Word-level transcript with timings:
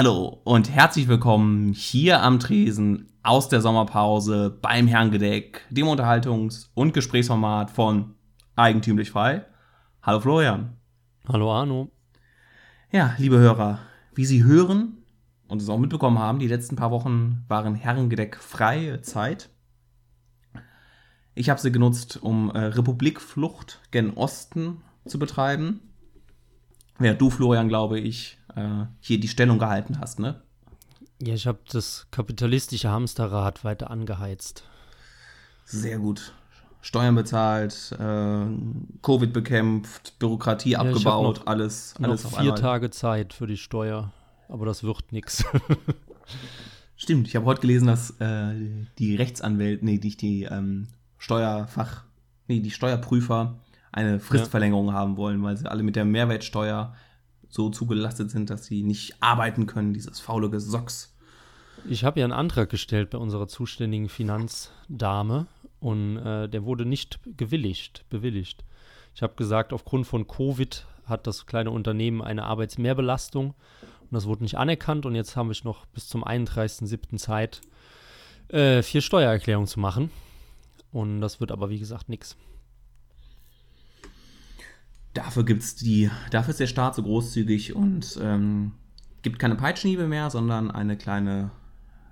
Hallo 0.00 0.40
und 0.44 0.70
herzlich 0.70 1.08
willkommen 1.08 1.74
hier 1.74 2.22
am 2.22 2.40
Tresen 2.40 3.12
aus 3.22 3.50
der 3.50 3.60
Sommerpause 3.60 4.48
beim 4.62 4.86
Herrengedeck, 4.86 5.66
dem 5.68 5.88
Unterhaltungs- 5.88 6.70
und 6.72 6.94
Gesprächsformat 6.94 7.70
von 7.70 8.14
Eigentümlich 8.56 9.10
Frei. 9.10 9.44
Hallo 10.00 10.20
Florian. 10.20 10.78
Hallo 11.28 11.52
Arno. 11.52 11.90
Ja, 12.90 13.14
liebe 13.18 13.36
Hörer, 13.36 13.80
wie 14.14 14.24
Sie 14.24 14.42
hören 14.42 15.04
und 15.48 15.60
es 15.60 15.68
auch 15.68 15.76
mitbekommen 15.76 16.18
haben, 16.18 16.38
die 16.38 16.48
letzten 16.48 16.76
paar 16.76 16.92
Wochen 16.92 17.44
waren 17.48 17.74
Herrengedeck 17.74 18.36
freie 18.36 19.02
Zeit. 19.02 19.50
Ich 21.34 21.50
habe 21.50 21.60
sie 21.60 21.72
genutzt, 21.72 22.18
um 22.22 22.50
äh, 22.52 22.58
Republikflucht 22.58 23.82
gen 23.90 24.14
Osten 24.14 24.78
zu 25.04 25.18
betreiben. 25.18 25.80
Während 26.98 27.20
du, 27.20 27.28
Florian, 27.28 27.68
glaube 27.68 28.00
ich, 28.00 28.39
äh, 28.56 28.86
hier 29.00 29.20
die 29.20 29.28
Stellung 29.28 29.58
gehalten 29.58 30.00
hast, 30.00 30.18
ne? 30.18 30.42
Ja, 31.22 31.34
ich 31.34 31.46
habe 31.46 31.58
das 31.70 32.06
kapitalistische 32.10 32.90
Hamsterrad 32.90 33.64
weiter 33.64 33.90
angeheizt. 33.90 34.64
Sehr 35.64 35.98
gut. 35.98 36.32
Steuern 36.82 37.14
bezahlt, 37.14 37.94
äh, 37.98 38.46
Covid 39.02 39.32
bekämpft, 39.32 40.18
Bürokratie 40.18 40.70
Ja, 40.70 40.80
abgebaut, 40.80 41.42
alles, 41.44 41.94
alles 42.00 42.24
Noch 42.24 42.32
auf 42.32 42.38
vier 42.38 42.54
einmal. 42.54 42.60
Tage 42.60 42.90
Zeit 42.90 43.34
für 43.34 43.46
die 43.46 43.58
Steuer, 43.58 44.12
aber 44.48 44.64
das 44.64 44.82
wird 44.82 45.12
nix. 45.12 45.44
Stimmt, 46.96 47.28
ich 47.28 47.36
habe 47.36 47.44
heute 47.46 47.60
gelesen, 47.60 47.86
dass 47.86 48.10
äh, 48.20 48.54
die 48.98 49.16
Rechtsanwälte, 49.16 49.84
nee, 49.84 50.00
nicht 50.02 50.22
die 50.22 50.44
ähm, 50.44 50.88
Steuerfach, 51.18 52.04
nee, 52.48 52.60
die 52.60 52.70
Steuerprüfer 52.70 53.58
eine 53.92 54.20
Fristverlängerung 54.20 54.92
haben 54.92 55.16
wollen, 55.16 55.42
weil 55.42 55.56
sie 55.56 55.70
alle 55.70 55.82
mit 55.82 55.96
der 55.96 56.04
Mehrwertsteuer 56.04 56.94
so 57.50 57.68
zugelastet 57.70 58.30
sind, 58.30 58.48
dass 58.48 58.64
sie 58.64 58.82
nicht 58.82 59.14
arbeiten 59.20 59.66
können, 59.66 59.92
dieses 59.92 60.20
faule 60.20 60.50
Gesocks. 60.50 61.14
Ich 61.88 62.04
habe 62.04 62.20
ja 62.20 62.24
einen 62.24 62.32
Antrag 62.32 62.70
gestellt 62.70 63.10
bei 63.10 63.18
unserer 63.18 63.48
zuständigen 63.48 64.08
Finanzdame 64.08 65.46
und 65.80 66.18
äh, 66.18 66.48
der 66.48 66.64
wurde 66.64 66.84
nicht 66.84 67.20
gewilligt, 67.36 68.04
bewilligt. 68.10 68.64
Ich 69.14 69.22
habe 69.22 69.34
gesagt, 69.34 69.72
aufgrund 69.72 70.06
von 70.06 70.26
Covid 70.26 70.86
hat 71.06 71.26
das 71.26 71.46
kleine 71.46 71.70
Unternehmen 71.70 72.22
eine 72.22 72.44
Arbeitsmehrbelastung 72.44 73.48
und 73.48 74.12
das 74.12 74.26
wurde 74.26 74.42
nicht 74.44 74.58
anerkannt 74.58 75.06
und 75.06 75.14
jetzt 75.14 75.36
habe 75.36 75.52
ich 75.52 75.64
noch 75.64 75.86
bis 75.86 76.08
zum 76.08 76.24
31.07. 76.24 77.16
Zeit, 77.16 77.60
äh, 78.48 78.82
vier 78.82 79.00
Steuererklärungen 79.00 79.66
zu 79.66 79.80
machen. 79.80 80.10
Und 80.92 81.20
das 81.20 81.40
wird 81.40 81.52
aber 81.52 81.70
wie 81.70 81.78
gesagt 81.78 82.08
nichts. 82.08 82.36
Dafür 85.14 85.44
gibt's 85.44 85.74
die, 85.74 86.10
dafür 86.30 86.50
ist 86.50 86.60
der 86.60 86.66
Staat 86.68 86.94
so 86.94 87.02
großzügig 87.02 87.74
und 87.74 88.18
ähm, 88.22 88.72
gibt 89.22 89.38
keine 89.38 89.56
Peitschenhiebe 89.56 90.06
mehr, 90.06 90.30
sondern 90.30 90.70
eine 90.70 90.96
kleine 90.96 91.50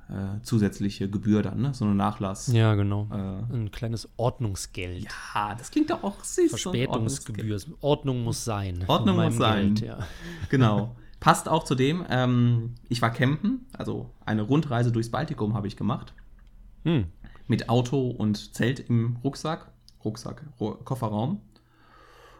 äh, 0.08 0.40
zusätzliche 0.42 1.08
Gebühr 1.08 1.42
dann, 1.42 1.60
ne? 1.60 1.74
So 1.74 1.84
eine 1.84 1.94
Nachlass. 1.94 2.48
Ja, 2.48 2.74
genau. 2.74 3.08
Äh, 3.12 3.54
Ein 3.54 3.70
kleines 3.70 4.08
Ordnungsgeld. 4.16 5.04
ja, 5.04 5.54
das 5.54 5.70
klingt 5.70 5.90
doch 5.90 6.02
auch 6.02 6.24
süß. 6.24 6.52
ein 6.52 6.58
Verspätungsgebühr. 6.58 7.58
Ordnung 7.80 8.24
muss 8.24 8.44
sein. 8.44 8.84
Ordnung 8.88 9.16
muss 9.16 9.36
sein. 9.36 9.74
Geld, 9.74 9.80
ja. 9.88 9.98
Genau. 10.48 10.96
Passt 11.20 11.48
auch 11.48 11.64
zu 11.64 11.74
dem. 11.74 12.04
Ähm, 12.08 12.74
ich 12.88 13.02
war 13.02 13.10
campen, 13.10 13.66
also 13.72 14.10
eine 14.24 14.42
Rundreise 14.42 14.92
durchs 14.92 15.10
Baltikum 15.10 15.54
habe 15.54 15.66
ich 15.66 15.76
gemacht. 15.76 16.14
Hm. 16.84 17.06
Mit 17.48 17.68
Auto 17.68 18.08
und 18.08 18.54
Zelt 18.54 18.80
im 18.80 19.16
Rucksack. 19.24 19.70
Rucksack, 20.04 20.44
Ru 20.60 20.74
Kofferraum. 20.74 21.40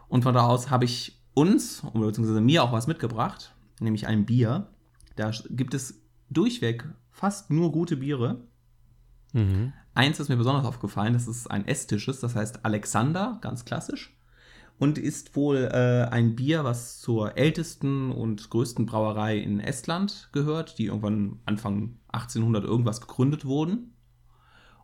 Und 0.09 0.23
von 0.23 0.33
da 0.33 0.45
aus 0.45 0.69
habe 0.69 0.85
ich 0.85 1.21
uns, 1.33 1.83
oder 1.93 2.07
beziehungsweise 2.07 2.41
mir 2.41 2.63
auch 2.63 2.73
was 2.73 2.87
mitgebracht, 2.87 3.55
nämlich 3.79 4.07
ein 4.07 4.25
Bier. 4.25 4.67
Da 5.15 5.31
gibt 5.49 5.73
es 5.73 6.01
durchweg 6.29 6.85
fast 7.11 7.49
nur 7.49 7.71
gute 7.71 7.97
Biere. 7.97 8.41
Mhm. 9.33 9.73
Eins 9.93 10.19
ist 10.19 10.29
mir 10.29 10.37
besonders 10.37 10.65
aufgefallen, 10.65 11.13
das 11.13 11.27
ist 11.27 11.49
ein 11.49 11.67
estisches, 11.67 12.19
das 12.19 12.35
heißt 12.35 12.65
Alexander, 12.65 13.37
ganz 13.41 13.65
klassisch. 13.65 14.15
Und 14.79 14.97
ist 14.97 15.35
wohl 15.35 15.69
äh, 15.73 16.07
ein 16.09 16.35
Bier, 16.35 16.63
was 16.63 16.99
zur 16.99 17.37
ältesten 17.37 18.11
und 18.11 18.49
größten 18.49 18.85
Brauerei 18.85 19.37
in 19.37 19.59
Estland 19.59 20.29
gehört, 20.31 20.77
die 20.77 20.85
irgendwann 20.85 21.39
Anfang 21.45 21.97
1800 22.13 22.63
irgendwas 22.63 23.01
gegründet 23.01 23.43
wurden. 23.43 23.93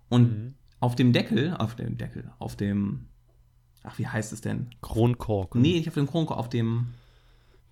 Und 0.09 0.31
Mhm. 0.31 0.53
auf 0.81 0.96
dem 0.96 1.13
Deckel, 1.13 1.56
auf 1.56 1.75
dem 1.75 1.97
Deckel, 1.97 2.31
auf 2.40 2.57
dem, 2.57 3.07
ach, 3.85 3.97
wie 4.00 4.07
heißt 4.07 4.34
es 4.34 4.41
denn? 4.41 4.69
Kronkorken. 4.81 5.62
Nee, 5.62 5.73
nicht 5.73 5.88
auf 5.88 5.94
dem 5.94 6.07
Kronkorken, 6.07 6.40
auf 6.40 6.50
dem 6.50 6.88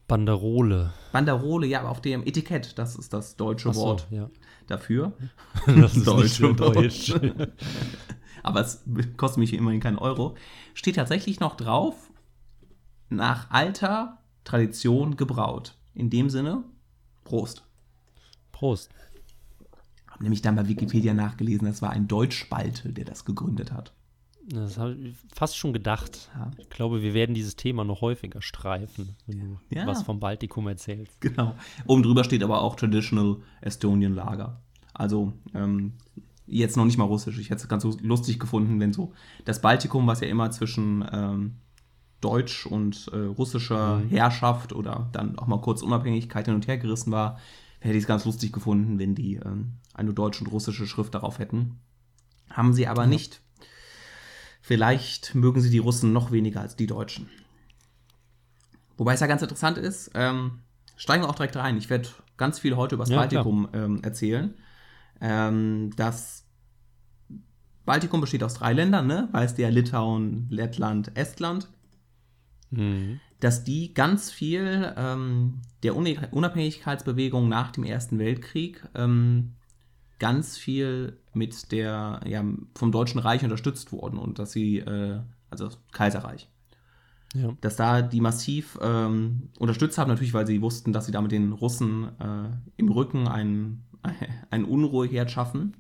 Banderole. 0.07 0.94
Banderole, 1.12 1.66
ja, 1.66 1.79
aber 1.79 1.90
auf 1.90 2.01
dem 2.01 2.25
Etikett, 2.25 2.78
das 2.78 2.96
ist 2.96 3.13
das 3.13 3.35
deutsche 3.35 3.74
so, 3.74 3.81
Wort 3.81 4.07
ja. 4.12 4.29
dafür. 4.68 5.13
Das 5.66 5.96
ist 5.96 6.06
Deutsche 6.06 6.47
nicht 6.47 6.59
deutsch. 6.59 7.13
aber 8.44 8.62
es 8.62 8.84
kostet 9.18 9.40
mich 9.40 9.53
immerhin 9.53 9.79
keinen 9.79 9.97
Euro, 9.97 10.35
steht 10.73 10.97
tatsächlich 10.97 11.40
noch 11.40 11.56
drauf, 11.56 12.12
nach 13.09 13.50
alter 13.52 14.19
Tradition 14.44 15.16
gebraut. 15.16 15.75
In 15.94 16.09
dem 16.09 16.29
Sinne, 16.29 16.63
Prost. 17.23 17.63
Prost. 18.52 18.90
Habe 20.07 20.23
nämlich 20.23 20.41
dann 20.41 20.56
bei 20.56 20.68
Wikipedia 20.68 21.13
nachgelesen, 21.13 21.68
das 21.68 21.81
war 21.81 21.91
ein 21.91 22.07
Deutschspalte, 22.07 22.91
der 22.91 23.06
das 23.06 23.25
gegründet 23.25 23.72
hat. 23.72 23.94
Das 24.50 24.78
habe 24.78 24.96
ich 24.96 25.16
fast 25.34 25.58
schon 25.58 25.72
gedacht. 25.74 26.30
Ja. 26.36 26.52
Ich 26.58 26.70
glaube, 26.70 27.02
wir 27.02 27.14
werden 27.14 27.34
dieses 27.34 27.56
Thema 27.56 27.84
noch 27.84 28.02
häufiger 28.02 28.42
streifen, 28.42 29.16
wenn 29.26 29.40
du 29.40 29.59
Ja. 29.70 29.88
was 29.88 30.04
vom 30.04 30.20
Baltikum 30.20 30.68
erzählst. 30.68 31.20
Genau. 31.22 31.56
Oben 31.88 32.04
drüber 32.04 32.24
steht 32.24 32.44
aber 32.44 32.62
auch 32.62 32.76
Traditional 32.76 33.38
Estonian 33.62 34.14
Lager. 34.14 34.62
Also 34.94 35.34
ähm, 35.53 35.94
jetzt 36.46 36.76
noch 36.78 36.86
nicht 36.86 36.98
mal 36.98 37.06
russisch. 37.06 37.40
Ich 37.40 37.50
hätte 37.50 37.62
es 37.64 37.68
ganz 37.70 37.84
so 37.84 37.98
lustig 38.02 38.40
gefunden, 38.40 38.80
wenn 38.80 38.92
so 38.94 39.14
das 39.46 39.62
Baltikum, 39.62 40.08
was 40.08 40.20
ja 40.20 40.28
immer 40.28 40.52
zwischen 40.52 41.06
ähm, 41.12 41.56
Deutsch 42.22 42.66
und 42.66 43.09
äh, 43.14 43.18
russischer 43.18 44.02
Herrschaft 44.09 44.74
oder 44.74 45.09
dann 45.14 45.38
auch 45.38 45.48
mal 45.48 45.62
kurz 45.62 45.82
Unabhängigkeit 45.82 46.46
hin 46.46 46.56
und 46.56 46.68
her 46.68 46.78
gerissen 46.78 47.12
war, 47.12 47.38
hätte 47.80 47.96
ich 47.96 48.03
es 48.03 48.08
ganz 48.08 48.24
lustig 48.26 48.52
gefunden, 48.53 49.00
wenn 49.00 49.16
die 49.16 49.36
ähm, 49.36 49.74
eine 49.94 50.14
deutsche 50.14 50.44
und 50.44 50.52
russische 50.52 50.88
Schrift 50.88 51.16
darauf 51.16 51.40
hätten. 51.40 51.80
Haben 52.50 52.74
sie 52.74 52.88
aber 52.88 53.08
nicht. 53.08 53.42
Vielleicht 54.66 55.35
mögen 55.35 55.59
sie 55.59 55.69
die 55.69 55.79
Russen 55.79 56.13
noch 56.13 56.31
weniger 56.31 56.62
als 56.62 56.78
die 56.78 56.88
Deutschen. 56.88 57.29
Wobei 58.96 59.13
es 59.13 59.19
ja 59.19 59.28
ganz 59.28 59.41
interessant 59.41 59.78
ist, 59.78 60.12
ähm, 60.13 60.59
steigen 60.96 61.22
wir 61.22 61.29
auch 61.29 61.35
direkt 61.35 61.57
rein. 61.57 61.75
Ich 61.75 61.90
werde 61.90 62.07
ganz 62.38 62.59
viel 62.59 62.78
heute 62.78 62.96
über 62.96 63.03
das 63.03 63.12
Ja, 63.12 63.18
Baltikum 63.18 63.68
ähm, 63.73 64.02
erzählen. 64.03 64.53
Ähm, 65.19 65.91
das 65.97 66.46
Baltikum 67.84 68.22
besteht 68.22 68.41
aus 68.41 68.53
drei 68.53 68.72
Ländern, 68.72 69.06
ne? 69.06 69.28
Weißt 69.34 69.57
du 69.57 69.63
ja, 69.63 69.68
Litauen, 69.68 70.47
Lettland, 70.50 71.12
Estland. 71.18 71.68
Mhm. 72.72 73.19
Dass 73.41 73.66
die 73.66 73.94
ganz 73.94 74.31
viel 74.31 74.94
ähm, 74.96 75.59
der 75.84 75.94
Unabhängigkeitsbewegung 75.97 77.50
nach 77.50 77.72
dem 77.72 77.84
Ersten 77.84 78.18
Weltkrieg 78.18 78.81
ähm, 78.96 79.56
ganz 80.23 80.56
viel 80.56 81.17
mit 81.34 81.73
der, 81.73 82.22
ja, 82.25 82.45
vom 82.75 82.94
Deutschen 82.94 83.19
Reich 83.19 83.44
unterstützt 83.44 83.91
wurden 83.91 84.17
und 84.17 84.39
dass 84.39 84.53
sie, 84.53 84.78
äh, 84.79 85.19
also 85.50 85.66
das 85.66 85.79
Kaiserreich, 85.91 86.47
Ja. 87.34 87.51
dass 87.59 87.75
da 87.75 88.01
die 88.01 88.22
massiv 88.22 88.79
ähm, 88.81 89.50
unterstützt 89.59 89.97
haben, 89.97 90.07
natürlich, 90.07 90.34
weil 90.34 90.47
sie 90.47 90.61
wussten, 90.61 90.94
dass 90.94 91.07
sie 91.07 91.11
damit 91.11 91.34
den 91.34 91.51
Russen 91.51 92.07
äh, 92.22 92.51
im 92.78 92.88
Rücken 92.88 93.28
einen, 93.28 93.84
einen 94.50 94.63
Unruheherd 94.63 95.29
schaffen. 95.29 95.75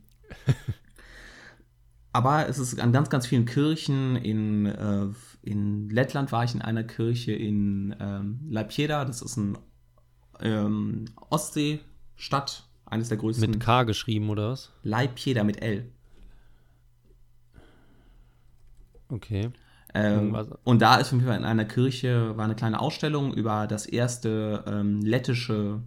Aber 2.11 2.49
es 2.49 2.59
ist 2.59 2.77
an 2.81 2.91
ganz, 2.91 3.09
ganz 3.09 3.25
vielen 3.25 3.45
Kirchen. 3.45 4.17
In, 4.17 4.65
äh, 4.65 5.07
in 5.41 5.89
Lettland 5.89 6.33
war 6.33 6.43
ich 6.43 6.53
in 6.53 6.61
einer 6.61 6.83
Kirche 6.83 7.31
in 7.31 7.95
ähm, 7.97 8.41
Laipeda, 8.49 9.05
das 9.05 9.21
ist 9.21 9.37
ein 9.37 9.57
ähm, 10.41 11.05
Ostseestadt, 11.29 12.67
eines 12.93 13.09
der 13.09 13.17
größten. 13.17 13.49
Mit 13.49 13.59
K 13.59 13.83
geschrieben, 13.83 14.29
oder 14.29 14.51
was? 14.51 14.71
Laipeda 14.83 15.43
mit 15.43 15.61
L. 15.61 15.89
Okay. 19.09 19.51
Ähm, 19.93 20.33
Irgendwas- 20.33 20.57
und 20.63 20.81
da 20.81 20.95
ist 20.95 21.11
in 21.11 21.27
einer 21.27 21.65
Kirche 21.65 22.35
war 22.35 22.45
eine 22.45 22.55
kleine 22.55 22.79
Ausstellung 22.79 23.33
über 23.33 23.67
das 23.67 23.85
erste 23.85 24.63
ähm, 24.65 25.01
lettische, 25.01 25.81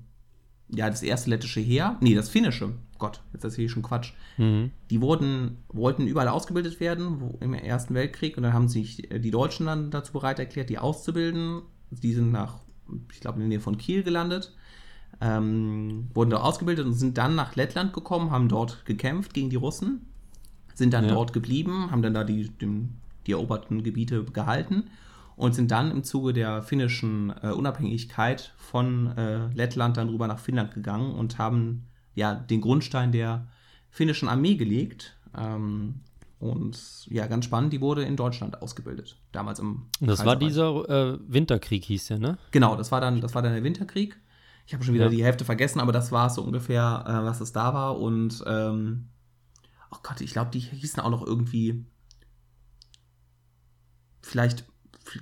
ja, 0.68 0.88
das 0.88 1.02
erste 1.02 1.30
lettische 1.30 1.60
Heer. 1.60 1.96
Nee, 2.00 2.14
das 2.14 2.28
finnische. 2.28 2.74
Gott, 2.98 3.20
jetzt 3.32 3.44
erzähle 3.44 3.66
ich 3.66 3.72
schon 3.72 3.82
Quatsch. 3.82 4.12
Mhm. 4.36 4.70
Die 4.90 5.00
wurden, 5.00 5.58
wollten 5.68 6.06
überall 6.06 6.28
ausgebildet 6.28 6.80
werden 6.80 7.20
wo, 7.20 7.38
im 7.40 7.52
Ersten 7.52 7.94
Weltkrieg 7.94 8.36
und 8.36 8.44
dann 8.44 8.52
haben 8.52 8.68
sich 8.68 9.10
äh, 9.10 9.18
die 9.18 9.30
Deutschen 9.30 9.66
dann 9.66 9.90
dazu 9.90 10.12
bereit 10.12 10.38
erklärt, 10.38 10.70
die 10.70 10.78
auszubilden. 10.78 11.62
Die 11.90 12.12
sind 12.12 12.32
nach, 12.32 12.60
ich 13.12 13.20
glaube, 13.20 13.36
in 13.36 13.40
der 13.40 13.48
Nähe 13.48 13.60
von 13.60 13.76
Kiel 13.76 14.02
gelandet, 14.02 14.54
ähm, 15.20 16.08
wurden 16.14 16.30
dort 16.30 16.42
ausgebildet 16.42 16.86
und 16.86 16.92
sind 16.94 17.16
dann 17.18 17.34
nach 17.34 17.56
Lettland 17.56 17.92
gekommen, 17.92 18.30
haben 18.30 18.48
dort 18.48 18.84
gekämpft 18.84 19.34
gegen 19.34 19.50
die 19.50 19.56
Russen, 19.56 20.06
sind 20.74 20.92
dann 20.92 21.04
Ja. 21.06 21.14
dort 21.14 21.32
geblieben, 21.32 21.90
haben 21.90 22.02
dann 22.02 22.14
da 22.14 22.24
die, 22.24 22.48
dem, 22.48 22.90
die 23.26 23.32
eroberten 23.32 23.82
Gebiete 23.82 24.24
gehalten 24.24 24.84
und 25.36 25.54
sind 25.54 25.70
dann 25.70 25.90
im 25.90 26.04
Zuge 26.04 26.32
der 26.32 26.62
finnischen 26.62 27.32
äh, 27.42 27.48
Unabhängigkeit 27.48 28.52
von 28.58 29.16
äh, 29.16 29.48
Lettland 29.54 29.96
dann 29.96 30.08
rüber 30.08 30.26
nach 30.26 30.38
Finnland 30.38 30.72
gegangen 30.74 31.14
und 31.14 31.38
haben 31.38 31.86
ja 32.14 32.34
den 32.34 32.60
Grundstein 32.60 33.12
der 33.12 33.46
finnischen 33.90 34.28
Armee 34.28 34.56
gelegt. 34.56 35.16
Ähm, 35.36 36.00
und 36.38 37.06
ja, 37.08 37.26
ganz 37.26 37.46
spannend, 37.46 37.72
die 37.72 37.80
wurde 37.80 38.02
in 38.04 38.16
Deutschland 38.16 38.60
ausgebildet. 38.60 39.16
Damals 39.32 39.58
im. 39.58 39.86
Das 40.00 40.24
war 40.26 40.36
dieser 40.36 41.14
äh, 41.14 41.18
Winterkrieg, 41.26 41.84
hieß 41.84 42.08
der, 42.08 42.18
ne? 42.18 42.38
Genau, 42.50 42.76
das 42.76 42.92
war 42.92 43.00
dann, 43.00 43.22
das 43.22 43.34
war 43.34 43.40
dann 43.40 43.54
der 43.54 43.64
Winterkrieg. 43.64 44.18
Ich 44.66 44.74
habe 44.74 44.84
schon 44.84 44.94
wieder 44.94 45.04
ja. 45.04 45.10
die 45.10 45.24
Hälfte 45.24 45.44
vergessen, 45.44 45.80
aber 45.80 45.92
das 45.92 46.10
war 46.10 46.28
so 46.28 46.42
ungefähr, 46.42 47.04
äh, 47.06 47.24
was 47.24 47.40
es 47.40 47.52
da 47.52 47.72
war. 47.72 47.98
Und 47.98 48.42
ähm, 48.46 49.08
oh 49.92 49.98
Gott, 50.02 50.20
ich 50.20 50.32
glaube, 50.32 50.50
die 50.50 50.58
hießen 50.58 51.00
auch 51.00 51.10
noch 51.10 51.24
irgendwie 51.24 51.86
vielleicht 54.22 54.64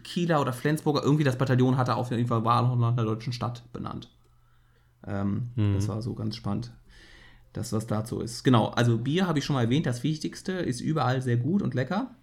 Kieler 0.02 0.40
oder 0.40 0.52
Flensburger, 0.52 1.02
irgendwie 1.02 1.24
das 1.24 1.36
Bataillon 1.36 1.76
hatte 1.76 1.96
auf 1.96 2.10
jeden 2.10 2.26
Fall, 2.26 2.44
war 2.44 2.62
noch 2.62 2.76
nach 2.76 2.92
einer 2.92 3.04
deutschen 3.04 3.34
Stadt 3.34 3.70
benannt. 3.72 4.10
Ähm, 5.06 5.50
mhm. 5.56 5.74
Das 5.74 5.88
war 5.88 6.00
so 6.00 6.14
ganz 6.14 6.36
spannend, 6.36 6.72
dass 7.52 7.70
das 7.70 7.86
dazu 7.86 8.20
ist. 8.20 8.44
Genau, 8.44 8.68
also 8.68 8.96
Bier 8.96 9.26
habe 9.26 9.38
ich 9.38 9.44
schon 9.44 9.54
mal 9.54 9.64
erwähnt, 9.64 9.84
das 9.84 10.02
Wichtigste 10.02 10.52
ist 10.52 10.80
überall 10.80 11.20
sehr 11.20 11.36
gut 11.36 11.60
und 11.60 11.74
lecker. 11.74 12.14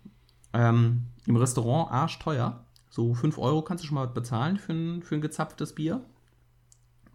Ähm, 0.53 1.03
Im 1.27 1.35
Restaurant 1.35 1.91
arschteuer. 1.91 2.65
So 2.89 3.13
5 3.13 3.37
Euro 3.37 3.61
kannst 3.61 3.83
du 3.83 3.87
schon 3.87 3.95
mal 3.95 4.07
bezahlen 4.07 4.57
für 4.57 4.73
ein, 4.73 5.03
für 5.03 5.15
ein 5.15 5.21
gezapftes 5.21 5.75
Bier. 5.75 6.03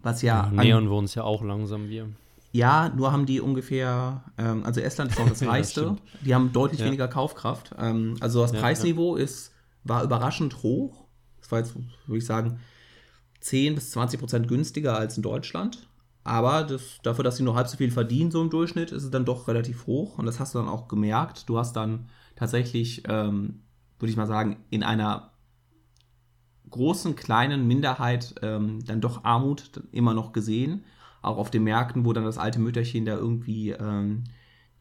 Was 0.03 0.21
ja. 0.21 0.51
ja 0.53 0.63
nähern 0.63 0.85
wir 0.85 0.95
uns 0.95 1.15
ja 1.15 1.23
auch 1.23 1.43
langsam 1.43 1.87
Bier. 1.87 2.07
Ja, 2.51 2.89
nur 2.89 3.11
haben 3.11 3.25
die 3.25 3.41
ungefähr, 3.41 4.23
ähm, 4.37 4.63
also 4.63 4.79
Estland 4.81 5.11
ist 5.11 5.19
noch 5.19 5.29
das 5.29 5.41
reichste, 5.45 5.81
ja, 5.81 5.95
die 6.21 6.35
haben 6.35 6.53
deutlich 6.53 6.79
ja. 6.79 6.87
weniger 6.87 7.07
Kaufkraft. 7.07 7.75
Ähm, 7.77 8.15
also 8.19 8.41
das 8.41 8.53
Preisniveau 8.53 9.15
ist 9.15 9.51
war 9.87 10.03
überraschend 10.03 10.63
hoch. 10.63 11.05
Das 11.39 11.51
war 11.51 11.59
jetzt, 11.59 11.75
würde 11.75 12.17
ich 12.17 12.25
sagen, 12.25 12.59
10 13.41 13.75
bis 13.75 13.91
20 13.91 14.19
Prozent 14.19 14.47
günstiger 14.47 14.97
als 14.97 15.17
in 15.17 15.23
Deutschland. 15.23 15.87
Aber 16.23 16.63
das, 16.63 16.97
dafür, 17.03 17.23
dass 17.23 17.37
sie 17.37 17.43
nur 17.43 17.55
halb 17.55 17.67
so 17.67 17.77
viel 17.77 17.91
verdienen, 17.91 18.31
so 18.31 18.41
im 18.41 18.49
Durchschnitt, 18.49 18.91
ist 18.91 19.03
es 19.03 19.11
dann 19.11 19.23
doch 19.23 19.47
relativ 19.47 19.87
hoch. 19.87 20.17
Und 20.17 20.25
das 20.25 20.39
hast 20.39 20.53
du 20.53 20.59
dann 20.59 20.67
auch 20.67 20.87
gemerkt. 20.87 21.47
Du 21.47 21.57
hast 21.57 21.75
dann 21.75 22.09
tatsächlich, 22.35 23.03
ähm, 23.07 23.61
würde 23.99 24.11
ich 24.11 24.17
mal 24.17 24.27
sagen, 24.27 24.57
in 24.69 24.83
einer 24.83 25.31
großen, 26.69 27.15
kleinen 27.15 27.67
Minderheit 27.67 28.35
ähm, 28.41 28.83
dann 28.85 29.01
doch 29.01 29.23
Armut 29.23 29.81
immer 29.91 30.13
noch 30.13 30.33
gesehen. 30.33 30.83
Auch 31.21 31.37
auf 31.37 31.51
den 31.51 31.63
Märkten, 31.63 32.05
wo 32.05 32.13
dann 32.13 32.25
das 32.25 32.37
alte 32.37 32.59
Mütterchen 32.59 33.05
da 33.05 33.15
irgendwie 33.15 33.71
ähm, 33.71 34.23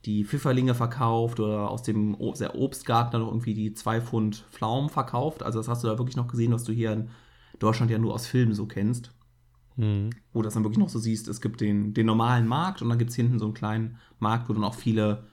die 0.04 0.24
Pfifferlinge 0.24 0.74
verkauft 0.74 1.40
oder 1.40 1.70
aus 1.70 1.82
dem 1.82 2.14
Obstgarten 2.14 3.12
dann 3.12 3.22
noch 3.22 3.28
irgendwie 3.28 3.54
die 3.54 3.74
zwei 3.74 4.00
Pfund 4.00 4.46
Pflaumen 4.50 4.88
verkauft. 4.88 5.42
Also 5.42 5.58
das 5.58 5.68
hast 5.68 5.82
du 5.82 5.88
da 5.88 5.98
wirklich 5.98 6.16
noch 6.16 6.28
gesehen, 6.28 6.52
was 6.52 6.64
du 6.64 6.72
hier 6.72 6.92
in 6.92 7.08
Deutschland 7.58 7.90
ja 7.90 7.98
nur 7.98 8.14
aus 8.14 8.26
Filmen 8.26 8.54
so 8.54 8.66
kennst. 8.66 9.12
Mhm. 9.76 10.10
Wo 10.32 10.42
das 10.42 10.54
dann 10.54 10.62
wirklich 10.62 10.78
noch 10.78 10.88
so 10.88 10.98
siehst, 10.98 11.28
es 11.28 11.40
gibt 11.40 11.60
den, 11.60 11.92
den 11.92 12.06
normalen 12.06 12.46
Markt 12.46 12.82
und 12.82 12.88
dann 12.88 12.98
gibt 12.98 13.10
es 13.10 13.16
hinten 13.16 13.38
so 13.38 13.46
einen 13.46 13.54
kleinen 13.54 13.98
Markt, 14.18 14.48
wo 14.48 14.52
dann 14.52 14.64
auch 14.64 14.74
viele, 14.74 15.24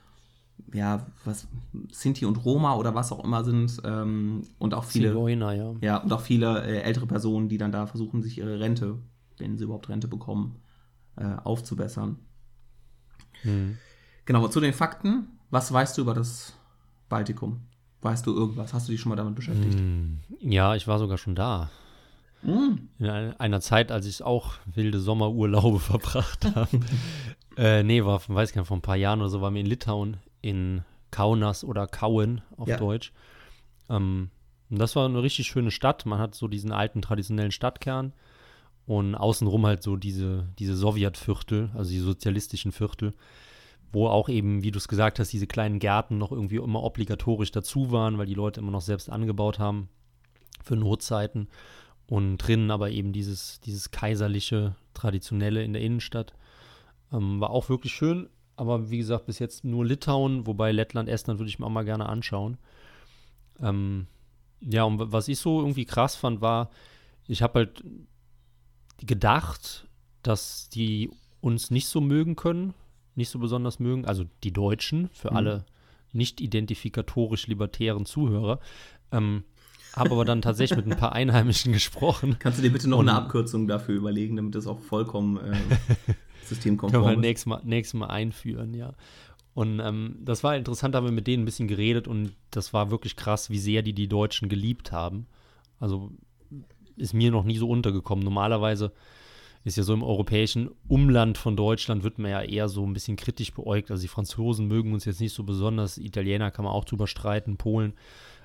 ja, 0.73 1.05
was, 1.23 1.47
Sinti 1.91 2.25
und 2.25 2.43
Roma 2.43 2.75
oder 2.75 2.95
was 2.95 3.11
auch 3.11 3.23
immer 3.23 3.43
sind 3.43 3.79
ähm, 3.83 4.43
und 4.57 4.73
auch 4.73 4.83
viele, 4.83 5.09
Zigeuner, 5.09 5.53
ja. 5.53 5.73
ja, 5.81 5.97
und 5.97 6.11
auch 6.11 6.21
viele 6.21 6.63
äh, 6.63 6.81
ältere 6.81 7.05
Personen, 7.05 7.49
die 7.49 7.57
dann 7.57 7.71
da 7.71 7.85
versuchen, 7.85 8.21
sich 8.21 8.37
ihre 8.37 8.59
Rente, 8.59 8.97
wenn 9.37 9.57
sie 9.57 9.65
überhaupt 9.65 9.89
Rente 9.89 10.07
bekommen, 10.07 10.55
äh, 11.15 11.35
aufzubessern. 11.43 12.17
Mhm. 13.43 13.77
Genau, 14.25 14.47
zu 14.47 14.59
den 14.59 14.73
Fakten. 14.73 15.27
Was 15.49 15.71
weißt 15.71 15.97
du 15.97 16.01
über 16.01 16.13
das 16.13 16.53
Baltikum? 17.09 17.61
Weißt 18.01 18.25
du 18.25 18.33
irgendwas? 18.35 18.73
Hast 18.73 18.87
du 18.87 18.91
dich 18.91 19.01
schon 19.01 19.09
mal 19.09 19.15
damit 19.15 19.35
beschäftigt? 19.35 19.79
Mm, 19.79 20.15
ja, 20.39 20.75
ich 20.75 20.87
war 20.87 20.99
sogar 20.99 21.17
schon 21.17 21.35
da. 21.35 21.69
Mm. 22.41 22.89
In 22.99 23.07
einer 23.07 23.61
Zeit, 23.61 23.91
als 23.91 24.05
ich 24.05 24.23
auch 24.23 24.55
wilde 24.65 24.99
Sommerurlaube 24.99 25.79
verbracht 25.79 26.53
habe. 26.55 26.79
äh, 27.57 27.83
nee, 27.83 28.03
war, 28.03 28.21
weiß 28.27 28.49
ich 28.49 28.55
gar 28.55 28.61
nicht, 28.61 28.67
vor 28.67 28.77
ein 28.77 28.81
paar 28.81 28.95
Jahren 28.95 29.21
oder 29.21 29.29
so, 29.29 29.41
waren 29.41 29.53
wir 29.53 29.61
in 29.61 29.67
Litauen, 29.67 30.17
in 30.43 30.83
Kaunas 31.09 31.63
oder 31.63 31.87
Kauen 31.87 32.41
auf 32.57 32.67
ja. 32.67 32.77
Deutsch. 32.77 33.11
Ähm, 33.89 34.29
das 34.69 34.95
war 34.95 35.05
eine 35.05 35.23
richtig 35.23 35.47
schöne 35.47 35.71
Stadt. 35.71 36.05
Man 36.05 36.19
hat 36.19 36.35
so 36.35 36.47
diesen 36.47 36.71
alten 36.71 37.01
traditionellen 37.01 37.51
Stadtkern 37.51 38.13
und 38.85 39.15
außenrum 39.15 39.65
halt 39.65 39.81
so 39.81 39.95
diese, 39.95 40.47
diese 40.59 40.75
Sowjetviertel, 40.75 41.71
also 41.73 41.89
die 41.89 41.99
sozialistischen 41.99 42.71
Viertel 42.71 43.13
wo 43.93 44.07
auch 44.07 44.27
eben, 44.27 44.63
wie 44.63 44.71
du 44.71 44.79
es 44.79 44.87
gesagt 44.87 45.19
hast, 45.19 45.31
diese 45.31 45.47
kleinen 45.47 45.77
Gärten 45.77 46.17
noch 46.17 46.31
irgendwie 46.31 46.55
immer 46.55 46.81
obligatorisch 46.81 47.51
dazu 47.51 47.91
waren, 47.91 48.17
weil 48.17 48.25
die 48.25 48.33
Leute 48.33 48.59
immer 48.59 48.71
noch 48.71 48.81
selbst 48.81 49.09
angebaut 49.09 49.59
haben 49.59 49.87
für 50.63 50.75
Notzeiten. 50.75 51.47
Und 52.07 52.37
drinnen 52.37 52.71
aber 52.71 52.89
eben 52.89 53.13
dieses, 53.13 53.61
dieses 53.61 53.91
kaiserliche, 53.91 54.75
traditionelle 54.93 55.63
in 55.63 55.73
der 55.73 55.81
Innenstadt. 55.83 56.33
Ähm, 57.13 57.39
war 57.39 57.51
auch 57.51 57.69
wirklich 57.69 57.93
schön, 57.93 58.29
aber 58.55 58.89
wie 58.89 58.97
gesagt, 58.97 59.25
bis 59.25 59.39
jetzt 59.39 59.63
nur 59.63 59.85
Litauen, 59.85 60.45
wobei 60.47 60.71
Lettland, 60.71 61.09
Estland 61.09 61.39
würde 61.39 61.49
ich 61.49 61.59
mir 61.59 61.65
auch 61.65 61.71
mal 61.71 61.85
gerne 61.85 62.07
anschauen. 62.07 62.57
Ähm, 63.59 64.07
ja, 64.61 64.83
und 64.83 65.11
was 65.11 65.27
ich 65.27 65.39
so 65.39 65.59
irgendwie 65.59 65.85
krass 65.85 66.15
fand, 66.15 66.41
war, 66.41 66.69
ich 67.27 67.41
habe 67.41 67.59
halt 67.59 67.83
gedacht, 68.99 69.87
dass 70.21 70.69
die 70.69 71.09
uns 71.41 71.71
nicht 71.71 71.87
so 71.87 71.99
mögen 71.99 72.35
können, 72.35 72.73
nicht 73.15 73.29
so 73.29 73.39
besonders 73.39 73.79
mögen, 73.79 74.05
also 74.05 74.25
die 74.43 74.53
Deutschen, 74.53 75.09
für 75.13 75.31
mhm. 75.31 75.37
alle 75.37 75.65
nicht 76.13 76.41
identifikatorisch 76.41 77.47
libertären 77.47 78.05
Zuhörer. 78.05 78.59
Ähm, 79.11 79.43
habe 79.95 80.11
aber 80.11 80.25
dann 80.25 80.41
tatsächlich 80.41 80.77
mit 80.77 80.91
ein 80.91 80.97
paar 80.97 81.13
Einheimischen 81.13 81.73
gesprochen. 81.73 82.37
Kannst 82.39 82.59
du 82.59 82.63
dir 82.63 82.71
bitte 82.71 82.89
noch 82.89 82.99
eine 82.99 83.13
Abkürzung 83.13 83.67
dafür 83.67 83.95
überlegen, 83.95 84.35
damit 84.35 84.55
das 84.55 84.67
auch 84.67 84.79
vollkommen 84.79 85.37
äh, 85.37 85.55
systemkonform? 86.47 87.03
Können 87.03 87.15
wir 87.15 87.21
nächstes 87.21 87.45
Mal, 87.45 87.61
nächstes 87.63 87.99
Mal 87.99 88.07
einführen, 88.07 88.73
ja. 88.73 88.93
Und 89.53 89.79
ähm, 89.79 90.17
das 90.21 90.43
war 90.43 90.55
interessant, 90.55 90.95
da 90.95 90.97
haben 90.97 91.05
wir 91.05 91.11
mit 91.11 91.27
denen 91.27 91.43
ein 91.43 91.45
bisschen 91.45 91.67
geredet 91.67 92.07
und 92.07 92.33
das 92.49 92.73
war 92.73 92.89
wirklich 92.89 93.15
krass, 93.15 93.49
wie 93.49 93.59
sehr 93.59 93.83
die 93.83 93.93
die 93.93 94.07
Deutschen 94.07 94.49
geliebt 94.49 94.91
haben. 94.91 95.27
Also 95.79 96.11
ist 96.95 97.13
mir 97.13 97.31
noch 97.31 97.43
nie 97.43 97.57
so 97.57 97.69
untergekommen. 97.69 98.23
Normalerweise 98.23 98.91
ist 99.63 99.77
ja 99.77 99.83
so 99.83 99.93
im 99.93 100.03
europäischen 100.03 100.71
Umland 100.87 101.37
von 101.37 101.55
Deutschland 101.55 102.03
wird 102.03 102.19
man 102.19 102.31
ja 102.31 102.41
eher 102.41 102.67
so 102.67 102.85
ein 102.85 102.93
bisschen 102.93 103.15
kritisch 103.15 103.53
beäugt. 103.53 103.91
Also 103.91 104.01
die 104.01 104.07
Franzosen 104.07 104.67
mögen 104.67 104.93
uns 104.93 105.05
jetzt 105.05 105.21
nicht 105.21 105.33
so 105.33 105.43
besonders, 105.43 105.97
Italiener 105.97 106.51
kann 106.51 106.65
man 106.65 106.73
auch 106.73 106.85
drüber 106.85 107.07
streiten, 107.07 107.57
Polen. 107.57 107.93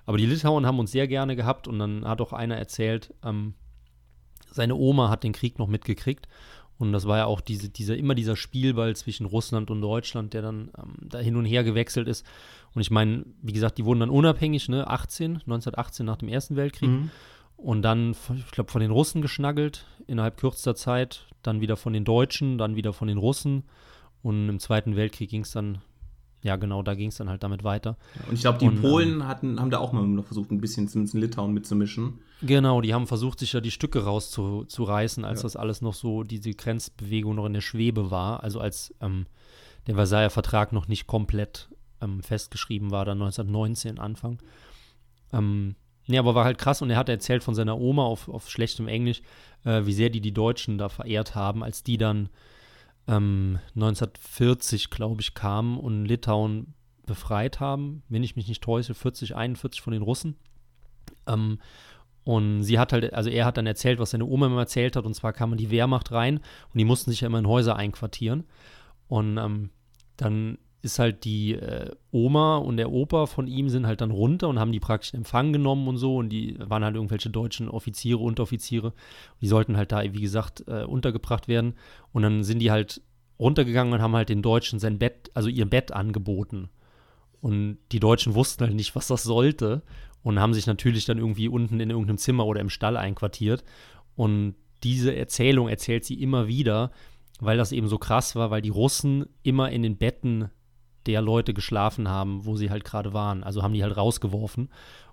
Aber 0.07 0.17
die 0.17 0.27
Litauen 0.27 0.65
haben 0.65 0.79
uns 0.79 0.93
sehr 0.93 1.09
gerne 1.09 1.37
gehabt 1.37 1.69
und 1.69 1.79
dann 1.79 2.07
hat 2.07 2.21
auch 2.21 2.33
einer 2.33 2.57
erzählt, 2.57 3.15
ähm, 3.25 3.55
seine 4.51 4.75
Oma 4.75 5.11
hat 5.11 5.25
den 5.25 5.33
Krieg 5.33 5.59
noch 5.59 5.69
mitgekriegt. 5.69 6.29
Und 6.79 6.93
das 6.93 7.07
war 7.07 7.19
ja 7.19 7.27
auch 7.27 7.41
diese, 7.41 7.69
dieser, 7.69 7.97
immer 7.97 8.15
dieser 8.15 8.37
Spielball 8.37 8.95
zwischen 8.95 9.27
Russland 9.27 9.71
und 9.71 9.81
Deutschland, 9.81 10.33
der 10.33 10.43
dann 10.43 10.71
ähm, 10.79 10.95
da 11.01 11.19
hin 11.19 11.37
und 11.37 11.45
her 11.45 11.65
gewechselt 11.65 12.07
ist. 12.07 12.25
Und 12.75 12.83
ich 12.83 12.91
meine, 12.91 13.25
wie 13.43 13.53
gesagt, 13.53 13.79
die 13.79 13.85
wurden 13.85 14.01
dann 14.01 14.11
unabhängig, 14.11 14.69
ne, 14.69 14.87
18, 14.87 15.37
1918 15.37 16.07
nach 16.07 16.17
dem 16.17 16.29
Ersten 16.29 16.57
Weltkrieg. 16.57 16.91
Mhm 16.91 17.11
und 17.59 17.83
dann, 17.83 18.13
ich 18.37 18.53
glaube, 18.53 18.71
von 18.71 18.81
den 18.81 18.93
Russen 18.93 19.21
geschnaggelt 19.21 19.85
innerhalb 20.07 20.39
kürzester 20.39 20.77
Zeit, 20.77 21.27
dann 21.43 21.61
wieder 21.61 21.77
von 21.77 21.93
den 21.93 22.05
Deutschen, 22.05 22.57
dann 22.57 22.77
wieder 22.77 22.93
von 22.93 23.09
den 23.09 23.19
Russen 23.19 23.65
und 24.23 24.49
im 24.49 24.61
Zweiten 24.61 24.95
Weltkrieg 24.95 25.29
ging 25.29 25.43
es 25.43 25.51
dann, 25.51 25.79
ja 26.43 26.57
genau, 26.57 26.83
da 26.83 26.95
ging 26.95 27.09
es 27.09 27.17
dann 27.17 27.29
halt 27.29 27.43
damit 27.43 27.65
weiter. 27.65 27.97
Und 28.29 28.35
ich 28.35 28.41
glaube, 28.41 28.59
die 28.59 28.69
und, 28.69 28.81
Polen 28.81 29.15
ähm, 29.15 29.29
hatten, 29.29 29.61
haben 29.61 29.71
da 29.71 29.79
auch 29.79 29.93
mal 29.93 30.07
noch 30.07 30.27
versucht, 30.27 30.51
ein 30.51 30.61
bisschen 30.61 30.89
zumindest 30.89 31.15
in 31.15 31.21
Litauen 31.21 31.53
mitzumischen. 31.53 32.21
Genau, 32.43 32.81
die 32.81 32.95
haben 32.95 33.07
versucht, 33.07 33.41
sich 33.41 33.53
ja 33.53 33.61
die 33.61 33.71
Stücke 33.71 34.05
rauszureißen, 34.05 35.25
als 35.25 35.41
ja. 35.41 35.43
das 35.45 35.57
alles 35.57 35.83
noch 35.83 35.95
so, 35.95 36.23
diese 36.23 36.53
Grenzbewegung 36.53 37.35
noch 37.35 37.47
in 37.47 37.55
der 37.55 37.61
Schwebe 37.61 38.11
war, 38.11 38.43
also 38.45 38.61
als 38.61 38.95
ähm, 39.01 39.27
der 39.87 39.97
Versailler 39.97 40.31
Vertrag 40.31 40.73
noch 40.73 40.87
nicht 40.87 41.07
komplett 41.07 41.69
ähm, 42.01 42.23
festgeschrieben 42.23 42.91
war, 42.91 43.05
dann 43.05 43.21
1919 43.21 43.99
Anfang. 43.99 44.39
Ähm, 45.33 45.75
Nee, 46.09 46.17
aber 46.17 46.35
war 46.35 46.47
halt 46.47 46.57
krass 46.57 46.81
und 46.81 46.89
er 46.89 46.97
hat 46.97 47.11
erzählt 47.11 47.45
von 47.45 47.55
seiner 47.55 47.79
Oma 47.79 48.03
auf, 48.03 48.31
auf 48.31 48.49
schlechtem 48.49 48.89
Englisch, 48.89 49.21
äh, 49.65 49.85
wie 49.85 49.93
sehr 49.93 50.09
die 50.09 50.23
die 50.23 50.33
Deutschen 50.33 50.79
da 50.79 50.89
verehrt 50.89 51.35
haben, 51.35 51.63
als 51.63 51.83
die 51.83 51.99
dann 51.99 52.31
ähm, 53.09 53.59
1940, 53.75 54.91
glaube 54.91 55.21
ich, 55.23 55.35
kamen 55.35 55.79
und 55.79 56.05
Litauen 56.05 56.75
befreit 57.07 57.59
haben, 57.59 58.03
wenn 58.09 58.23
ich 58.23 58.37
mich 58.37 58.49
nicht 58.49 58.63
täusche, 58.63 58.95
40, 58.95 59.35
41 59.35 59.81
von 59.81 59.93
den 59.93 60.03
Russen. 60.03 60.37
Ähm, 61.27 61.59
und 62.25 62.63
sie 62.63 62.79
hat 62.79 62.93
halt, 62.93 63.15
also 63.15 63.31
er 63.31 63.47
hat 63.47 63.57
dann 63.57 63.67
erzählt, 63.67 63.99
was 63.99 64.11
seine 64.11 64.27
Oma 64.27 64.47
immer 64.47 64.61
erzählt 64.61 64.97
hat, 64.97 65.07
und 65.07 65.15
zwar 65.15 65.33
kam 65.33 65.57
die 65.57 65.71
Wehrmacht 65.71 66.13
rein 66.13 66.37
und 66.37 66.79
die 66.79 66.85
mussten 66.85 67.11
sich 67.11 67.23
ja 67.23 67.27
immer 67.27 67.39
in 67.39 67.49
Häuser 67.49 67.77
einquartieren. 67.77 68.45
Und 69.09 69.39
ähm, 69.39 69.71
dann 70.19 70.59
ist 70.81 70.99
halt 70.99 71.25
die 71.25 71.55
äh, 71.55 71.91
Oma 72.13 72.57
und 72.59 72.77
der 72.77 72.93
Opa 72.93 73.27
von 73.27 73.47
ihm 73.49 73.69
sind 73.69 73.87
halt 73.87 74.01
dann 74.01 74.13
runter 74.13 74.49
und 74.49 74.59
haben 74.59 74.73
die 74.73 74.81
praktisch 74.81 75.13
in 75.13 75.21
Empfang 75.21 75.53
genommen 75.53 75.89
und 75.89 75.97
so 75.97 76.17
und 76.17 76.29
die 76.29 76.57
waren 76.59 76.85
halt 76.85 76.95
irgendwelche 76.95 77.31
deutschen 77.31 77.69
Offiziere, 77.69 78.19
Unteroffiziere. 78.19 78.93
Die 79.41 79.49
sollten 79.49 79.77
halt 79.77 79.91
da, 79.91 80.03
wie 80.03 80.21
gesagt, 80.21 80.65
äh, 80.69 80.85
untergebracht 80.85 81.49
werden 81.49 81.75
und 82.13 82.23
dann 82.23 82.45
sind 82.45 82.61
die 82.61 82.71
halt 82.71 83.03
runtergegangen 83.41 83.93
und 83.93 84.03
haben 84.03 84.15
halt 84.15 84.29
den 84.29 84.43
Deutschen 84.43 84.79
sein 84.79 84.99
Bett, 84.99 85.31
also 85.35 85.49
ihr 85.49 85.67
Bett 85.67 85.93
angeboten. 85.93 86.69
Und 87.41 87.79
die 87.93 88.01
Deutschen 88.01 88.35
wussten 88.35 88.65
halt 88.65 88.75
nicht, 88.75 88.95
was 88.97 89.07
das 89.09 89.23
sollte. 89.23 89.83
und 90.23 90.41
haben 90.41 90.53
sich 90.53 90.67
natürlich 90.67 91.05
dann 91.05 91.19
irgendwie 91.19 91.49
unten 91.49 91.81
in 91.81 91.91
irgendeinem 91.91 92.19
Zimmer 92.19 92.45
oder 92.45 92.61
im 92.61 92.71
Stall 92.71 92.97
einquartiert. 92.97 93.65
Und 94.17 94.57
diese 94.83 95.15
Erzählung 95.15 95.69
erzählt 95.69 96.05
sie 96.05 96.21
immer 96.21 96.49
wieder, 96.49 96.91
weil 97.41 97.57
das 97.57 97.73
eben 97.73 97.89
so 97.89 97.99
krass 97.99 98.35
war, 98.35 98.51
weil 98.51 98.61
die 98.61 98.69
Russen 98.69 99.27
immer 99.43 99.71
in 99.71 99.83
den 99.83 99.97
Betten 99.97 100.51
der 101.09 101.23
Leute 101.23 101.55
geschlafen 101.55 102.09
haben, 102.09 102.45
wo 102.45 102.57
sie 102.57 102.71
halt 102.71 102.85
gerade 102.85 103.13
waren. 103.13 103.43
Also 103.43 103.63
haben 103.63 103.75
die 103.75 103.83
halt 103.83 103.97
rausgeworfen. 103.97 104.69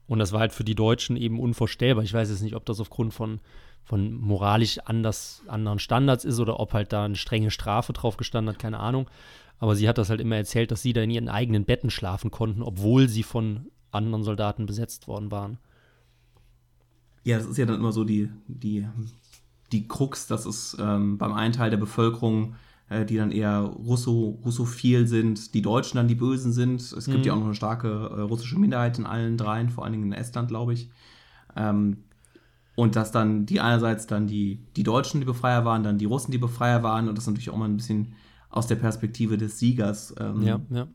Und 0.08 0.20
das 0.20 0.34
war 0.34 0.42
halt 0.42 0.54
für 0.54 0.64
die 0.64 0.76
Deutschen 0.76 1.18
eben 1.18 1.40
unvorstellbar. 1.40 2.04
Ich 2.04 2.14
weiß 2.14 2.30
jetzt 2.30 2.42
nicht, 2.42 2.56
ob 2.56 2.66
das 2.66 2.80
aufgrund 2.80 3.14
von, 3.14 3.40
von 3.84 4.14
moralisch 4.14 4.80
anders, 4.80 5.44
anderen 5.48 5.80
Standards 5.80 6.26
ist 6.26 6.40
oder 6.40 6.60
ob 6.60 6.74
halt 6.74 6.94
da 6.94 7.06
eine 7.06 7.16
strenge 7.16 7.50
Strafe 7.50 7.94
drauf 7.94 8.18
gestanden 8.18 8.54
hat, 8.54 8.62
keine 8.62 8.80
Ahnung. 8.80 9.10
Aber 9.58 9.76
sie 9.76 9.88
hat 9.88 9.98
das 9.98 10.10
halt 10.10 10.22
immer 10.22 10.36
erzählt, 10.36 10.72
dass 10.72 10.82
sie 10.82 10.94
da 10.94 11.02
in 11.02 11.10
ihren 11.10 11.30
eigenen 11.30 11.66
Betten 11.66 11.90
schlafen 11.90 12.30
konnten, 12.30 12.62
obwohl 12.62 13.08
sie 13.08 13.24
von 13.24 13.72
anderen 13.92 14.24
Soldaten 14.24 14.66
besetzt 14.66 15.08
worden 15.08 15.32
waren. 15.32 15.58
Ja, 17.24 17.38
das 17.38 17.48
ist 17.48 17.58
ja 17.58 17.66
dann 17.66 17.80
immer 17.80 17.92
so 17.92 18.04
die, 18.04 18.30
die, 18.48 18.86
die 19.72 19.88
Krux, 19.88 20.28
dass 20.28 20.46
es 20.46 20.78
ähm, 20.80 21.18
beim 21.18 21.34
einen 21.34 21.54
Teil 21.54 21.72
der 21.72 21.78
Bevölkerung, 21.78 22.56
die 22.90 23.18
dann 23.18 23.32
eher 23.32 23.60
Russo, 23.62 24.40
russophil 24.46 25.08
sind, 25.08 25.56
die 25.56 25.62
Deutschen 25.64 25.98
dann 25.98 26.08
die 26.08 26.16
Bösen 26.16 26.52
sind. 26.52 26.82
Es 26.82 27.06
gibt 27.06 27.20
mhm. 27.20 27.24
ja 27.24 27.34
auch 27.34 27.40
noch 27.40 27.46
eine 27.46 27.56
starke 27.56 27.88
äh, 27.88 28.22
russische 28.22 28.60
Minderheit 28.60 29.00
in 29.00 29.08
allen 29.08 29.38
dreien, 29.38 29.70
vor 29.70 29.84
allen 29.84 29.94
Dingen 29.94 30.06
in 30.06 30.14
Estland, 30.14 30.50
glaube 30.50 30.74
ich. 30.74 30.92
Ähm, 31.56 32.04
und 32.76 32.96
dass 32.96 33.12
dann 33.12 33.46
die 33.46 33.60
einerseits 33.60 34.06
dann 34.06 34.28
die, 34.28 34.66
die 34.76 34.84
Deutschen 34.84 35.20
die 35.20 35.26
Befreier 35.26 35.66
waren, 35.66 35.84
dann 35.84 35.98
die 35.98 36.06
Russen 36.06 36.32
die 36.32 36.38
Befreier 36.38 36.84
waren 36.84 37.10
und 37.10 37.18
das 37.18 37.26
natürlich 37.26 37.50
auch 37.50 37.58
mal 37.58 37.70
ein 37.70 37.78
bisschen 37.78 38.14
aus 38.50 38.68
der 38.68 38.76
Perspektive 38.76 39.38
des 39.38 39.58
Siegers 39.58 40.14
ähm, 40.20 40.44
ja, 40.44 40.60
ja. 40.70 40.88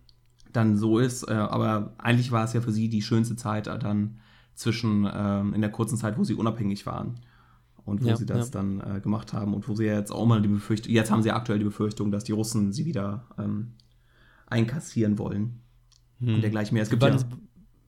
dann 0.52 0.76
so 0.76 0.98
ist. 0.98 1.28
Äh, 1.28 1.32
aber 1.32 1.94
eigentlich 1.98 2.30
war 2.30 2.44
es 2.44 2.52
ja 2.52 2.60
für 2.60 2.72
sie 2.72 2.88
die 2.88 3.02
schönste 3.02 3.34
Zeit 3.34 3.66
äh, 3.66 3.78
dann 3.78 4.20
zwischen 4.54 5.08
ähm, 5.12 5.54
in 5.54 5.60
der 5.60 5.70
kurzen 5.70 5.96
Zeit, 5.96 6.18
wo 6.18 6.24
sie 6.24 6.34
unabhängig 6.34 6.86
waren 6.86 7.18
und 7.90 8.02
wo 8.02 8.08
ja, 8.08 8.16
sie 8.16 8.26
das 8.26 8.50
dann 8.50 8.80
äh, 8.80 9.00
gemacht 9.00 9.32
haben 9.32 9.52
und 9.52 9.68
wo 9.68 9.74
sie 9.74 9.84
jetzt 9.84 10.12
auch 10.12 10.26
mal 10.26 10.40
die 10.40 10.48
Befürchtung, 10.48 10.92
jetzt 10.92 11.10
haben 11.10 11.22
sie 11.22 11.30
aktuell 11.30 11.58
die 11.58 11.64
Befürchtung, 11.64 12.10
dass 12.10 12.24
die 12.24 12.32
Russen 12.32 12.72
sie 12.72 12.86
wieder 12.86 13.26
ähm, 13.38 13.72
einkassieren 14.46 15.18
wollen 15.18 15.60
hm. 16.20 16.36
und 16.36 16.40
dergleichen 16.42 16.74
mehr. 16.74 16.82
Es 16.82 16.90
gibt 16.90 17.02
wann, 17.02 17.18
ja, 17.18 17.24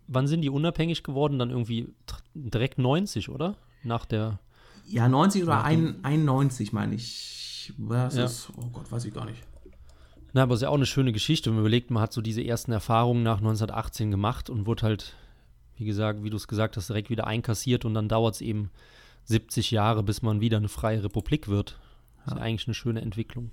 wann 0.08 0.26
sind 0.26 0.42
die 0.42 0.50
unabhängig 0.50 1.02
geworden? 1.02 1.38
Dann 1.38 1.50
irgendwie 1.50 1.88
direkt 2.34 2.78
90, 2.78 3.28
oder? 3.28 3.56
Nach 3.82 4.04
der. 4.04 4.38
Ja, 4.86 5.08
90 5.08 5.44
oder 5.44 5.64
91, 5.64 6.72
meine 6.72 6.94
ich. 6.94 7.72
Was 7.78 8.16
ja. 8.16 8.24
ist, 8.24 8.50
oh 8.56 8.66
Gott, 8.72 8.90
weiß 8.90 9.04
ich 9.04 9.14
gar 9.14 9.24
nicht. 9.24 9.42
Na, 10.32 10.42
aber 10.42 10.54
es 10.54 10.58
ist 10.58 10.62
ja 10.62 10.68
auch 10.70 10.74
eine 10.74 10.86
schöne 10.86 11.12
Geschichte. 11.12 11.50
Wenn 11.50 11.56
man 11.56 11.62
überlegt, 11.62 11.90
man 11.90 12.02
hat 12.02 12.12
so 12.12 12.20
diese 12.20 12.42
ersten 12.42 12.72
Erfahrungen 12.72 13.22
nach 13.22 13.38
1918 13.38 14.10
gemacht 14.10 14.50
und 14.50 14.66
wurde 14.66 14.82
halt, 14.82 15.14
wie 15.76 15.84
gesagt, 15.84 16.24
wie 16.24 16.30
du 16.30 16.36
es 16.36 16.48
gesagt 16.48 16.76
hast, 16.76 16.88
direkt 16.88 17.10
wieder 17.10 17.26
einkassiert 17.26 17.84
und 17.84 17.94
dann 17.94 18.08
dauert 18.08 18.36
es 18.36 18.40
eben 18.40 18.70
70 19.24 19.70
Jahre, 19.70 20.02
bis 20.02 20.22
man 20.22 20.40
wieder 20.40 20.56
eine 20.56 20.68
freie 20.68 21.04
Republik 21.04 21.48
wird. 21.48 21.78
Das 22.24 22.34
ist 22.34 22.38
ja. 22.38 22.44
eigentlich 22.44 22.68
eine 22.68 22.74
schöne 22.74 23.00
Entwicklung. 23.00 23.50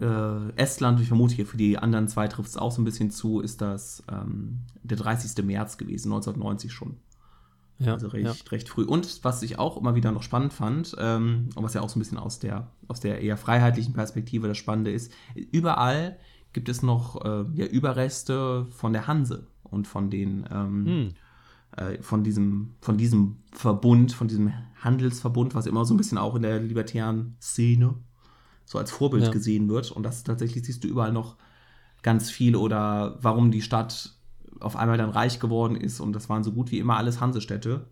Äh, 0.00 0.50
Estland, 0.56 1.00
ich 1.00 1.08
vermute 1.08 1.34
hier 1.34 1.46
für 1.46 1.56
die 1.56 1.78
anderen 1.78 2.06
zwei 2.08 2.28
trifft 2.28 2.50
es 2.50 2.56
auch 2.56 2.70
so 2.70 2.80
ein 2.80 2.84
bisschen 2.84 3.10
zu, 3.10 3.40
ist 3.40 3.60
das 3.60 4.02
ähm, 4.10 4.60
der 4.82 4.96
30. 4.96 5.44
März 5.44 5.76
gewesen, 5.76 6.12
1990 6.12 6.72
schon. 6.72 6.98
Ja, 7.80 7.94
also 7.94 8.08
recht, 8.08 8.26
ja. 8.26 8.50
recht 8.50 8.68
früh. 8.68 8.84
Und 8.84 9.24
was 9.24 9.42
ich 9.42 9.58
auch 9.58 9.76
immer 9.76 9.94
wieder 9.94 10.10
noch 10.10 10.22
spannend 10.22 10.52
fand, 10.52 10.96
ähm, 10.98 11.50
und 11.54 11.62
was 11.62 11.74
ja 11.74 11.80
auch 11.80 11.88
so 11.88 11.98
ein 11.98 12.00
bisschen 12.00 12.18
aus 12.18 12.38
der, 12.38 12.70
aus 12.88 13.00
der 13.00 13.20
eher 13.20 13.36
freiheitlichen 13.36 13.94
Perspektive 13.94 14.48
das 14.48 14.56
Spannende 14.56 14.90
ist, 14.90 15.12
überall 15.34 16.18
gibt 16.52 16.68
es 16.68 16.82
noch 16.82 17.24
äh, 17.24 17.44
ja, 17.54 17.66
Überreste 17.66 18.66
von 18.70 18.92
der 18.92 19.06
Hanse 19.06 19.46
und 19.62 19.86
von 19.86 20.10
den 20.10 20.44
ähm, 20.50 20.86
hm. 20.86 21.08
Äh, 21.78 22.02
von 22.02 22.24
diesem, 22.24 22.74
von 22.80 22.96
diesem 22.96 23.36
Verbund, 23.52 24.12
von 24.12 24.28
diesem 24.28 24.52
Handelsverbund, 24.80 25.54
was 25.54 25.66
immer 25.66 25.84
so 25.84 25.94
ein 25.94 25.96
bisschen 25.96 26.18
auch 26.18 26.34
in 26.34 26.42
der 26.42 26.60
libertären 26.60 27.36
Szene 27.40 27.94
so 28.64 28.78
als 28.78 28.90
Vorbild 28.90 29.24
ja. 29.24 29.30
gesehen 29.30 29.68
wird. 29.68 29.90
Und 29.90 30.02
das 30.02 30.24
tatsächlich 30.24 30.64
siehst 30.64 30.84
du 30.84 30.88
überall 30.88 31.12
noch 31.12 31.36
ganz 32.02 32.30
viel 32.30 32.56
oder 32.56 33.18
warum 33.22 33.50
die 33.50 33.62
Stadt 33.62 34.14
auf 34.60 34.76
einmal 34.76 34.98
dann 34.98 35.10
reich 35.10 35.40
geworden 35.40 35.76
ist 35.76 36.00
und 36.00 36.12
das 36.12 36.28
waren 36.28 36.42
so 36.42 36.52
gut 36.52 36.70
wie 36.70 36.78
immer 36.78 36.96
alles 36.96 37.20
Hansestädte. 37.20 37.86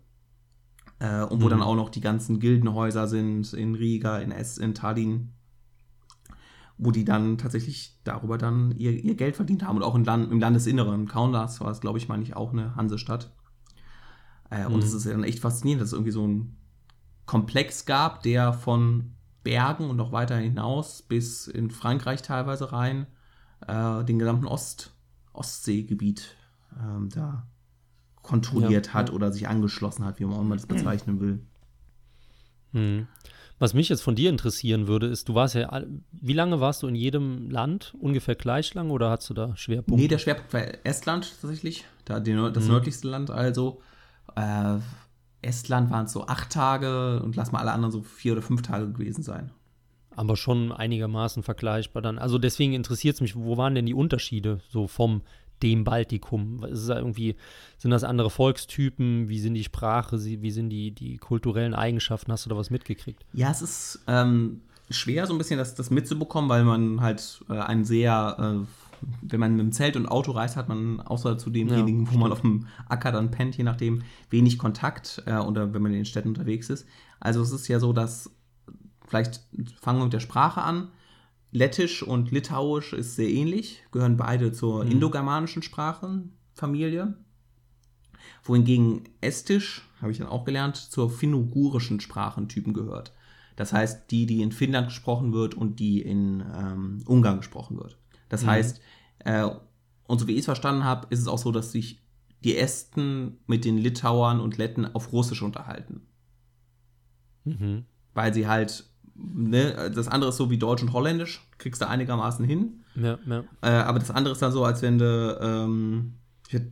Äh, 0.99 1.23
und 1.23 1.41
wo 1.41 1.45
mhm. 1.45 1.51
dann 1.51 1.61
auch 1.61 1.75
noch 1.75 1.89
die 1.89 2.01
ganzen 2.01 2.39
Gildenhäuser 2.39 3.07
sind 3.07 3.53
in 3.53 3.75
Riga, 3.75 4.17
in 4.17 4.31
Es, 4.31 4.57
in 4.57 4.73
Tallinn, 4.73 5.33
wo 6.77 6.91
die 6.91 7.05
dann 7.05 7.37
tatsächlich 7.37 7.99
darüber 8.03 8.37
dann 8.37 8.75
ihr, 8.77 8.91
ihr 8.91 9.15
Geld 9.15 9.35
verdient 9.35 9.63
haben 9.63 9.77
und 9.77 9.83
auch 9.83 9.95
im, 9.95 10.03
Land, 10.03 10.31
im 10.31 10.39
Landesinneren. 10.39 11.07
Kaunas 11.07 11.61
war 11.61 11.71
es, 11.71 11.81
glaube 11.81 11.99
ich, 11.99 12.07
meine 12.07 12.23
ich, 12.23 12.35
auch 12.35 12.51
eine 12.51 12.75
Hansestadt. 12.75 13.31
Äh, 14.49 14.67
mhm. 14.67 14.75
Und 14.75 14.83
es 14.83 14.93
ist 14.93 15.05
ja 15.05 15.11
dann 15.11 15.23
echt 15.23 15.39
faszinierend, 15.39 15.81
dass 15.81 15.89
es 15.89 15.93
irgendwie 15.93 16.11
so 16.11 16.27
ein 16.27 16.57
Komplex 17.25 17.85
gab, 17.85 18.23
der 18.23 18.53
von 18.53 19.11
Bergen 19.43 19.89
und 19.89 19.97
noch 19.97 20.11
weiter 20.11 20.37
hinaus 20.37 21.01
bis 21.01 21.47
in 21.47 21.69
Frankreich 21.69 22.21
teilweise 22.21 22.71
rein 22.71 23.07
äh, 23.65 24.03
den 24.03 24.19
gesamten 24.19 24.45
Ost, 24.45 24.93
Ostseegebiet 25.33 26.35
ähm, 26.79 27.09
da 27.09 27.47
kontrolliert 28.21 28.87
ja, 28.87 28.93
hat 28.93 29.09
ja. 29.09 29.15
oder 29.15 29.31
sich 29.31 29.47
angeschlossen 29.47 30.05
hat, 30.05 30.19
wie 30.19 30.25
man 30.25 30.35
auch 30.35 30.41
immer 30.41 30.55
das 30.55 30.65
bezeichnen 30.65 31.19
will. 31.21 31.39
Hm. 32.73 33.07
Was 33.59 33.73
mich 33.73 33.89
jetzt 33.89 34.01
von 34.01 34.15
dir 34.15 34.29
interessieren 34.29 34.87
würde, 34.87 35.07
ist, 35.07 35.29
du 35.29 35.33
warst 35.33 35.55
ja, 35.55 35.81
wie 36.11 36.33
lange 36.33 36.59
warst 36.59 36.83
du 36.83 36.87
in 36.87 36.95
jedem 36.95 37.49
Land? 37.49 37.95
Ungefähr 37.99 38.35
gleich 38.35 38.73
lang 38.75 38.91
oder 38.91 39.09
hast 39.09 39.29
du 39.29 39.33
da 39.33 39.55
Schwerpunkte? 39.55 40.01
Nee, 40.01 40.07
der 40.07 40.19
Schwerpunkt 40.19 40.53
war 40.53 40.63
Estland 40.83 41.35
tatsächlich, 41.41 41.85
da 42.05 42.19
die, 42.19 42.33
das 42.33 42.65
hm. 42.65 42.71
nördlichste 42.71 43.07
Land 43.07 43.31
also. 43.31 43.81
Äh, 44.35 44.77
Estland 45.41 45.89
waren 45.91 46.05
es 46.05 46.11
so 46.11 46.27
acht 46.27 46.49
Tage 46.49 47.21
und 47.21 47.35
lass 47.35 47.51
mal 47.51 47.59
alle 47.59 47.71
anderen 47.71 47.91
so 47.91 48.01
vier 48.01 48.33
oder 48.33 48.41
fünf 48.41 48.61
Tage 48.61 48.91
gewesen 48.91 49.23
sein. 49.23 49.51
Aber 50.15 50.35
schon 50.35 50.71
einigermaßen 50.71 51.43
vergleichbar 51.43 52.01
dann. 52.01 52.17
Also 52.17 52.39
deswegen 52.39 52.73
interessiert 52.73 53.15
es 53.15 53.21
mich, 53.21 53.35
wo 53.35 53.55
waren 53.57 53.75
denn 53.75 53.85
die 53.85 53.93
Unterschiede 53.93 54.61
so 54.69 54.87
vom 54.87 55.21
dem 55.61 55.83
Baltikum? 55.83 56.63
Ist 56.63 56.87
da 56.87 56.97
irgendwie, 56.97 57.35
sind 57.77 57.91
das 57.91 58.03
andere 58.03 58.29
Volkstypen? 58.29 59.29
Wie 59.29 59.39
sind 59.39 59.53
die 59.53 59.63
Sprache? 59.63 60.17
Wie 60.23 60.51
sind 60.51 60.69
die, 60.69 60.91
die 60.91 61.17
kulturellen 61.17 61.73
Eigenschaften? 61.73 62.31
Hast 62.31 62.45
du 62.45 62.49
da 62.49 62.57
was 62.57 62.69
mitgekriegt? 62.69 63.25
Ja, 63.33 63.51
es 63.51 63.61
ist 63.61 63.99
ähm, 64.07 64.61
schwer, 64.89 65.27
so 65.27 65.33
ein 65.33 65.37
bisschen 65.37 65.57
das, 65.57 65.75
das 65.75 65.89
mitzubekommen, 65.89 66.49
weil 66.49 66.63
man 66.63 67.01
halt 67.01 67.43
äh, 67.49 67.53
ein 67.53 67.85
sehr, 67.85 68.37
äh, 68.39 68.86
wenn 69.21 69.39
man 69.39 69.55
mit 69.55 69.61
dem 69.61 69.71
Zelt 69.71 69.95
und 69.95 70.07
Auto 70.07 70.31
reist, 70.31 70.55
hat 70.55 70.69
man 70.69 70.99
außer 71.01 71.37
zu 71.37 71.49
demjenigen, 71.49 72.05
ja, 72.05 72.13
wo 72.13 72.17
man 72.17 72.31
auf 72.31 72.41
dem 72.41 72.67
Acker 72.87 73.11
dann 73.11 73.31
pennt, 73.31 73.57
je 73.57 73.63
nachdem, 73.63 74.03
wenig 74.29 74.57
Kontakt 74.57 75.23
äh, 75.25 75.37
oder 75.37 75.73
wenn 75.73 75.81
man 75.81 75.91
in 75.91 75.99
den 75.99 76.05
Städten 76.05 76.29
unterwegs 76.29 76.69
ist. 76.69 76.87
Also 77.19 77.41
es 77.41 77.51
ist 77.51 77.67
ja 77.67 77.79
so, 77.79 77.93
dass 77.93 78.31
vielleicht 79.07 79.41
fangen 79.79 79.99
wir 79.99 80.05
mit 80.05 80.13
der 80.13 80.19
Sprache 80.19 80.61
an. 80.61 80.89
Lettisch 81.51 82.03
und 82.03 82.31
Litauisch 82.31 82.93
ist 82.93 83.15
sehr 83.15 83.29
ähnlich, 83.29 83.83
gehören 83.91 84.17
beide 84.17 84.51
zur 84.51 84.83
mhm. 84.83 84.91
indogermanischen 84.91 85.63
Sprachenfamilie. 85.63 87.15
Wohingegen 88.43 89.03
Estisch, 89.21 89.87
habe 90.01 90.11
ich 90.11 90.17
dann 90.17 90.27
auch 90.27 90.45
gelernt, 90.45 90.75
zur 90.75 91.09
finnugurischen 91.09 91.99
Sprachentypen 91.99 92.73
gehört. 92.73 93.13
Das 93.55 93.73
heißt, 93.73 94.11
die, 94.11 94.25
die 94.25 94.41
in 94.41 94.51
Finnland 94.51 94.87
gesprochen 94.89 95.33
wird 95.33 95.55
und 95.55 95.79
die 95.79 96.01
in 96.01 96.43
ähm, 96.55 97.01
Ungarn 97.05 97.37
gesprochen 97.37 97.77
wird. 97.77 97.97
Das 98.29 98.43
mhm. 98.43 98.47
heißt, 98.47 98.81
äh, 99.19 99.47
und 100.07 100.19
so 100.19 100.27
wie 100.27 100.33
ich 100.33 100.39
es 100.39 100.45
verstanden 100.45 100.83
habe, 100.83 101.07
ist 101.09 101.19
es 101.19 101.27
auch 101.27 101.37
so, 101.37 101.51
dass 101.51 101.71
sich 101.71 102.01
die 102.43 102.57
Esten 102.57 103.39
mit 103.47 103.65
den 103.65 103.77
Litauern 103.77 104.39
und 104.39 104.57
Letten 104.57 104.85
auf 104.85 105.11
Russisch 105.11 105.41
unterhalten. 105.41 106.01
Mhm. 107.45 107.85
Weil 108.13 108.33
sie 108.33 108.47
halt 108.47 108.85
ne, 109.17 109.91
das 109.93 110.07
andere 110.07 110.29
ist 110.29 110.37
so 110.37 110.49
wie 110.49 110.57
Deutsch 110.57 110.81
und 110.81 110.93
Holländisch, 110.93 111.45
kriegst 111.57 111.81
du 111.81 111.87
einigermaßen 111.87 112.45
hin. 112.45 112.83
Ja, 112.95 113.17
ja. 113.25 113.43
Äh, 113.61 113.69
aber 113.69 113.99
das 113.99 114.11
andere 114.11 114.33
ist 114.33 114.41
dann 114.41 114.51
so, 114.51 114.63
als 114.63 114.81
wenn 114.81 114.97
du 114.97 115.39
ähm, 115.41 116.13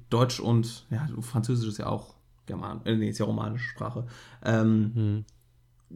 Deutsch 0.09 0.39
und 0.39 0.85
ja, 0.89 1.07
Französisch 1.21 1.67
ist 1.67 1.77
ja 1.77 1.88
auch 1.88 2.15
German, 2.45 2.81
äh, 2.85 2.95
nee, 2.95 3.09
ist 3.09 3.19
ja 3.19 3.25
romanische 3.25 3.69
Sprache. 3.69 4.05
Ähm, 4.43 4.91
hm. 4.93 5.25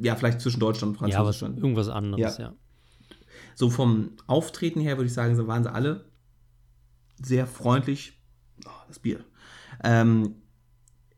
Ja, 0.01 0.15
vielleicht 0.15 0.41
zwischen 0.41 0.59
Deutsch 0.59 0.81
und 0.83 0.95
Französisch. 0.97 1.41
Ja, 1.41 1.49
was, 1.49 1.57
irgendwas 1.57 1.89
anderes, 1.89 2.37
ja. 2.37 2.45
ja. 2.45 2.53
So 3.59 3.69
vom 3.69 4.11
Auftreten 4.25 4.79
her 4.79 4.95
würde 4.95 5.07
ich 5.07 5.13
sagen, 5.13 5.35
so 5.35 5.45
waren 5.45 5.63
sie 5.63 5.73
alle 5.73 6.05
sehr 7.21 7.45
freundlich. 7.45 8.13
Oh, 8.65 8.69
das 8.87 8.99
Bier. 8.99 9.19
Ähm, 9.83 10.35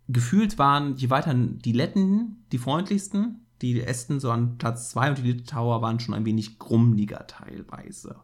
gefühlt 0.07 0.57
waren, 0.57 0.95
je 0.97 1.11
weiter 1.11 1.35
die 1.35 1.71
Letten 1.71 2.43
die 2.51 2.57
freundlichsten, 2.57 3.45
die 3.61 3.79
Esten 3.79 4.19
so 4.19 4.31
an 4.31 4.57
Platz 4.57 4.89
2 4.89 5.09
und 5.09 5.17
die 5.19 5.33
Litauer 5.33 5.83
waren 5.83 5.99
schon 5.99 6.15
ein 6.15 6.25
wenig 6.25 6.57
grummliger 6.57 7.27
teilweise. 7.27 8.15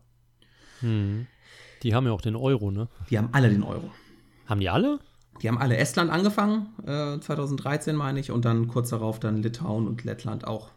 Hm. 0.79 1.27
Die 1.83 1.93
haben 1.93 2.07
ja 2.07 2.11
auch 2.11 2.21
den 2.21 2.35
Euro, 2.35 2.71
ne? 2.71 2.87
Die 3.11 3.19
haben 3.19 3.29
alle 3.33 3.51
den 3.51 3.61
Euro. 3.61 3.91
Haben 4.47 4.61
die 4.61 4.69
alle? 4.69 4.99
Die 5.43 5.47
haben 5.47 5.59
alle 5.59 5.77
Estland 5.77 6.09
angefangen, 6.09 6.69
äh, 6.87 7.19
2013 7.19 7.95
meine 7.95 8.19
ich, 8.19 8.31
und 8.31 8.45
dann 8.45 8.67
kurz 8.67 8.89
darauf 8.89 9.19
dann 9.19 9.43
Litauen 9.43 9.87
und 9.87 10.05
Lettland 10.05 10.47
auch. 10.47 10.71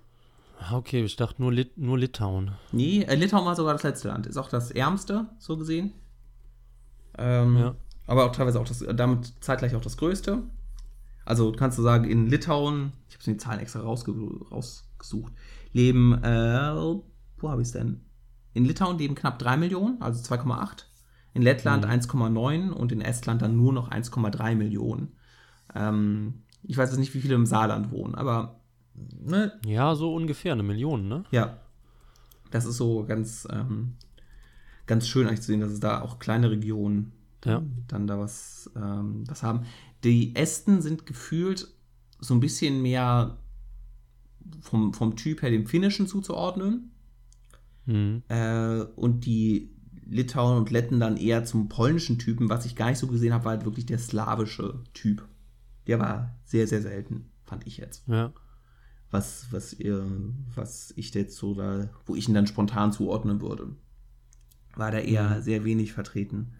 Ah, 0.62 0.76
okay, 0.76 1.02
ich 1.02 1.16
dachte 1.16 1.40
nur, 1.40 1.52
Lit 1.52 1.78
nur 1.78 1.98
Litauen. 1.98 2.52
Nee, 2.70 3.02
äh, 3.04 3.14
Litauen 3.14 3.46
war 3.46 3.56
sogar 3.56 3.72
das 3.72 3.82
letzte 3.82 4.08
Land. 4.08 4.26
Ist 4.26 4.36
auch 4.36 4.50
das 4.50 4.70
ärmste, 4.70 5.26
so 5.38 5.56
gesehen. 5.56 5.94
Ähm, 7.16 7.56
ja. 7.56 7.74
Aber 8.06 8.26
auch 8.26 8.32
teilweise 8.32 8.60
auch 8.60 8.68
das, 8.68 8.84
damit 8.94 9.32
zeitgleich 9.40 9.74
auch 9.74 9.80
das 9.80 9.96
größte. 9.96 10.42
Also 11.24 11.52
kannst 11.52 11.78
du 11.78 11.82
sagen, 11.82 12.04
in 12.04 12.26
Litauen, 12.26 12.92
ich 13.08 13.14
habe 13.14 13.24
die 13.24 13.36
Zahlen 13.36 13.60
extra 13.60 13.80
rausge 13.80 14.12
rausgesucht, 14.50 15.32
leben, 15.72 16.22
äh, 16.22 16.74
wo 17.38 17.50
habe 17.50 17.62
ich 17.62 17.68
es 17.68 17.72
denn? 17.72 18.04
In 18.52 18.64
Litauen 18.64 18.98
leben 18.98 19.14
knapp 19.14 19.38
3 19.38 19.56
Millionen, 19.56 20.02
also 20.02 20.22
2,8. 20.22 20.84
In 21.32 21.42
Lettland 21.42 21.84
mhm. 21.86 21.90
1,9 21.90 22.70
und 22.70 22.92
in 22.92 23.00
Estland 23.00 23.42
dann 23.42 23.56
nur 23.56 23.72
noch 23.72 23.90
1,3 23.90 24.56
Millionen. 24.56 25.16
Ähm, 25.74 26.42
ich 26.62 26.76
weiß 26.76 26.90
jetzt 26.90 26.98
nicht, 26.98 27.14
wie 27.14 27.20
viele 27.20 27.34
im 27.34 27.46
Saarland 27.46 27.90
wohnen, 27.90 28.14
aber. 28.14 28.59
Ne? 28.94 29.52
Ja, 29.64 29.94
so 29.94 30.14
ungefähr 30.14 30.52
eine 30.52 30.62
Million, 30.62 31.08
ne? 31.08 31.24
Ja. 31.30 31.58
Das 32.50 32.64
ist 32.64 32.76
so 32.76 33.04
ganz, 33.04 33.46
ähm, 33.50 33.94
ganz 34.86 35.06
schön 35.06 35.26
eigentlich 35.26 35.42
zu 35.42 35.48
sehen, 35.48 35.60
dass 35.60 35.70
es 35.70 35.80
da 35.80 36.02
auch 36.02 36.18
kleine 36.18 36.50
Regionen 36.50 37.12
ja. 37.44 37.62
dann 37.88 38.06
da 38.06 38.18
was, 38.18 38.70
ähm, 38.76 39.24
was 39.28 39.42
haben. 39.42 39.64
Die 40.04 40.34
Esten 40.34 40.82
sind 40.82 41.06
gefühlt 41.06 41.68
so 42.18 42.34
ein 42.34 42.40
bisschen 42.40 42.82
mehr 42.82 43.38
vom, 44.60 44.92
vom 44.92 45.16
Typ 45.16 45.42
her 45.42 45.50
dem 45.50 45.66
Finnischen 45.66 46.06
zuzuordnen. 46.06 46.90
Mhm. 47.86 48.22
Äh, 48.28 48.82
und 48.96 49.24
die 49.24 49.70
Litauen 50.06 50.58
und 50.58 50.70
Letten 50.70 51.00
dann 51.00 51.16
eher 51.16 51.44
zum 51.44 51.68
polnischen 51.68 52.18
Typen. 52.18 52.48
Was 52.48 52.66
ich 52.66 52.76
gar 52.76 52.88
nicht 52.88 52.98
so 52.98 53.06
gesehen 53.06 53.32
habe, 53.32 53.44
war 53.44 53.52
halt 53.52 53.64
wirklich 53.64 53.86
der 53.86 53.98
slawische 53.98 54.82
Typ. 54.92 55.26
Der 55.86 55.98
war 56.00 56.38
sehr, 56.44 56.66
sehr 56.66 56.82
selten, 56.82 57.30
fand 57.44 57.66
ich 57.66 57.78
jetzt. 57.78 58.06
Ja. 58.08 58.32
Was, 59.10 59.48
was, 59.50 59.72
ihr, 59.72 60.04
was 60.54 60.92
ich 60.96 61.12
jetzt 61.14 61.36
so 61.36 61.54
da, 61.54 61.88
wo 62.06 62.14
ich 62.14 62.28
ihn 62.28 62.34
dann 62.34 62.46
spontan 62.46 62.92
zuordnen 62.92 63.40
würde. 63.40 63.74
War 64.76 64.92
da 64.92 64.98
eher 64.98 65.38
mhm. 65.38 65.42
sehr 65.42 65.64
wenig 65.64 65.92
vertreten. 65.92 66.52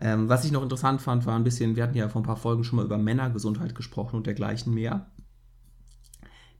Ähm, 0.00 0.28
was 0.28 0.44
ich 0.44 0.52
noch 0.52 0.62
interessant 0.62 1.00
fand, 1.00 1.26
war 1.26 1.36
ein 1.36 1.44
bisschen, 1.44 1.76
wir 1.76 1.82
hatten 1.82 1.96
ja 1.96 2.08
vor 2.08 2.20
ein 2.20 2.26
paar 2.26 2.36
Folgen 2.36 2.64
schon 2.64 2.76
mal 2.76 2.84
über 2.84 2.98
Männergesundheit 2.98 3.74
gesprochen 3.74 4.16
und 4.16 4.26
dergleichen 4.26 4.74
mehr. 4.74 5.06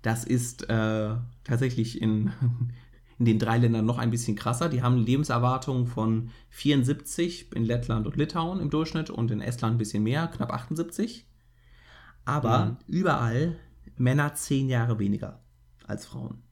Das 0.02 0.24
ist 0.24 0.68
äh, 0.68 1.14
tatsächlich 1.44 2.00
in, 2.00 2.32
in 3.18 3.24
den 3.24 3.38
drei 3.38 3.58
Ländern 3.58 3.86
noch 3.86 3.98
ein 3.98 4.10
bisschen 4.10 4.36
krasser. 4.36 4.68
Die 4.68 4.82
haben 4.82 4.96
Lebenserwartungen 4.96 5.86
von 5.86 6.30
74 6.50 7.54
in 7.54 7.64
Lettland 7.64 8.06
und 8.06 8.16
Litauen 8.16 8.60
im 8.60 8.70
Durchschnitt 8.70 9.10
und 9.10 9.30
in 9.30 9.40
Estland 9.40 9.76
ein 9.76 9.78
bisschen 9.78 10.02
mehr, 10.02 10.26
knapp 10.26 10.52
78. 10.52 11.26
Aber 12.24 12.66
mhm. 12.66 12.76
überall 12.86 13.56
Männer 13.96 14.34
zehn 14.34 14.68
Jahre 14.68 14.98
weniger 14.98 15.40
als 15.86 16.06
Frauen. 16.06 16.42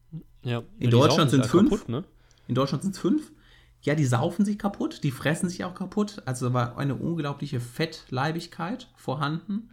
Ja, 0.43 0.63
in 0.79 0.91
Deutschland 0.91 1.31
sind 1.31 1.45
es 1.45 1.51
fünf. 1.51 1.71
Kaputt, 1.71 1.89
ne? 1.89 2.05
In 2.47 2.55
Deutschland 2.55 2.83
sind 2.83 2.95
es 2.95 3.01
fünf. 3.01 3.33
Ja, 3.83 3.95
die 3.95 4.05
saufen 4.05 4.45
sich 4.45 4.59
kaputt, 4.59 5.03
die 5.05 5.11
fressen 5.11 5.49
sich 5.49 5.65
auch 5.65 5.75
kaputt. 5.75 6.23
Also 6.27 6.53
war 6.53 6.77
eine 6.77 6.95
unglaubliche 6.95 7.61
Fettleibigkeit 7.61 8.89
vorhanden. 8.97 9.71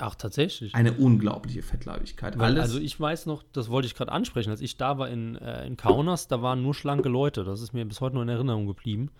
Ach, 0.00 0.14
tatsächlich. 0.14 0.74
Eine 0.74 0.92
unglaubliche 0.92 1.62
Fettleibigkeit. 1.62 2.38
Weil, 2.38 2.60
also 2.60 2.78
ich 2.78 2.98
weiß 2.98 3.26
noch, 3.26 3.42
das 3.52 3.68
wollte 3.68 3.86
ich 3.86 3.94
gerade 3.94 4.12
ansprechen, 4.12 4.50
als 4.50 4.60
ich 4.60 4.76
da 4.76 4.98
war 4.98 5.08
in, 5.08 5.36
äh, 5.36 5.66
in 5.66 5.76
Kaunas, 5.76 6.28
da 6.28 6.40
waren 6.40 6.62
nur 6.62 6.74
schlanke 6.74 7.08
Leute. 7.08 7.44
Das 7.44 7.60
ist 7.60 7.72
mir 7.72 7.84
bis 7.84 8.00
heute 8.00 8.14
noch 8.14 8.22
in 8.22 8.28
Erinnerung 8.28 8.66
geblieben. 8.66 9.10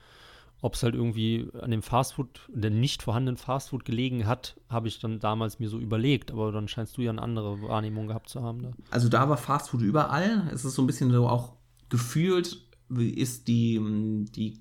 Ob 0.60 0.74
es 0.74 0.82
halt 0.82 0.94
irgendwie 0.94 1.48
an 1.60 1.70
dem 1.70 1.82
Fastfood, 1.82 2.40
der 2.48 2.70
nicht 2.70 3.02
vorhandenen 3.02 3.36
Fastfood 3.36 3.84
gelegen 3.84 4.26
hat, 4.26 4.56
habe 4.68 4.88
ich 4.88 4.98
dann 4.98 5.20
damals 5.20 5.60
mir 5.60 5.68
so 5.68 5.78
überlegt. 5.78 6.32
Aber 6.32 6.50
dann 6.50 6.66
scheinst 6.66 6.96
du 6.96 7.02
ja 7.02 7.10
eine 7.10 7.22
andere 7.22 7.62
Wahrnehmung 7.62 8.08
gehabt 8.08 8.28
zu 8.28 8.42
haben. 8.42 8.62
Da. 8.62 8.70
Also 8.90 9.08
da 9.08 9.28
war 9.28 9.36
Fastfood 9.36 9.82
überall. 9.82 10.48
Es 10.52 10.64
ist 10.64 10.74
so 10.74 10.82
ein 10.82 10.86
bisschen 10.86 11.12
so 11.12 11.28
auch 11.28 11.54
gefühlt, 11.88 12.60
ist 12.90 13.46
die, 13.46 14.26
die 14.34 14.60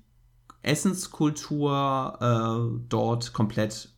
Essenskultur 0.62 2.18
äh, 2.20 2.80
dort 2.88 3.32
komplett 3.32 3.92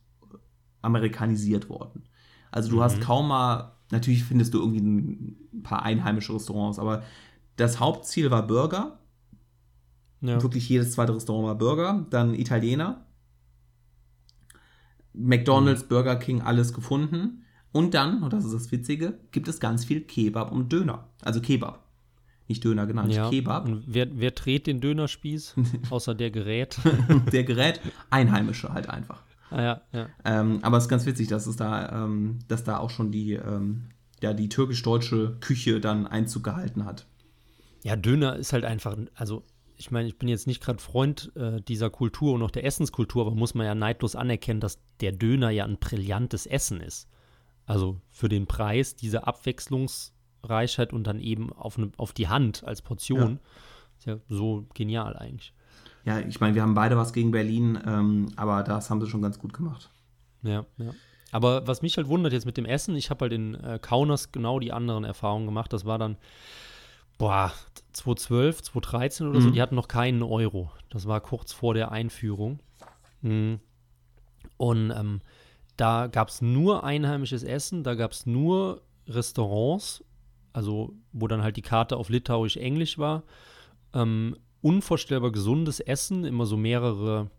amerikanisiert 0.81 1.69
worden. 1.69 2.03
Also 2.49 2.69
du 2.69 2.77
mhm. 2.77 2.81
hast 2.81 3.01
kaum 3.01 3.27
mal, 3.27 3.73
natürlich 3.91 4.23
findest 4.23 4.53
du 4.53 4.59
irgendwie 4.59 4.81
ein 4.81 5.63
paar 5.63 5.83
einheimische 5.83 6.33
Restaurants, 6.33 6.79
aber 6.79 7.03
das 7.57 7.79
Hauptziel 7.79 8.31
war 8.31 8.47
Burger 8.47 8.97
ja. 10.21 10.41
Wirklich 10.41 10.69
jedes 10.69 10.91
zweite 10.91 11.15
Restaurant 11.15 11.47
war 11.47 11.55
Burger. 11.55 12.05
Dann 12.09 12.35
Italiener. 12.35 13.05
McDonalds, 15.13 15.83
mhm. 15.83 15.87
Burger 15.89 16.15
King, 16.15 16.41
alles 16.41 16.73
gefunden. 16.73 17.43
Und 17.71 17.93
dann, 17.93 18.21
und 18.23 18.33
das 18.33 18.45
ist 18.45 18.53
das 18.53 18.71
Witzige, 18.71 19.19
gibt 19.31 19.47
es 19.47 19.59
ganz 19.59 19.85
viel 19.85 20.01
Kebab 20.01 20.51
und 20.51 20.71
Döner. 20.71 21.09
Also 21.21 21.41
Kebab. 21.41 21.85
Nicht 22.47 22.63
Döner 22.63 22.85
genannt, 22.85 23.13
ja. 23.13 23.29
Kebab. 23.29 23.65
Und 23.65 23.83
wer, 23.87 24.07
wer 24.13 24.31
dreht 24.31 24.67
den 24.67 24.81
Dönerspieß? 24.81 25.55
außer 25.89 26.15
der 26.15 26.31
Gerät. 26.31 26.77
der 27.31 27.43
Gerät, 27.43 27.81
Einheimische 28.09 28.73
halt 28.73 28.89
einfach. 28.89 29.23
Ah, 29.49 29.61
ja, 29.61 29.81
ja. 29.91 30.09
Ähm, 30.23 30.59
aber 30.61 30.77
es 30.77 30.85
ist 30.85 30.89
ganz 30.89 31.05
witzig, 31.05 31.27
dass 31.27 31.47
es 31.47 31.55
da, 31.55 32.05
ähm, 32.05 32.39
dass 32.47 32.63
da 32.63 32.77
auch 32.77 32.89
schon 32.89 33.11
die, 33.11 33.33
ähm, 33.33 33.89
ja, 34.21 34.33
die 34.33 34.49
türkisch-deutsche 34.49 35.37
Küche 35.39 35.81
dann 35.81 36.07
Einzug 36.07 36.43
gehalten 36.43 36.85
hat. 36.85 37.05
Ja, 37.83 37.95
Döner 37.95 38.35
ist 38.35 38.53
halt 38.53 38.65
einfach, 38.65 38.95
also 39.15 39.43
ich 39.81 39.89
meine, 39.89 40.07
ich 40.07 40.19
bin 40.19 40.29
jetzt 40.29 40.45
nicht 40.45 40.61
gerade 40.61 40.79
Freund 40.79 41.31
äh, 41.35 41.59
dieser 41.59 41.89
Kultur 41.89 42.35
und 42.35 42.43
auch 42.43 42.51
der 42.51 42.65
Essenskultur, 42.65 43.25
aber 43.25 43.35
muss 43.35 43.55
man 43.55 43.65
ja 43.65 43.73
neidlos 43.73 44.15
anerkennen, 44.15 44.59
dass 44.59 44.79
der 44.99 45.11
Döner 45.11 45.49
ja 45.49 45.65
ein 45.65 45.79
brillantes 45.79 46.45
Essen 46.45 46.81
ist. 46.81 47.09
Also 47.65 47.99
für 48.11 48.29
den 48.29 48.45
Preis, 48.45 48.95
diese 48.95 49.25
Abwechslungsreichheit 49.25 50.93
und 50.93 51.07
dann 51.07 51.19
eben 51.19 51.51
auf, 51.51 51.79
ne, 51.79 51.91
auf 51.97 52.13
die 52.13 52.27
Hand 52.27 52.63
als 52.63 52.83
Portion. 52.83 53.39
Ja. 53.39 53.39
Ist 53.97 54.05
ja 54.05 54.17
so 54.29 54.67
genial 54.75 55.17
eigentlich. 55.17 55.51
Ja, 56.05 56.19
ich 56.19 56.39
meine, 56.39 56.53
wir 56.53 56.61
haben 56.61 56.75
beide 56.75 56.95
was 56.95 57.11
gegen 57.11 57.31
Berlin, 57.31 57.79
ähm, 57.83 58.31
aber 58.35 58.61
das 58.61 58.91
haben 58.91 59.01
sie 59.01 59.07
schon 59.07 59.23
ganz 59.23 59.39
gut 59.39 59.51
gemacht. 59.51 59.89
Ja, 60.43 60.63
ja. 60.77 60.93
Aber 61.31 61.65
was 61.65 61.81
mich 61.81 61.97
halt 61.97 62.07
wundert 62.07 62.33
jetzt 62.33 62.45
mit 62.45 62.57
dem 62.57 62.65
Essen, 62.65 62.95
ich 62.95 63.09
habe 63.09 63.25
halt 63.25 63.33
in 63.33 63.55
äh, 63.55 63.79
Kaunas 63.81 64.31
genau 64.31 64.59
die 64.59 64.73
anderen 64.73 65.05
Erfahrungen 65.05 65.47
gemacht. 65.47 65.73
Das 65.73 65.85
war 65.85 65.97
dann 65.97 66.17
boah, 67.21 67.53
2012, 67.93 68.63
2013 68.63 69.27
oder 69.27 69.39
mhm. 69.39 69.43
so, 69.43 69.49
die 69.51 69.61
hatten 69.61 69.75
noch 69.75 69.87
keinen 69.87 70.23
Euro. 70.23 70.71
Das 70.89 71.07
war 71.07 71.21
kurz 71.21 71.53
vor 71.53 71.75
der 71.75 71.91
Einführung. 71.91 72.59
Mhm. 73.21 73.59
Und 74.57 74.91
ähm, 74.91 75.21
da 75.77 76.07
gab 76.07 76.29
es 76.29 76.41
nur 76.41 76.83
einheimisches 76.83 77.43
Essen, 77.43 77.83
da 77.83 77.93
gab 77.93 78.11
es 78.11 78.25
nur 78.25 78.81
Restaurants, 79.07 80.03
also 80.51 80.93
wo 81.13 81.27
dann 81.27 81.43
halt 81.43 81.57
die 81.57 81.61
Karte 81.61 81.95
auf 81.95 82.09
Litauisch-Englisch 82.09 82.97
war. 82.97 83.21
Ähm, 83.93 84.35
unvorstellbar 84.61 85.31
gesundes 85.31 85.79
Essen, 85.79 86.23
immer 86.23 86.47
so 86.47 86.57
mehrere, 86.57 87.29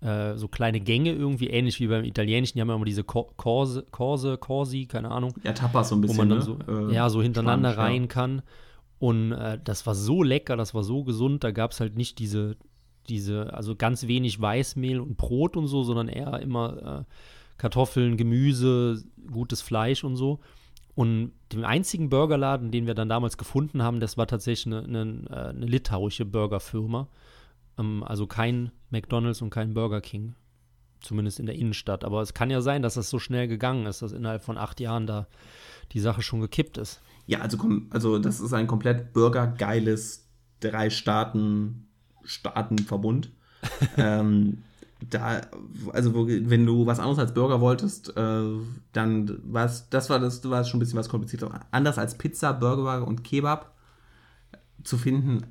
äh, 0.00 0.36
so 0.36 0.46
kleine 0.46 0.78
Gänge 0.78 1.12
irgendwie, 1.12 1.48
ähnlich 1.48 1.80
wie 1.80 1.88
beim 1.88 2.04
Italienischen. 2.04 2.56
Die 2.56 2.60
haben 2.60 2.68
ja 2.68 2.76
immer 2.76 2.84
diese 2.84 3.02
Korse, 3.02 3.84
Korse, 3.90 4.38
Corsi, 4.38 4.86
keine 4.86 5.10
Ahnung. 5.10 5.34
Ja, 5.42 5.54
Tapas 5.54 5.88
so 5.88 5.96
ein 5.96 6.02
bisschen. 6.02 6.16
Wo 6.16 6.20
man 6.20 6.28
dann 6.28 6.38
ne? 6.38 6.44
so, 6.44 6.88
äh, 6.90 6.94
ja, 6.94 7.10
so 7.10 7.20
hintereinander 7.20 7.72
Spanisch, 7.72 7.90
rein 7.90 8.02
ja. 8.02 8.08
kann. 8.08 8.42
Und 8.98 9.32
äh, 9.32 9.58
das 9.62 9.86
war 9.86 9.94
so 9.94 10.22
lecker, 10.22 10.56
das 10.56 10.74
war 10.74 10.82
so 10.82 11.04
gesund, 11.04 11.44
da 11.44 11.50
gab 11.50 11.70
es 11.72 11.80
halt 11.80 11.96
nicht 11.96 12.18
diese, 12.18 12.56
diese, 13.08 13.54
also 13.54 13.76
ganz 13.76 14.06
wenig 14.06 14.40
Weißmehl 14.40 15.00
und 15.00 15.16
Brot 15.16 15.56
und 15.56 15.68
so, 15.68 15.84
sondern 15.84 16.08
eher 16.08 16.40
immer 16.40 17.04
äh, 17.06 17.12
Kartoffeln, 17.58 18.16
Gemüse, 18.16 19.04
gutes 19.30 19.62
Fleisch 19.62 20.04
und 20.04 20.16
so. 20.16 20.40
Und 20.94 21.32
den 21.52 21.64
einzigen 21.64 22.08
Burgerladen, 22.08 22.72
den 22.72 22.86
wir 22.88 22.94
dann 22.94 23.08
damals 23.08 23.38
gefunden 23.38 23.82
haben, 23.82 24.00
das 24.00 24.16
war 24.16 24.26
tatsächlich 24.26 24.74
eine, 24.74 24.82
eine, 24.82 25.24
äh, 25.30 25.48
eine 25.50 25.66
litauische 25.66 26.24
Burgerfirma. 26.24 27.08
Ähm, 27.78 28.02
also 28.02 28.26
kein 28.26 28.72
McDonalds 28.90 29.40
und 29.42 29.50
kein 29.50 29.74
Burger 29.74 30.00
King. 30.00 30.34
Zumindest 31.00 31.38
in 31.38 31.46
der 31.46 31.54
Innenstadt. 31.54 32.04
Aber 32.04 32.22
es 32.22 32.34
kann 32.34 32.50
ja 32.50 32.60
sein, 32.60 32.82
dass 32.82 32.94
das 32.94 33.08
so 33.10 33.18
schnell 33.18 33.48
gegangen 33.48 33.86
ist, 33.86 34.02
dass 34.02 34.12
innerhalb 34.12 34.42
von 34.42 34.58
acht 34.58 34.80
Jahren 34.80 35.06
da 35.06 35.26
die 35.92 36.00
Sache 36.00 36.22
schon 36.22 36.40
gekippt 36.40 36.76
ist. 36.78 37.00
Ja, 37.26 37.40
also, 37.40 37.58
also 37.90 38.18
das 38.18 38.40
ist 38.40 38.52
ein 38.52 38.66
komplett 38.66 39.12
bürgergeiles 39.12 40.26
drei 40.60 40.90
Staaten 40.90 41.88
Staatenverbund. 42.24 43.30
ähm, 43.96 44.58
da, 45.10 45.42
also 45.92 46.26
wenn 46.26 46.66
du 46.66 46.86
was 46.86 46.98
anderes 46.98 47.18
als 47.18 47.34
Burger 47.34 47.60
wolltest, 47.60 48.16
äh, 48.16 48.42
dann 48.92 49.40
war 49.44 49.64
es, 49.64 49.88
das 49.90 50.10
war 50.10 50.18
das 50.18 50.48
war 50.48 50.64
schon 50.64 50.78
ein 50.78 50.80
bisschen 50.80 50.98
was 50.98 51.08
komplizierter. 51.08 51.60
Anders 51.70 51.98
als 51.98 52.18
Pizza, 52.18 52.52
Burger 52.52 53.06
und 53.06 53.24
Kebab 53.24 53.74
zu 54.82 54.98
finden. 54.98 55.46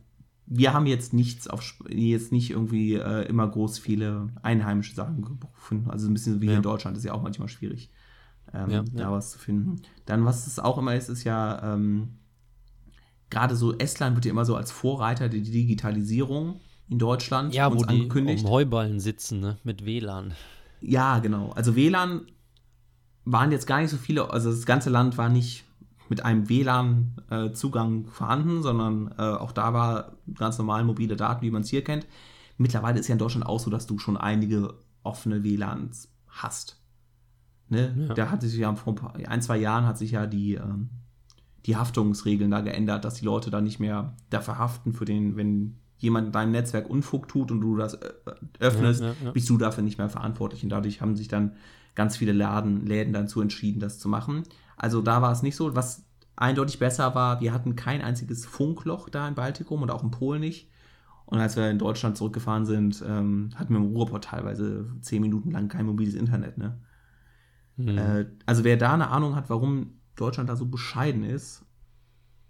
Wir 0.50 0.74
haben 0.74 0.86
jetzt 0.86 1.14
nichts 1.14 1.48
auf 1.48 1.62
jetzt 1.90 2.32
nicht 2.32 2.52
irgendwie 2.52 2.94
äh, 2.94 3.28
immer 3.28 3.48
groß 3.48 3.80
viele 3.80 4.30
einheimische 4.42 4.96
Sachen 4.96 5.40
gefunden. 5.54 5.90
Also 5.90 6.08
ein 6.08 6.14
bisschen 6.14 6.42
wie 6.42 6.48
ja. 6.48 6.56
in 6.56 6.62
Deutschland, 6.62 6.98
ist 6.98 7.04
ja 7.04 7.14
auch 7.14 7.22
manchmal 7.22 7.50
schwierig 7.50 7.92
ähm, 8.54 8.70
ja, 8.70 8.84
da 8.94 9.04
ja. 9.04 9.12
was 9.12 9.32
zu 9.32 9.40
finden. 9.40 9.82
Dann, 10.06 10.26
was 10.26 10.48
es 10.48 10.60
auch 10.60 10.78
immer 10.78 10.96
ist, 10.96 11.10
ist 11.10 11.24
ja, 11.24 11.74
ähm, 11.74 12.18
gerade 13.30 13.56
so 13.56 13.78
Estland 13.78 14.16
wird 14.16 14.26
ja 14.26 14.32
immer 14.32 14.46
so 14.46 14.56
als 14.56 14.72
Vorreiter 14.72 15.30
der 15.30 15.42
Digitalisierung 15.42 16.62
in 16.90 17.00
Deutschland 17.00 17.54
ja, 17.54 17.74
wo 17.74 17.82
angekündigt. 17.84 18.42
die 18.42 18.46
um 18.46 18.52
Heuballen 18.52 19.00
sitzen, 19.00 19.40
ne? 19.40 19.58
mit 19.64 19.86
WLAN. 19.86 20.34
Ja, 20.80 21.20
genau. 21.20 21.52
Also 21.52 21.76
WLAN 21.76 22.22
waren 23.26 23.52
jetzt 23.52 23.68
gar 23.68 23.82
nicht 23.82 23.90
so 23.90 23.98
viele, 23.98 24.32
also 24.32 24.50
das 24.50 24.66
ganze 24.66 24.90
Land 24.90 25.18
war 25.18 25.28
nicht 25.28 25.66
mit 26.10 26.24
einem 26.24 26.50
WLAN-Zugang 26.50 28.06
äh, 28.06 28.08
vorhanden, 28.10 28.62
sondern 28.62 29.14
äh, 29.18 29.22
auch 29.22 29.52
da 29.52 29.74
war 29.74 30.14
ganz 30.36 30.58
normal 30.58 30.84
mobile 30.84 31.16
Daten, 31.16 31.42
wie 31.42 31.52
man 31.52 31.62
es 31.62 31.70
hier 31.70 31.84
kennt. 31.84 32.08
Mittlerweile 32.58 33.00
ist 33.00 33.08
ja 33.08 33.14
in 33.14 33.20
Deutschland 33.20 33.46
auch 33.46 33.60
so, 33.60 33.70
dass 33.70 33.88
du 33.88 34.00
schon 34.00 34.18
einige 34.18 34.74
offene 35.04 35.44
WLANs 35.44 36.12
hast. 36.28 36.82
Ne? 37.70 37.96
Ja. 38.08 38.14
Da 38.14 38.32
hat 38.32 38.42
sich 38.42 38.56
ja 38.56 38.74
vor 38.76 38.96
ein, 39.28 39.42
zwei 39.42 39.58
Jahren 39.58 39.86
hat 39.86 39.98
sich 39.98 40.12
ja 40.12 40.26
die, 40.26 40.56
ähm, 40.56 40.90
die 41.66 41.76
Haftungsregeln 41.76 42.50
da 42.50 42.62
geändert, 42.62 43.04
dass 43.06 43.16
die 43.16 43.26
Leute 43.26 43.52
da 43.52 43.62
nicht 43.62 43.80
mehr 43.80 44.14
dafür 44.30 44.58
haften, 44.58 44.94
für 44.94 45.06
den, 45.06 45.36
wenn 45.36 45.78
jemand 45.98 46.28
in 46.28 46.32
deinem 46.32 46.52
Netzwerk 46.52 46.90
Unfug 46.90 47.28
tut 47.28 47.52
und 47.52 47.62
du 47.62 47.76
das 47.76 47.96
äh, 47.96 48.14
öffnest, 48.60 49.02
ja, 49.02 49.14
ja, 49.24 49.32
bist 49.32 49.50
du 49.50 49.58
dafür 49.58 49.84
nicht 49.84 49.98
mehr 49.98 50.10
verantwortlich. 50.10 50.64
Und 50.64 50.70
dadurch 50.70 51.02
haben 51.02 51.16
sich 51.16 51.28
dann 51.28 51.54
ganz 51.98 52.16
viele 52.16 52.32
Laden, 52.32 52.86
Läden 52.86 53.12
dazu 53.12 53.42
entschieden, 53.42 53.80
das 53.80 53.98
zu 53.98 54.08
machen. 54.08 54.44
Also 54.78 55.02
da 55.02 55.22
war 55.24 55.32
es 55.32 55.42
nicht 55.42 55.56
so. 55.56 55.76
Was 55.76 56.06
eindeutig 56.36 56.78
besser 56.78 57.16
war, 57.16 57.42
wir 57.42 57.52
hatten 57.52 57.76
kein 57.76 58.02
einziges 58.02 58.46
Funkloch 58.46 59.10
da 59.10 59.28
im 59.28 59.34
Baltikum 59.34 59.82
und 59.82 59.90
auch 59.90 60.04
in 60.04 60.12
Polen 60.12 60.40
nicht. 60.40 60.70
Und 61.26 61.40
als 61.40 61.58
wir 61.58 61.70
in 61.70 61.80
Deutschland 61.80 62.16
zurückgefahren 62.16 62.68
sind, 62.68 63.04
ähm, 63.06 63.50
hatten 63.56 63.74
wir 63.74 63.80
im 63.80 63.88
Ruhrport 63.88 64.26
teilweise 64.26 64.86
zehn 65.02 65.22
Minuten 65.22 65.50
lang 65.52 65.70
kein 65.70 65.88
mobiles 65.88 66.14
Internet. 66.14 66.60
Ne? 66.60 66.80
Mhm. 67.78 67.98
Äh, 67.98 68.26
also 68.46 68.64
wer 68.64 68.78
da 68.78 68.94
eine 68.94 69.10
Ahnung 69.10 69.36
hat, 69.36 69.50
warum 69.50 70.00
Deutschland 70.16 70.50
da 70.50 70.56
so 70.56 70.68
bescheiden 70.68 71.24
ist, 71.24 71.66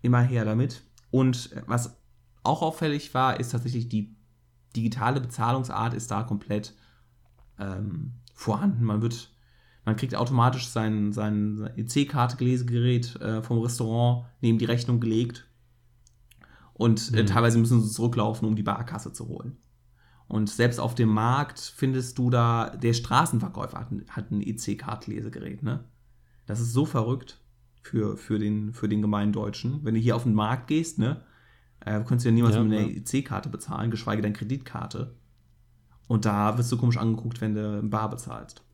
immer 0.01 0.21
her 0.21 0.43
damit. 0.43 0.83
Und 1.09 1.51
was 1.67 1.97
auch 2.43 2.61
auffällig 2.61 3.13
war, 3.13 3.39
ist 3.39 3.53
tatsächlich 3.53 3.87
die 3.87 4.13
digitale 4.75 5.21
Bezahlungsart 5.21 5.93
ist 5.93 6.11
da 6.11 6.23
komplett 6.23 6.75
ähm, 7.57 8.13
vorhanden. 8.33 8.83
Man 8.83 9.01
wird, 9.01 9.31
man 9.87 9.95
kriegt 9.95 10.15
automatisch 10.15 10.67
sein, 10.67 11.13
sein 11.13 11.69
EC-Karte-Lesegerät 11.77 13.15
äh, 13.21 13.41
vom 13.41 13.59
Restaurant 13.59 14.25
neben 14.41 14.57
die 14.57 14.65
Rechnung 14.65 14.99
gelegt 14.99 15.47
und 16.73 17.13
äh, 17.13 17.21
mhm. 17.21 17.27
teilweise 17.27 17.57
müssen 17.57 17.81
sie 17.81 17.89
zurücklaufen, 17.89 18.45
um 18.45 18.57
die 18.57 18.63
Barkasse 18.63 19.13
zu 19.13 19.29
holen. 19.29 19.55
Und 20.27 20.49
selbst 20.49 20.81
auf 20.81 20.93
dem 20.93 21.07
Markt 21.07 21.59
findest 21.73 22.17
du 22.17 22.29
da, 22.29 22.75
der 22.75 22.91
Straßenverkäufer 22.91 23.79
hat, 23.79 23.87
hat 24.09 24.29
ein 24.29 24.41
EC-Card-Lesegerät, 24.41 25.63
ne? 25.63 25.85
Das 26.47 26.59
ist 26.59 26.73
so 26.73 26.85
verrückt 26.85 27.39
für, 27.81 28.17
für, 28.17 28.39
den, 28.39 28.73
für 28.73 28.89
den 28.89 29.01
Gemeindeutschen. 29.01 29.85
Wenn 29.85 29.93
du 29.93 30.01
hier 30.01 30.17
auf 30.17 30.23
den 30.23 30.33
Markt 30.33 30.67
gehst, 30.67 30.99
ne, 30.99 31.21
äh, 31.79 32.03
kannst 32.05 32.25
du 32.25 32.29
ja 32.29 32.35
niemals 32.35 32.55
ja, 32.55 32.63
mit 32.63 32.77
einer 32.77 32.89
ja. 32.89 32.97
EC-Karte 32.97 33.47
bezahlen, 33.47 33.89
geschweige 33.89 34.21
denn 34.21 34.33
Kreditkarte. 34.33 35.15
Und 36.07 36.25
da 36.25 36.57
wirst 36.57 36.73
du 36.73 36.77
komisch 36.77 36.97
angeguckt, 36.97 37.39
wenn 37.39 37.55
du 37.55 37.79
im 37.79 37.89
Bar 37.89 38.09
bezahlst. 38.09 38.66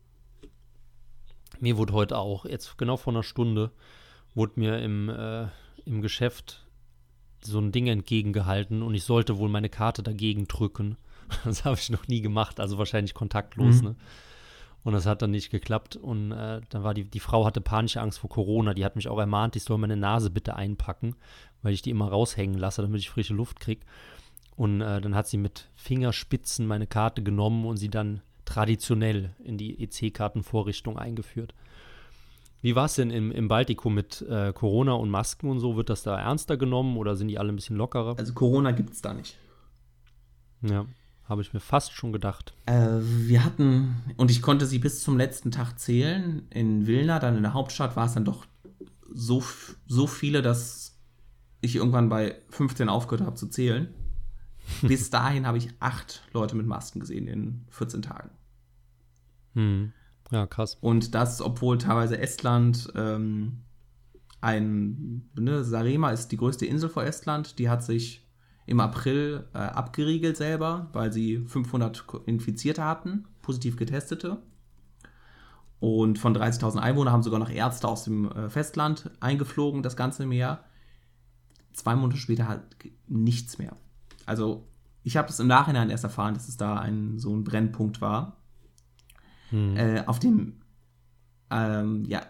Mir 1.60 1.78
wurde 1.78 1.94
heute 1.94 2.18
auch, 2.18 2.46
jetzt 2.46 2.78
genau 2.78 2.98
vor 2.98 3.14
einer 3.14 3.24
Stunde, 3.24 3.72
wurde 4.36 4.54
mir 4.56 4.80
im, 4.80 5.10
äh, 5.10 5.48
im 5.86 6.02
Geschäft 6.02 6.66
so 7.42 7.60
ein 7.60 7.72
Ding 7.72 7.88
entgegengehalten 7.88 8.82
und 8.82 8.94
ich 8.96 9.04
sollte 9.04 9.38
wohl 9.38 9.50
meine 9.50 9.70
Karte 9.70 10.04
dagegen 10.04 10.48
drücken. 10.48 10.98
Das 11.46 11.66
habe 11.66 11.78
ich 11.80 11.90
noch 11.90 12.08
nie 12.08 12.22
gemacht, 12.22 12.60
also 12.60 12.78
wahrscheinlich 12.78 13.14
kontaktlos, 13.14 13.78
mhm. 13.78 13.90
ne? 13.90 13.96
Und 14.84 14.94
das 14.94 15.06
hat 15.06 15.22
dann 15.22 15.32
nicht 15.32 15.50
geklappt. 15.50 15.96
Und 15.96 16.32
äh, 16.32 16.62
dann 16.70 16.84
war 16.84 16.94
die, 16.94 17.06
die 17.06 17.22
Frau 17.22 17.46
hatte 17.46 17.62
panische 17.62 18.02
Angst 18.02 18.20
vor 18.20 18.30
Corona. 18.30 18.74
Die 18.74 18.84
hat 18.84 18.96
mich 18.96 19.08
auch 19.08 19.18
ermahnt, 19.18 19.56
ich 19.56 19.64
soll 19.64 19.78
meine 19.78 19.96
Nase 19.96 20.30
bitte 20.30 20.56
einpacken, 20.56 21.16
weil 21.62 21.74
ich 21.74 21.82
die 21.82 21.90
immer 21.90 22.10
raushängen 22.10 22.58
lasse, 22.58 22.82
damit 22.82 23.00
ich 23.00 23.10
frische 23.10 23.34
Luft 23.34 23.60
kriege. 23.60 23.86
Und 24.56 24.82
äh, 24.82 25.02
dann 25.02 25.16
hat 25.16 25.28
sie 25.28 25.38
mit 25.38 25.70
Fingerspitzen 25.76 26.68
meine 26.68 26.86
Karte 26.86 27.24
genommen 27.24 27.66
und 27.66 27.78
sie 27.78 27.90
dann 27.90 28.22
traditionell 28.46 29.36
in 29.44 29.58
die 29.58 29.84
EC-Kartenvorrichtung 29.84 30.98
eingeführt. 30.98 31.54
Wie 32.62 32.76
war 32.76 32.86
es 32.86 32.96
denn 32.96 33.12
im, 33.12 33.32
im 33.32 33.50
Baltikum 33.50 33.94
mit 33.94 34.22
äh, 34.22 34.54
Corona 34.54 34.94
und 34.94 35.10
Masken 35.10 35.50
und 35.50 35.60
so? 35.60 35.76
Wird 35.76 35.90
das 35.90 36.04
da 36.04 36.18
ernster 36.18 36.56
genommen 36.56 36.96
oder 36.98 37.16
sind 37.16 37.28
die 37.28 37.38
alle 37.38 37.52
ein 37.52 37.56
bisschen 37.58 37.76
lockerer? 37.76 38.18
Also 38.18 38.34
Corona 38.34 38.72
gibt 38.72 38.94
es 38.94 39.02
da 39.02 39.14
nicht. 39.14 39.38
Ja. 40.62 40.86
Habe 41.26 41.42
ich 41.42 41.54
mir 41.54 41.60
fast 41.60 41.94
schon 41.94 42.14
gedacht. 42.14 42.54
Äh, 42.66 43.00
wir 43.02 43.44
hatten, 43.44 43.96
und 44.18 44.32
ich 44.32 44.42
konnte 44.42 44.66
sie 44.66 44.80
bis 44.80 45.04
zum 45.04 45.18
letzten 45.18 45.52
Tag 45.52 45.78
zählen. 45.78 46.48
In 46.50 46.88
Vilna, 46.88 47.20
dann 47.20 47.36
in 47.36 47.44
der 47.44 47.54
Hauptstadt, 47.54 47.96
war 47.96 48.06
es 48.06 48.14
dann 48.14 48.26
doch 48.26 48.46
so, 49.14 49.44
so 49.86 50.08
viele, 50.08 50.42
dass 50.42 50.98
ich 51.60 51.76
irgendwann 51.76 52.10
bei 52.10 52.36
15 52.50 52.90
aufgehört 52.90 53.26
habe 53.26 53.36
zu 53.36 53.48
zählen. 53.48 53.94
Bis 54.82 55.10
dahin 55.10 55.46
habe 55.46 55.58
ich 55.58 55.70
acht 55.80 56.24
Leute 56.34 56.56
mit 56.56 56.66
Masken 56.66 57.00
gesehen 57.00 57.28
in 57.28 57.66
14 57.70 58.02
Tagen. 58.02 58.30
Hm. 59.54 59.94
Ja, 60.32 60.48
krass. 60.48 60.78
Und 60.82 61.14
das, 61.14 61.42
obwohl 61.42 61.78
teilweise 61.78 62.18
Estland 62.18 62.92
ähm, 62.96 63.64
ein, 64.42 65.30
ne, 65.36 65.64
Sarema 65.64 66.12
ist 66.12 66.30
die 66.30 66.38
größte 66.38 66.66
Insel 66.66 66.90
vor 66.90 67.04
Estland, 67.04 67.60
die 67.60 67.70
hat 67.70 67.84
sich 67.84 68.28
im 68.66 68.80
April 68.80 69.48
äh, 69.54 69.58
abgeriegelt 69.58 70.38
selber, 70.38 70.90
weil 70.94 71.12
sie 71.12 71.46
500 71.46 72.06
Infizierte 72.26 72.84
hatten, 72.84 73.26
positiv 73.42 73.78
getestete. 73.78 74.42
Und 75.80 76.18
von 76.18 76.36
30.000 76.36 76.78
Einwohnern 76.78 77.14
haben 77.14 77.24
sogar 77.24 77.40
noch 77.40 77.50
Ärzte 77.50 77.88
aus 77.88 78.06
dem 78.06 78.32
äh, 78.32 78.50
Festland 78.50 79.12
eingeflogen, 79.20 79.84
das 79.84 79.98
ganze 79.98 80.26
Meer. 80.26 80.64
Zwei 81.74 81.96
Monate 81.96 82.18
später 82.18 82.48
halt 82.48 82.62
nichts 83.08 83.58
mehr. 83.58 83.76
Also 84.26 84.68
ich 85.04 85.18
habe 85.18 85.30
es 85.30 85.40
im 85.40 85.48
Nachhinein 85.48 85.90
erst 85.90 86.04
erfahren, 86.04 86.34
dass 86.34 86.48
es 86.48 86.58
da 86.58 86.78
ein, 86.78 87.20
so 87.20 87.36
ein 87.36 87.44
Brennpunkt 87.44 88.02
war. 88.02 88.38
Hm. 89.50 89.78
Äh, 89.78 90.04
auf 90.06 90.20
dem, 90.20 90.62
ähm, 91.50 92.06
ja, 92.06 92.22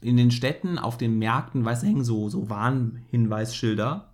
in 0.00 0.16
den 0.16 0.30
Städten, 0.30 0.78
auf 0.78 0.98
den 0.98 1.18
Märkten, 1.18 1.64
weißt 1.64 1.82
du, 1.82 1.86
hängen 1.86 2.04
so, 2.04 2.28
so 2.28 2.48
Warnhinweisschilder 2.48 4.12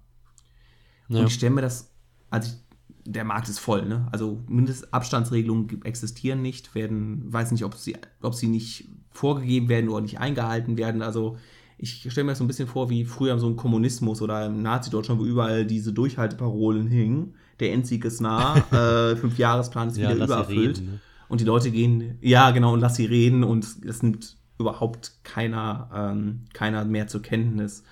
ja. 1.13 1.21
Und 1.21 1.27
ich 1.27 1.35
stelle 1.35 1.55
mir 1.55 1.63
das, 1.63 1.93
also 2.31 2.51
ich, 2.51 2.59
der 3.05 3.25
Markt 3.25 3.49
ist 3.49 3.59
voll, 3.59 3.87
ne? 3.87 4.09
Also 4.13 4.43
Mindestabstandsregelungen 4.49 5.85
existieren 5.85 6.41
nicht, 6.41 6.75
werden, 6.75 7.33
weiß 7.33 7.51
nicht, 7.53 7.65
ob 7.65 7.75
sie, 7.75 7.97
ob 8.21 8.35
sie 8.35 8.47
nicht 8.47 8.89
vorgegeben 9.11 9.69
werden 9.69 9.91
oder 9.91 10.01
nicht 10.01 10.21
eingehalten 10.21 10.79
werden. 10.79 11.03
Also 11.03 11.37
ich 11.83 12.11
stelle 12.11 12.25
mir 12.25 12.33
das 12.33 12.39
so 12.39 12.45
ein 12.45 12.49
bisschen 12.49 12.69
vor 12.69 12.89
wie 12.91 13.05
früher 13.05 13.39
so 13.39 13.47
ein 13.49 13.57
Kommunismus 13.57 14.23
oder 14.23 14.47
im 14.47 14.63
Nazi-Deutschland, 14.63 15.21
wo 15.21 15.25
überall 15.25 15.67
diese 15.67 15.93
Durchhalteparolen 15.93 16.87
hingen. 16.87 17.35
Der 17.61 17.73
Endsieg 17.73 18.05
ist 18.05 18.21
nah, 18.21 18.57
äh, 18.73 19.17
Fünfjahresplan 19.17 19.89
ist 19.89 19.99
ja, 19.99 20.11
wieder 20.11 20.25
übererfüllt. 20.25 20.79
Reden, 20.79 20.93
ne? 20.93 21.01
Und 21.29 21.41
die 21.41 21.45
Leute 21.45 21.71
gehen, 21.71 22.19
ja 22.21 22.51
genau, 22.51 22.73
und 22.73 22.81
lass 22.81 22.97
sie 22.97 23.07
reden 23.07 23.43
und 23.43 23.67
es 23.85 24.03
nimmt 24.03 24.37
überhaupt 24.59 25.25
keiner, 25.25 25.91
ähm, 25.95 26.45
keiner 26.53 26.85
mehr 26.85 27.07
zur 27.09 27.23
Kenntnis, 27.23 27.85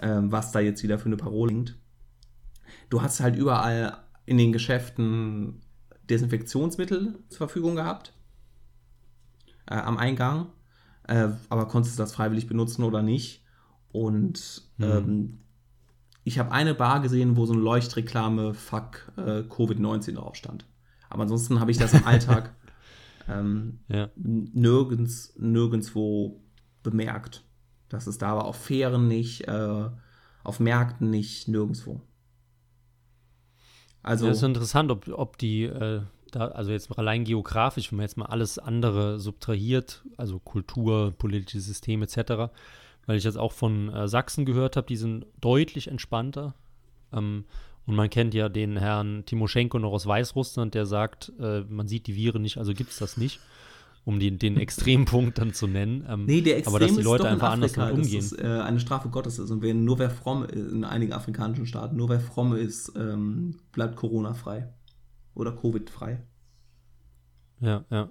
ähm, 0.00 0.30
was 0.30 0.52
da 0.52 0.60
jetzt 0.60 0.82
wieder 0.82 0.98
für 0.98 1.06
eine 1.06 1.16
Parole 1.16 1.54
liegt 1.54 1.76
du 2.90 3.02
hast 3.02 3.20
halt 3.20 3.36
überall 3.36 3.98
in 4.24 4.38
den 4.38 4.52
Geschäften 4.52 5.60
Desinfektionsmittel 6.08 7.18
zur 7.28 7.38
Verfügung 7.38 7.76
gehabt 7.76 8.12
äh, 9.68 9.74
am 9.74 9.98
Eingang, 9.98 10.48
äh, 11.08 11.28
aber 11.48 11.68
konntest 11.68 11.98
du 11.98 12.02
das 12.02 12.12
freiwillig 12.12 12.46
benutzen 12.46 12.82
oder 12.84 13.02
nicht. 13.02 13.42
Und 13.92 14.62
mhm. 14.78 14.84
ähm, 14.84 15.38
ich 16.24 16.38
habe 16.38 16.52
eine 16.52 16.74
Bar 16.74 17.00
gesehen, 17.00 17.36
wo 17.36 17.46
so 17.46 17.52
eine 17.52 17.62
Leuchtreklame 17.62 18.52
Fuck 18.52 19.12
äh, 19.16 19.40
Covid-19 19.42 20.14
drauf 20.14 20.34
stand. 20.34 20.66
Aber 21.08 21.22
ansonsten 21.22 21.60
habe 21.60 21.70
ich 21.70 21.78
das 21.78 21.94
im 21.94 22.04
Alltag 22.06 22.54
ähm, 23.28 23.80
ja. 23.88 24.10
nirgends, 24.16 25.34
nirgendwo 25.38 26.42
bemerkt. 26.82 27.44
Dass 27.88 28.06
es 28.06 28.18
da 28.18 28.36
war 28.36 28.44
auf 28.44 28.56
Fähren 28.56 29.06
nicht, 29.06 29.46
äh, 29.46 29.88
auf 30.42 30.58
Märkten 30.60 31.10
nicht, 31.10 31.46
nirgendwo. 31.46 32.00
Also, 34.02 34.26
ja, 34.26 34.32
ist 34.32 34.42
interessant, 34.42 34.90
ob, 34.90 35.08
ob 35.08 35.38
die, 35.38 35.64
äh, 35.64 36.02
da, 36.32 36.48
also 36.48 36.70
jetzt 36.72 36.96
allein 36.98 37.24
geografisch, 37.24 37.90
wenn 37.90 37.98
man 37.98 38.04
jetzt 38.04 38.16
mal 38.16 38.26
alles 38.26 38.58
andere 38.58 39.18
subtrahiert, 39.20 40.04
also 40.16 40.38
Kultur, 40.38 41.12
politisches 41.16 41.66
System 41.66 42.02
etc., 42.02 42.50
weil 43.06 43.18
ich 43.18 43.24
jetzt 43.24 43.38
auch 43.38 43.52
von 43.52 43.92
äh, 43.92 44.08
Sachsen 44.08 44.44
gehört 44.44 44.76
habe, 44.76 44.86
die 44.86 44.96
sind 44.96 45.26
deutlich 45.40 45.88
entspannter. 45.88 46.54
Ähm, 47.12 47.44
und 47.86 47.94
man 47.94 48.10
kennt 48.10 48.34
ja 48.34 48.48
den 48.48 48.76
Herrn 48.76 49.24
Timoschenko 49.26 49.78
noch 49.78 49.92
aus 49.92 50.06
Weißrussland, 50.06 50.74
der 50.74 50.86
sagt, 50.86 51.32
äh, 51.38 51.60
man 51.68 51.86
sieht 51.86 52.08
die 52.08 52.16
Viren 52.16 52.42
nicht, 52.42 52.58
also 52.58 52.74
gibt 52.74 52.90
es 52.90 52.98
das 52.98 53.16
nicht 53.16 53.40
um 54.06 54.20
den, 54.20 54.38
den 54.38 54.56
Extrempunkt 54.56 55.36
dann 55.38 55.52
zu 55.52 55.66
nennen. 55.66 56.06
Ähm, 56.08 56.24
nee, 56.24 56.40
der 56.40 56.56
Extrem 56.56 56.74
aber 56.74 56.86
dass 56.86 56.96
die 56.96 57.02
Leute 57.02 57.28
einfach 57.28 57.50
anders 57.50 57.72
damit 57.72 57.94
umgehen. 57.94 58.20
Das 58.20 58.32
ist 58.32 58.40
äh, 58.40 58.46
eine 58.46 58.80
Strafe 58.80 59.10
Gottes 59.10 59.38
ist. 59.38 59.50
Und 59.50 59.60
wenn 59.60 59.84
nur 59.84 59.98
wer 59.98 60.10
fromm 60.10 60.44
ist, 60.44 60.72
in 60.72 60.84
einigen 60.84 61.12
afrikanischen 61.12 61.66
Staaten, 61.66 61.96
nur 61.96 62.08
wer 62.08 62.20
fromm 62.20 62.54
ist, 62.54 62.92
ähm, 62.96 63.56
bleibt 63.72 63.96
Corona-frei. 63.96 64.68
Oder 65.36 65.52
Covid-frei. 65.52 66.20
Ja, 67.60 67.84
ja. 67.90 68.08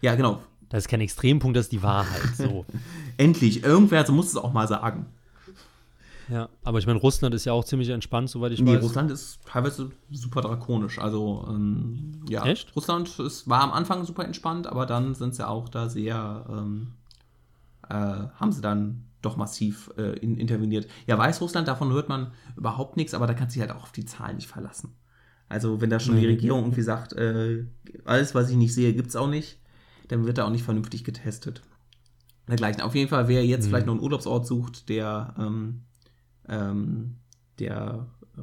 Ja, 0.00 0.14
genau. 0.14 0.42
Das 0.68 0.84
ist 0.84 0.88
kein 0.88 1.00
Extrempunkt, 1.00 1.56
das 1.56 1.66
ist 1.66 1.72
die 1.72 1.82
Wahrheit. 1.82 2.22
So. 2.36 2.64
Endlich, 3.16 3.62
irgendwer 3.62 4.10
muss 4.10 4.28
es 4.28 4.36
auch 4.36 4.52
mal 4.52 4.66
sagen. 4.66 5.06
Ja, 6.28 6.48
aber 6.62 6.78
ich 6.78 6.86
meine, 6.86 6.98
Russland 6.98 7.34
ist 7.34 7.44
ja 7.44 7.52
auch 7.52 7.64
ziemlich 7.64 7.90
entspannt, 7.90 8.30
soweit 8.30 8.52
ich 8.52 8.60
nee, 8.60 8.76
weiß. 8.76 8.82
Russland 8.82 9.10
ist 9.10 9.40
teilweise 9.44 9.90
super 10.10 10.40
drakonisch. 10.40 10.98
Also, 10.98 11.46
ähm, 11.48 12.22
ja. 12.28 12.46
Echt? 12.46 12.74
Russland 12.74 13.18
ist, 13.18 13.48
war 13.48 13.60
am 13.60 13.72
Anfang 13.72 14.04
super 14.04 14.24
entspannt, 14.24 14.66
aber 14.66 14.86
dann 14.86 15.14
sind 15.14 15.34
sie 15.34 15.46
auch 15.46 15.68
da 15.68 15.88
sehr, 15.88 16.46
ähm, 16.48 16.92
äh, 17.88 17.94
haben 17.94 18.52
sie 18.52 18.62
dann 18.62 19.04
doch 19.20 19.36
massiv 19.36 19.90
äh, 19.98 20.18
in, 20.18 20.38
interveniert. 20.38 20.86
Ja, 21.06 21.18
Weißrussland, 21.18 21.68
davon 21.68 21.92
hört 21.92 22.08
man 22.08 22.32
überhaupt 22.56 22.96
nichts, 22.96 23.12
aber 23.14 23.26
da 23.26 23.34
kann 23.34 23.50
sich 23.50 23.60
halt 23.60 23.70
auch 23.70 23.82
auf 23.82 23.92
die 23.92 24.06
Zahlen 24.06 24.36
nicht 24.36 24.48
verlassen. 24.48 24.94
Also, 25.48 25.80
wenn 25.80 25.90
da 25.90 26.00
schon 26.00 26.14
nee, 26.14 26.22
die 26.22 26.26
Regierung 26.26 26.60
irgendwie 26.60 26.82
sagt, 26.82 27.12
äh, 27.12 27.64
alles, 28.04 28.34
was 28.34 28.50
ich 28.50 28.56
nicht 28.56 28.74
sehe, 28.74 28.94
gibt 28.94 29.08
es 29.08 29.16
auch 29.16 29.28
nicht, 29.28 29.58
dann 30.08 30.26
wird 30.26 30.38
er 30.38 30.46
auch 30.46 30.50
nicht 30.50 30.64
vernünftig 30.64 31.04
getestet. 31.04 31.62
Dergleichen. 32.48 32.82
Auf 32.82 32.94
jeden 32.94 33.08
Fall, 33.08 33.28
wer 33.28 33.44
jetzt 33.44 33.64
mhm. 33.64 33.68
vielleicht 33.68 33.86
noch 33.86 33.94
einen 33.94 34.02
Urlaubsort 34.02 34.46
sucht, 34.46 34.88
der, 34.88 35.34
ähm, 35.38 35.82
ähm, 36.48 37.16
der, 37.58 38.06
äh, 38.36 38.42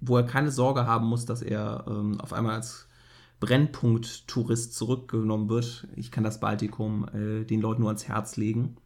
wo 0.00 0.16
er 0.16 0.24
keine 0.24 0.50
Sorge 0.50 0.86
haben 0.86 1.06
muss, 1.06 1.24
dass 1.24 1.42
er 1.42 1.84
ähm, 1.88 2.20
auf 2.20 2.32
einmal 2.32 2.54
als 2.54 2.88
Brennpunkt-Tourist 3.40 4.74
zurückgenommen 4.74 5.48
wird. 5.48 5.86
Ich 5.94 6.10
kann 6.10 6.24
das 6.24 6.40
Baltikum 6.40 7.08
äh, 7.08 7.44
den 7.44 7.60
Leuten 7.60 7.82
nur 7.82 7.90
ans 7.90 8.08
Herz 8.08 8.36
legen, 8.36 8.76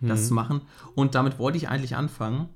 mhm. 0.00 0.08
das 0.08 0.28
zu 0.28 0.34
machen. 0.34 0.62
Und 0.94 1.14
damit 1.14 1.38
wollte 1.38 1.58
ich 1.58 1.68
eigentlich 1.68 1.96
anfangen. 1.96 2.48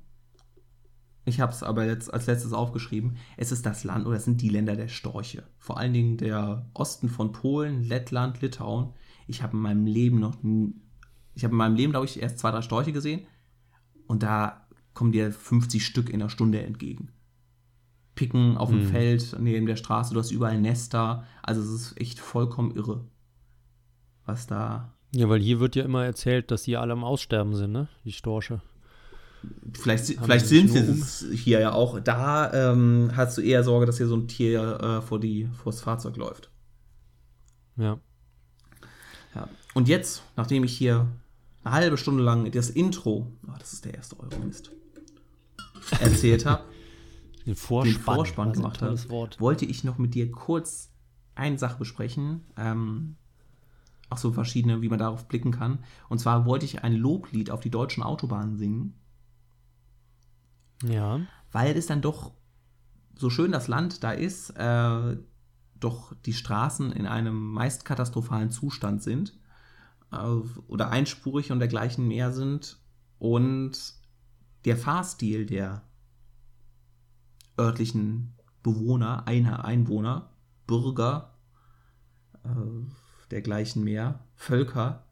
Ich 1.25 1.39
habe 1.39 1.51
es 1.51 1.63
aber 1.63 1.85
jetzt 1.85 2.13
als 2.13 2.27
letztes 2.27 2.53
aufgeschrieben. 2.53 3.17
Es 3.35 3.51
ist 3.51 3.65
das 3.65 3.83
Land 3.83 4.05
oder 4.05 4.17
es 4.17 4.25
sind 4.25 4.41
die 4.41 4.49
Länder 4.49 4.75
der 4.75 4.87
Storche. 4.87 5.43
Vor 5.57 5.79
allen 5.79 5.93
Dingen 5.93 6.17
der 6.17 6.69
Osten 6.73 7.09
von 7.09 7.31
Polen, 7.31 7.83
Lettland, 7.83 8.41
Litauen. 8.41 8.93
Ich 9.27 9.41
habe 9.41 9.57
in 9.57 9.63
meinem 9.63 9.87
Leben 9.87 10.19
noch, 10.19 10.37
ich 11.33 11.43
habe 11.43 11.53
in 11.53 11.57
meinem 11.57 11.75
Leben, 11.75 11.91
glaube 11.91 12.05
ich, 12.05 12.21
erst 12.21 12.37
zwei, 12.37 12.51
drei 12.51 12.61
Storche 12.61 12.91
gesehen. 12.91 13.25
Und 14.05 14.21
da 14.21 14.67
kommen 14.93 15.11
dir 15.11 15.31
50 15.31 15.83
Stück 15.83 16.09
in 16.09 16.21
einer 16.21 16.29
Stunde 16.29 16.61
entgegen. 16.61 17.09
Picken 18.13 18.55
auf 18.55 18.69
dem 18.69 18.81
hm. 18.81 18.87
Feld, 18.87 19.35
neben 19.39 19.65
der 19.65 19.75
Straße, 19.75 20.13
du 20.13 20.19
hast 20.19 20.31
überall 20.31 20.61
Nester. 20.61 21.25
Also 21.41 21.61
es 21.61 21.69
ist 21.69 21.99
echt 21.99 22.19
vollkommen 22.19 22.75
irre, 22.75 23.03
was 24.25 24.45
da. 24.45 24.93
Ja, 25.11 25.27
weil 25.27 25.41
hier 25.41 25.59
wird 25.59 25.75
ja 25.75 25.83
immer 25.83 26.05
erzählt, 26.05 26.51
dass 26.51 26.63
die 26.63 26.77
alle 26.77 26.93
am 26.93 27.03
Aussterben 27.03 27.55
sind, 27.55 27.71
ne? 27.71 27.89
Die 28.05 28.11
Storche. 28.11 28.61
Vielleicht, 29.73 30.05
vielleicht 30.05 30.45
sind 30.47 30.69
sie 30.69 30.79
es 30.79 31.25
hier 31.31 31.59
ja 31.59 31.73
auch. 31.73 31.99
Da 31.99 32.71
ähm, 32.71 33.11
hast 33.15 33.37
du 33.37 33.41
eher 33.41 33.63
Sorge, 33.63 33.85
dass 33.85 33.97
hier 33.97 34.07
so 34.07 34.15
ein 34.15 34.27
Tier 34.27 34.79
äh, 34.79 35.01
vor, 35.01 35.19
die, 35.19 35.49
vor 35.61 35.71
das 35.71 35.81
Fahrzeug 35.81 36.15
läuft. 36.17 36.49
Ja. 37.77 37.99
ja. 39.33 39.49
Und 39.73 39.87
jetzt, 39.87 40.23
nachdem 40.35 40.63
ich 40.63 40.77
hier 40.77 41.07
eine 41.63 41.73
halbe 41.73 41.97
Stunde 41.97 42.23
lang 42.23 42.49
das 42.51 42.69
Intro, 42.69 43.27
oh, 43.47 43.51
das 43.59 43.73
ist 43.73 43.85
der 43.85 43.95
erste 43.95 44.19
Euromist, 44.19 44.71
erzählt 45.99 46.45
habe, 46.45 46.63
den 47.45 47.55
Vorspann, 47.55 47.93
den 47.93 48.01
Vorspann 48.01 48.53
gemacht 48.53 48.81
habe, 48.81 48.97
wollte 49.39 49.65
ich 49.65 49.83
noch 49.83 49.97
mit 49.97 50.13
dir 50.15 50.31
kurz 50.31 50.91
eine 51.35 51.57
Sache 51.57 51.77
besprechen. 51.77 52.45
Ähm, 52.57 53.17
auch 54.09 54.17
so 54.17 54.31
verschiedene, 54.31 54.81
wie 54.81 54.89
man 54.89 54.99
darauf 54.99 55.27
blicken 55.27 55.51
kann. 55.51 55.79
Und 56.09 56.19
zwar 56.19 56.45
wollte 56.45 56.65
ich 56.65 56.83
ein 56.83 56.93
Loblied 56.93 57.49
auf 57.51 57.59
die 57.59 57.71
deutschen 57.71 58.03
Autobahnen 58.03 58.57
singen. 58.57 58.93
Ja. 60.83 61.21
Weil 61.51 61.77
es 61.77 61.87
dann 61.87 62.01
doch, 62.01 62.31
so 63.15 63.29
schön 63.29 63.51
das 63.51 63.67
Land 63.67 64.03
da 64.03 64.11
ist, 64.11 64.49
äh, 64.51 65.17
doch 65.79 66.13
die 66.25 66.33
Straßen 66.33 66.91
in 66.91 67.05
einem 67.05 67.51
meist 67.51 67.85
katastrophalen 67.85 68.49
Zustand 68.49 69.03
sind 69.03 69.37
äh, 70.11 70.17
oder 70.67 70.89
einspurig 70.89 71.51
und 71.51 71.59
dergleichen 71.59 72.07
mehr 72.07 72.31
sind 72.31 72.79
und 73.19 73.93
der 74.65 74.77
Fahrstil 74.77 75.45
der 75.45 75.83
örtlichen 77.57 78.33
Bewohner, 78.63 79.27
Einwohner, 79.27 80.31
Bürger, 80.65 81.35
äh, 82.43 82.49
dergleichen 83.31 83.83
mehr, 83.83 84.19
Völker 84.35 85.05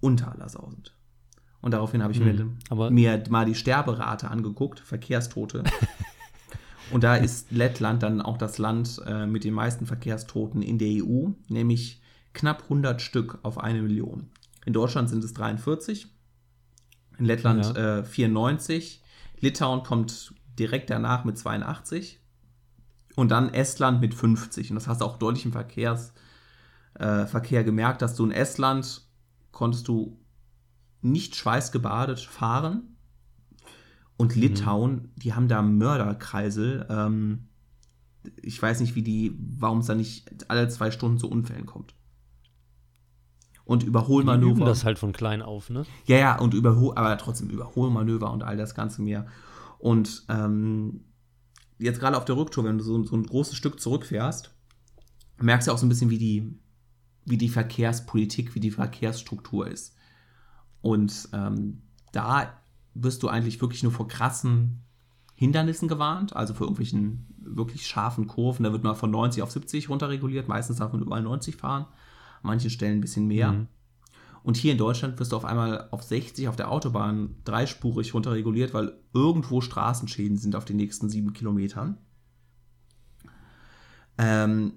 unter 0.00 0.32
aller 0.32 0.48
Sau 0.48 0.70
sind. 0.70 0.95
Und 1.66 1.72
daraufhin 1.72 2.00
habe 2.00 2.12
ich 2.12 2.20
mhm, 2.20 2.58
mir, 2.70 2.90
mir, 2.92 3.24
mal 3.28 3.44
die 3.44 3.56
Sterberate 3.56 4.30
angeguckt, 4.30 4.78
Verkehrstote. 4.78 5.64
und 6.92 7.02
da 7.02 7.16
ist 7.16 7.50
Lettland 7.50 8.04
dann 8.04 8.22
auch 8.22 8.38
das 8.38 8.58
Land 8.58 9.02
äh, 9.04 9.26
mit 9.26 9.42
den 9.42 9.52
meisten 9.52 9.84
Verkehrstoten 9.84 10.62
in 10.62 10.78
der 10.78 11.04
EU, 11.04 11.30
nämlich 11.48 12.00
knapp 12.34 12.62
100 12.62 13.02
Stück 13.02 13.40
auf 13.42 13.58
eine 13.58 13.82
Million. 13.82 14.30
In 14.64 14.74
Deutschland 14.74 15.08
sind 15.08 15.24
es 15.24 15.34
43, 15.34 16.06
in 17.18 17.24
Lettland 17.24 17.76
ja. 17.76 17.98
äh, 17.98 18.04
94, 18.04 19.02
Litauen 19.40 19.82
kommt 19.82 20.34
direkt 20.60 20.88
danach 20.88 21.24
mit 21.24 21.36
82 21.36 22.20
und 23.16 23.32
dann 23.32 23.52
Estland 23.52 24.00
mit 24.00 24.14
50. 24.14 24.70
Und 24.70 24.76
das 24.76 24.86
hast 24.86 25.00
du 25.00 25.04
auch 25.04 25.18
deutlich 25.18 25.44
im 25.44 25.50
Verkehrs, 25.50 26.12
äh, 26.94 27.26
Verkehr 27.26 27.64
gemerkt, 27.64 28.02
dass 28.02 28.14
du 28.14 28.24
in 28.24 28.30
Estland 28.30 29.02
konntest 29.50 29.88
du 29.88 30.16
nicht 31.02 31.36
schweißgebadet 31.36 32.20
fahren. 32.20 32.96
Und. 34.16 34.34
Litauen, 34.34 34.92
mhm. 34.92 35.10
die 35.16 35.34
haben 35.34 35.48
da 35.48 35.62
Mörderkreisel. 35.62 36.86
Ähm, 36.88 37.48
ich 38.42 38.60
weiß 38.60 38.80
nicht, 38.80 38.94
wie 38.94 39.02
die, 39.02 39.36
warum 39.38 39.78
es 39.78 39.86
da 39.86 39.94
nicht 39.94 40.50
alle 40.50 40.68
zwei 40.68 40.90
Stunden 40.90 41.18
zu 41.18 41.30
Unfällen 41.30 41.66
kommt. 41.66 41.94
Und 43.64 43.82
Überholmanöver. 43.82 44.46
Die 44.46 44.60
üben 44.60 44.64
das 44.64 44.84
halt 44.84 44.98
von 44.98 45.12
klein 45.12 45.42
auf, 45.42 45.70
ne? 45.70 45.84
Ja, 46.06 46.16
ja, 46.16 46.38
und 46.38 46.54
Überhol, 46.54 46.96
aber 46.96 47.18
trotzdem 47.18 47.50
Überholmanöver 47.50 48.32
und 48.32 48.44
all 48.44 48.56
das 48.56 48.76
Ganze 48.76 49.02
mehr. 49.02 49.26
Und 49.78 50.24
ähm, 50.28 51.04
jetzt 51.78 51.98
gerade 51.98 52.16
auf 52.16 52.24
der 52.24 52.36
Rücktour, 52.36 52.62
wenn 52.64 52.78
du 52.78 52.84
so, 52.84 53.02
so, 53.02 53.16
ein 53.16 53.24
großes 53.24 53.56
Stück 53.56 53.80
zurückfährst, 53.80 54.54
merkst 55.40 55.66
du 55.66 55.72
auch 55.72 55.78
so 55.78 55.86
ein 55.86 55.88
bisschen, 55.88 56.10
wie 56.10 56.18
die, 56.18 56.60
wie 57.24 57.36
die 57.36 57.48
Verkehrspolitik, 57.48 58.54
wie 58.54 58.60
die 58.60 58.70
Verkehrsstruktur 58.70 59.66
ist. 59.66 59.95
Und 60.86 61.28
ähm, 61.32 61.82
da 62.12 62.60
wirst 62.94 63.24
du 63.24 63.28
eigentlich 63.28 63.60
wirklich 63.60 63.82
nur 63.82 63.90
vor 63.90 64.06
krassen 64.06 64.84
Hindernissen 65.34 65.88
gewarnt, 65.88 66.36
also 66.36 66.54
vor 66.54 66.68
irgendwelchen 66.68 67.26
wirklich 67.40 67.88
scharfen 67.88 68.28
Kurven. 68.28 68.62
Da 68.62 68.70
wird 68.70 68.84
mal 68.84 68.94
von 68.94 69.10
90 69.10 69.42
auf 69.42 69.50
70 69.50 69.88
runterreguliert. 69.88 70.46
Meistens 70.46 70.76
darf 70.76 70.92
man 70.92 71.02
überall 71.02 71.22
90 71.22 71.56
fahren, 71.56 71.86
an 71.86 72.44
manchen 72.44 72.70
Stellen 72.70 72.98
ein 72.98 73.00
bisschen 73.00 73.26
mehr. 73.26 73.50
Mhm. 73.50 73.66
Und 74.44 74.56
hier 74.56 74.70
in 74.70 74.78
Deutschland 74.78 75.18
wirst 75.18 75.32
du 75.32 75.36
auf 75.36 75.44
einmal 75.44 75.88
auf 75.90 76.04
60 76.04 76.46
auf 76.46 76.54
der 76.54 76.70
Autobahn 76.70 77.34
dreispurig 77.42 78.14
runterreguliert, 78.14 78.72
weil 78.72 78.92
irgendwo 79.12 79.60
Straßenschäden 79.60 80.36
sind 80.36 80.54
auf 80.54 80.66
den 80.66 80.76
nächsten 80.76 81.10
sieben 81.10 81.32
Kilometern. 81.32 81.98
Ähm, 84.18 84.74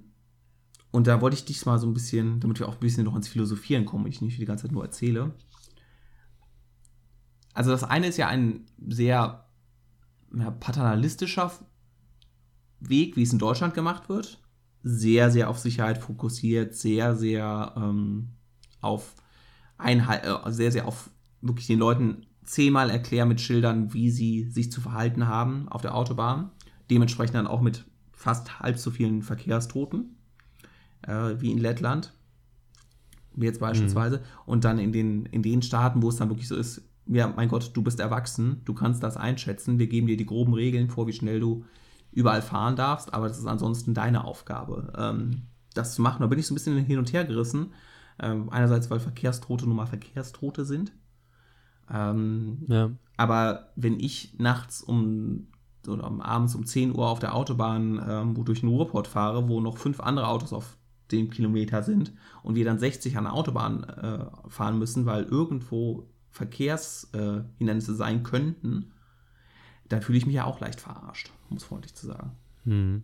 und 0.89 1.05
da 1.05 1.21
wollte 1.21 1.35
ich 1.35 1.45
dich 1.45 1.63
mal 1.67 1.77
so 1.77 1.85
ein 1.85 1.93
bisschen, 1.93 2.39
damit 2.39 2.59
wir 2.59 2.67
auch 2.67 2.73
ein 2.73 2.79
bisschen 2.79 3.05
noch 3.05 3.15
ins 3.15 3.27
Philosophieren 3.27 3.85
kommen, 3.85 4.07
ich 4.07 4.21
nicht 4.21 4.39
die 4.39 4.45
ganze 4.45 4.63
Zeit 4.63 4.71
nur 4.71 4.83
erzähle. 4.83 5.33
Also 7.59 7.71
das 7.71 7.83
eine 7.83 8.07
ist 8.07 8.15
ja 8.15 8.29
ein 8.29 8.61
sehr 8.87 9.43
ja, 10.33 10.51
paternalistischer 10.51 11.51
Weg, 12.79 13.17
wie 13.17 13.23
es 13.23 13.33
in 13.33 13.37
Deutschland 13.37 13.73
gemacht 13.73 14.07
wird. 14.07 14.39
Sehr, 14.81 15.29
sehr 15.29 15.49
auf 15.49 15.59
Sicherheit 15.59 15.97
fokussiert, 15.97 16.73
sehr, 16.73 17.17
sehr 17.17 17.73
ähm, 17.75 18.29
auf 18.79 19.13
Einhalt, 19.77 20.23
äh, 20.23 20.53
sehr, 20.53 20.71
sehr 20.71 20.87
auf 20.87 21.09
wirklich 21.41 21.67
den 21.67 21.79
Leuten 21.79 22.27
zehnmal 22.45 22.89
erklären 22.89 23.27
mit 23.27 23.41
Schildern, 23.41 23.93
wie 23.93 24.09
sie 24.09 24.45
sich 24.49 24.71
zu 24.71 24.79
verhalten 24.79 25.27
haben 25.27 25.67
auf 25.67 25.81
der 25.81 25.95
Autobahn. 25.95 26.51
Dementsprechend 26.89 27.35
dann 27.35 27.45
auch 27.45 27.59
mit 27.59 27.83
fast 28.13 28.61
halb 28.61 28.77
so 28.77 28.89
vielen 28.89 29.21
Verkehrstoten 29.21 30.15
äh, 31.01 31.35
wie 31.39 31.51
in 31.51 31.57
Lettland. 31.57 32.13
Wie 33.35 33.47
jetzt 33.47 33.59
beispielsweise. 33.59 34.19
Mhm. 34.19 34.23
Und 34.45 34.63
dann 34.63 34.79
in 34.79 34.93
den, 34.93 35.25
in 35.25 35.43
den 35.43 35.61
Staaten, 35.61 36.01
wo 36.01 36.07
es 36.07 36.15
dann 36.15 36.29
wirklich 36.29 36.47
so 36.47 36.55
ist, 36.55 36.88
ja, 37.09 37.33
mein 37.35 37.49
Gott, 37.49 37.71
du 37.73 37.81
bist 37.81 37.99
erwachsen, 37.99 38.61
du 38.65 38.73
kannst 38.73 39.01
das 39.01 39.17
einschätzen, 39.17 39.79
wir 39.79 39.87
geben 39.87 40.07
dir 40.07 40.17
die 40.17 40.25
groben 40.25 40.53
Regeln 40.53 40.89
vor, 40.89 41.07
wie 41.07 41.13
schnell 41.13 41.39
du 41.39 41.65
überall 42.11 42.41
fahren 42.41 42.75
darfst, 42.75 43.13
aber 43.13 43.27
das 43.27 43.39
ist 43.39 43.47
ansonsten 43.47 43.93
deine 43.93 44.23
Aufgabe, 44.23 44.93
ähm, 44.97 45.43
das 45.73 45.95
zu 45.95 46.01
machen. 46.01 46.21
Da 46.21 46.27
bin 46.27 46.39
ich 46.39 46.47
so 46.47 46.53
ein 46.53 46.55
bisschen 46.55 46.77
hin 46.77 46.99
und 46.99 47.11
her 47.13 47.25
gerissen, 47.25 47.73
ähm, 48.19 48.49
einerseits, 48.49 48.89
weil 48.89 48.99
Verkehrstote 48.99 49.65
nun 49.65 49.75
mal 49.75 49.85
Verkehrstote 49.85 50.65
sind. 50.65 50.91
Ähm, 51.91 52.65
ja. 52.67 52.91
Aber 53.17 53.71
wenn 53.75 53.99
ich 53.99 54.35
nachts 54.37 54.81
um 54.81 55.47
oder 55.87 56.03
abends 56.19 56.55
um 56.55 56.65
10 56.65 56.95
Uhr 56.95 57.07
auf 57.07 57.19
der 57.19 57.35
Autobahn, 57.35 58.03
ähm, 58.07 58.37
wo 58.37 58.43
durch 58.43 58.59
den 58.59 58.69
Ruhrpott 58.69 59.07
fahre, 59.07 59.47
wo 59.47 59.61
noch 59.61 59.77
fünf 59.77 59.99
andere 59.99 60.27
Autos 60.27 60.53
auf 60.53 60.77
dem 61.11 61.31
Kilometer 61.31 61.81
sind 61.81 62.13
und 62.43 62.55
wir 62.55 62.65
dann 62.65 62.77
60 62.77 63.17
an 63.17 63.23
der 63.23 63.33
Autobahn 63.33 63.83
äh, 63.83 64.49
fahren 64.49 64.77
müssen, 64.77 65.05
weil 65.05 65.23
irgendwo 65.23 66.07
Verkehrshindernisse 66.31 67.91
äh, 67.91 67.95
sein 67.95 68.23
könnten, 68.23 68.91
dann 69.87 70.01
fühle 70.01 70.17
ich 70.17 70.25
mich 70.25 70.35
ja 70.35 70.45
auch 70.45 70.59
leicht 70.59 70.79
verarscht, 70.79 71.31
um 71.49 71.57
es 71.57 71.63
freundlich 71.63 71.95
zu 71.95 72.07
sagen. 72.07 72.31
Hm. 72.63 73.03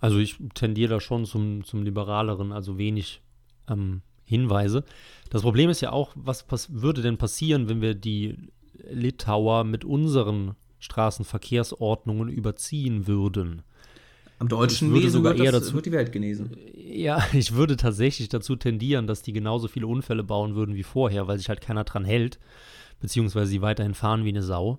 Also 0.00 0.18
ich 0.18 0.38
tendiere 0.54 0.94
da 0.94 1.00
schon 1.00 1.24
zum, 1.24 1.64
zum 1.64 1.82
Liberaleren, 1.82 2.52
also 2.52 2.78
wenig 2.78 3.22
ähm, 3.68 4.02
Hinweise. 4.24 4.84
Das 5.30 5.42
Problem 5.42 5.70
ist 5.70 5.80
ja 5.80 5.92
auch, 5.92 6.12
was 6.14 6.46
würde 6.72 7.02
denn 7.02 7.18
passieren, 7.18 7.68
wenn 7.68 7.80
wir 7.80 7.94
die 7.94 8.36
Litauer 8.90 9.64
mit 9.64 9.84
unseren 9.84 10.54
Straßenverkehrsordnungen 10.78 12.28
überziehen 12.28 13.06
würden? 13.06 13.62
Am 14.38 14.48
deutschen 14.48 14.92
würde 14.92 15.10
sogar 15.10 15.34
wird 15.34 15.46
eher 15.46 15.52
das, 15.52 15.62
dazu, 15.62 15.74
wird 15.74 15.86
die 15.86 15.92
Welt 15.92 16.12
genesen. 16.12 16.50
Ja, 16.74 17.26
ich 17.32 17.54
würde 17.54 17.76
tatsächlich 17.76 18.28
dazu 18.28 18.56
tendieren, 18.56 19.06
dass 19.06 19.22
die 19.22 19.32
genauso 19.32 19.68
viele 19.68 19.86
Unfälle 19.86 20.22
bauen 20.22 20.54
würden 20.54 20.74
wie 20.74 20.82
vorher, 20.82 21.26
weil 21.26 21.38
sich 21.38 21.48
halt 21.48 21.60
keiner 21.60 21.84
dran 21.84 22.04
hält, 22.04 22.38
beziehungsweise 23.00 23.46
sie 23.46 23.62
weiterhin 23.62 23.94
fahren 23.94 24.24
wie 24.24 24.30
eine 24.30 24.42
Sau. 24.42 24.78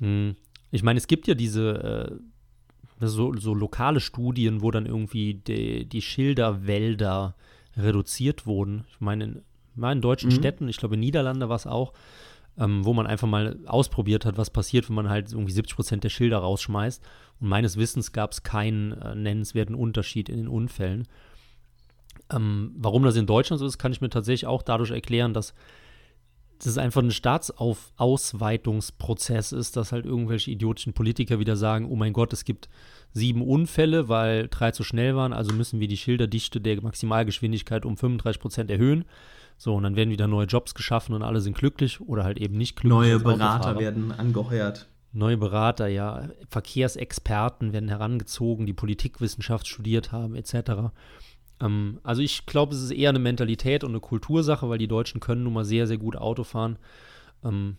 Hm. 0.00 0.36
Ich 0.70 0.82
meine, 0.82 0.98
es 0.98 1.06
gibt 1.06 1.26
ja 1.28 1.34
diese, 1.34 2.10
äh, 2.10 3.06
so, 3.06 3.34
so 3.36 3.54
lokale 3.54 4.00
Studien, 4.00 4.62
wo 4.62 4.70
dann 4.70 4.86
irgendwie 4.86 5.34
die, 5.34 5.86
die 5.86 6.02
Schilderwälder 6.02 7.34
reduziert 7.76 8.46
wurden. 8.46 8.84
Ich 8.90 9.00
meine, 9.00 9.24
in, 9.24 9.42
in 9.82 10.00
deutschen 10.00 10.30
mhm. 10.30 10.34
Städten, 10.34 10.68
ich 10.68 10.76
glaube 10.76 10.94
in 10.94 11.00
Niederlande 11.00 11.48
war 11.48 11.56
es 11.56 11.66
auch, 11.66 11.92
ähm, 12.58 12.84
wo 12.84 12.92
man 12.92 13.06
einfach 13.06 13.26
mal 13.26 13.58
ausprobiert 13.66 14.24
hat, 14.24 14.36
was 14.36 14.50
passiert, 14.50 14.88
wenn 14.88 14.94
man 14.94 15.08
halt 15.08 15.32
irgendwie 15.32 15.52
70 15.52 15.74
Prozent 15.74 16.04
der 16.04 16.10
Schilder 16.10 16.38
rausschmeißt. 16.38 17.02
Und 17.44 17.50
meines 17.50 17.76
Wissens 17.76 18.10
gab 18.12 18.32
es 18.32 18.42
keinen 18.42 18.92
äh, 18.92 19.14
nennenswerten 19.14 19.74
Unterschied 19.74 20.30
in 20.30 20.38
den 20.38 20.48
Unfällen. 20.48 21.06
Ähm, 22.32 22.72
warum 22.74 23.02
das 23.02 23.16
in 23.16 23.26
Deutschland 23.26 23.60
so 23.60 23.66
ist, 23.66 23.76
kann 23.76 23.92
ich 23.92 24.00
mir 24.00 24.08
tatsächlich 24.08 24.46
auch 24.46 24.62
dadurch 24.62 24.92
erklären, 24.92 25.34
dass 25.34 25.52
das 26.62 26.78
einfach 26.78 27.02
ein 27.02 27.10
Staatsausweitungsprozess 27.10 29.52
ist, 29.52 29.76
dass 29.76 29.92
halt 29.92 30.06
irgendwelche 30.06 30.52
idiotischen 30.52 30.94
Politiker 30.94 31.38
wieder 31.38 31.56
sagen, 31.56 31.90
oh 31.90 31.96
mein 31.96 32.14
Gott, 32.14 32.32
es 32.32 32.46
gibt 32.46 32.70
sieben 33.12 33.42
Unfälle, 33.42 34.08
weil 34.08 34.48
drei 34.48 34.70
zu 34.70 34.82
schnell 34.82 35.14
waren, 35.14 35.34
also 35.34 35.52
müssen 35.52 35.80
wir 35.80 35.88
die 35.88 35.98
Schilderdichte 35.98 36.62
der 36.62 36.80
Maximalgeschwindigkeit 36.80 37.84
um 37.84 37.98
35 37.98 38.40
Prozent 38.40 38.70
erhöhen. 38.70 39.04
So, 39.58 39.74
und 39.74 39.82
dann 39.82 39.96
werden 39.96 40.08
wieder 40.08 40.28
neue 40.28 40.46
Jobs 40.46 40.74
geschaffen 40.74 41.14
und 41.14 41.22
alle 41.22 41.42
sind 41.42 41.58
glücklich 41.58 42.00
oder 42.00 42.24
halt 42.24 42.38
eben 42.38 42.56
nicht 42.56 42.76
glücklich. 42.76 43.12
Neue 43.12 43.20
Berater 43.20 43.78
werden 43.78 44.12
angeheuert. 44.12 44.88
Neue 45.14 45.36
Berater, 45.36 45.86
ja. 45.86 46.28
Verkehrsexperten 46.50 47.72
werden 47.72 47.88
herangezogen, 47.88 48.66
die 48.66 48.72
Politikwissenschaft 48.72 49.68
studiert 49.68 50.12
haben, 50.12 50.34
etc. 50.34 50.92
Ähm, 51.60 52.00
also 52.02 52.20
ich 52.20 52.46
glaube, 52.46 52.74
es 52.74 52.82
ist 52.82 52.90
eher 52.90 53.10
eine 53.10 53.20
Mentalität 53.20 53.84
und 53.84 53.90
eine 53.90 54.00
Kultursache, 54.00 54.68
weil 54.68 54.78
die 54.78 54.88
Deutschen 54.88 55.20
können 55.20 55.44
nun 55.44 55.52
mal 55.52 55.64
sehr, 55.64 55.86
sehr 55.86 55.98
gut 55.98 56.16
Auto 56.16 56.42
fahren. 56.42 56.78
Ähm, 57.44 57.76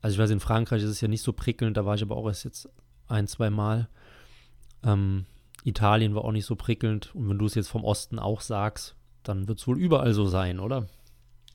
also 0.00 0.14
ich 0.14 0.18
weiß, 0.18 0.30
in 0.30 0.40
Frankreich 0.40 0.82
ist 0.82 0.88
es 0.88 1.00
ja 1.00 1.08
nicht 1.08 1.22
so 1.22 1.32
prickelnd, 1.32 1.76
da 1.76 1.84
war 1.84 1.94
ich 1.94 2.02
aber 2.02 2.16
auch 2.16 2.26
erst 2.26 2.44
jetzt 2.44 2.68
ein, 3.06 3.26
zwei 3.28 3.50
Mal. 3.50 3.88
Ähm, 4.82 5.26
Italien 5.64 6.14
war 6.14 6.24
auch 6.24 6.32
nicht 6.32 6.46
so 6.46 6.56
prickelnd. 6.56 7.14
Und 7.14 7.28
wenn 7.28 7.38
du 7.38 7.46
es 7.46 7.54
jetzt 7.54 7.68
vom 7.68 7.84
Osten 7.84 8.18
auch 8.18 8.40
sagst, 8.40 8.96
dann 9.22 9.46
wird 9.46 9.58
es 9.60 9.66
wohl 9.66 9.78
überall 9.78 10.14
so 10.14 10.26
sein, 10.26 10.58
oder? 10.58 10.86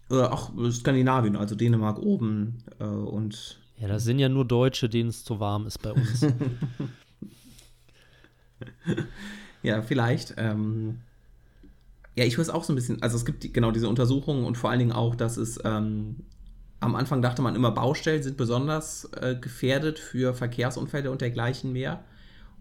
Äh, 0.10 0.22
auch 0.22 0.52
Skandinavien, 0.72 1.36
also 1.36 1.56
Dänemark 1.56 2.00
oben 2.00 2.64
äh, 2.80 2.86
und. 2.86 3.60
Ja, 3.80 3.88
das 3.88 4.04
sind 4.04 4.20
ja 4.20 4.30
nur 4.30 4.46
Deutsche, 4.46 4.90
denen 4.90 5.10
es 5.10 5.24
zu 5.24 5.40
warm 5.40 5.68
ist 5.68 5.82
bei 5.82 5.92
uns. 5.92 6.26
ja, 9.64 9.82
vielleicht. 9.82 10.34
Ähm, 10.38 11.00
ja, 12.16 12.26
ich 12.26 12.40
weiß 12.40 12.50
auch 12.50 12.64
so 12.64 12.74
ein 12.74 12.76
bisschen, 12.76 13.02
also 13.04 13.16
es 13.16 13.26
gibt 13.26 13.44
die, 13.44 13.54
genau 13.54 13.70
diese 13.70 13.88
Untersuchungen 13.88 14.46
und 14.46 14.58
vor 14.58 14.72
allen 14.72 14.80
Dingen 14.80 14.92
auch, 14.92 15.14
dass 15.14 15.38
es 15.38 15.60
ähm, 15.64 16.16
am 16.80 16.96
Anfang 16.96 17.22
dachte 17.22 17.44
man 17.44 17.56
immer, 17.56 17.72
Baustellen 17.72 18.24
sind 18.24 18.38
besonders 18.38 19.06
äh, 19.22 19.36
gefährdet 19.40 20.00
für 20.00 20.34
Verkehrsunfälle 20.34 21.12
und 21.12 21.22
dergleichen 21.22 21.74
mehr. 21.74 22.04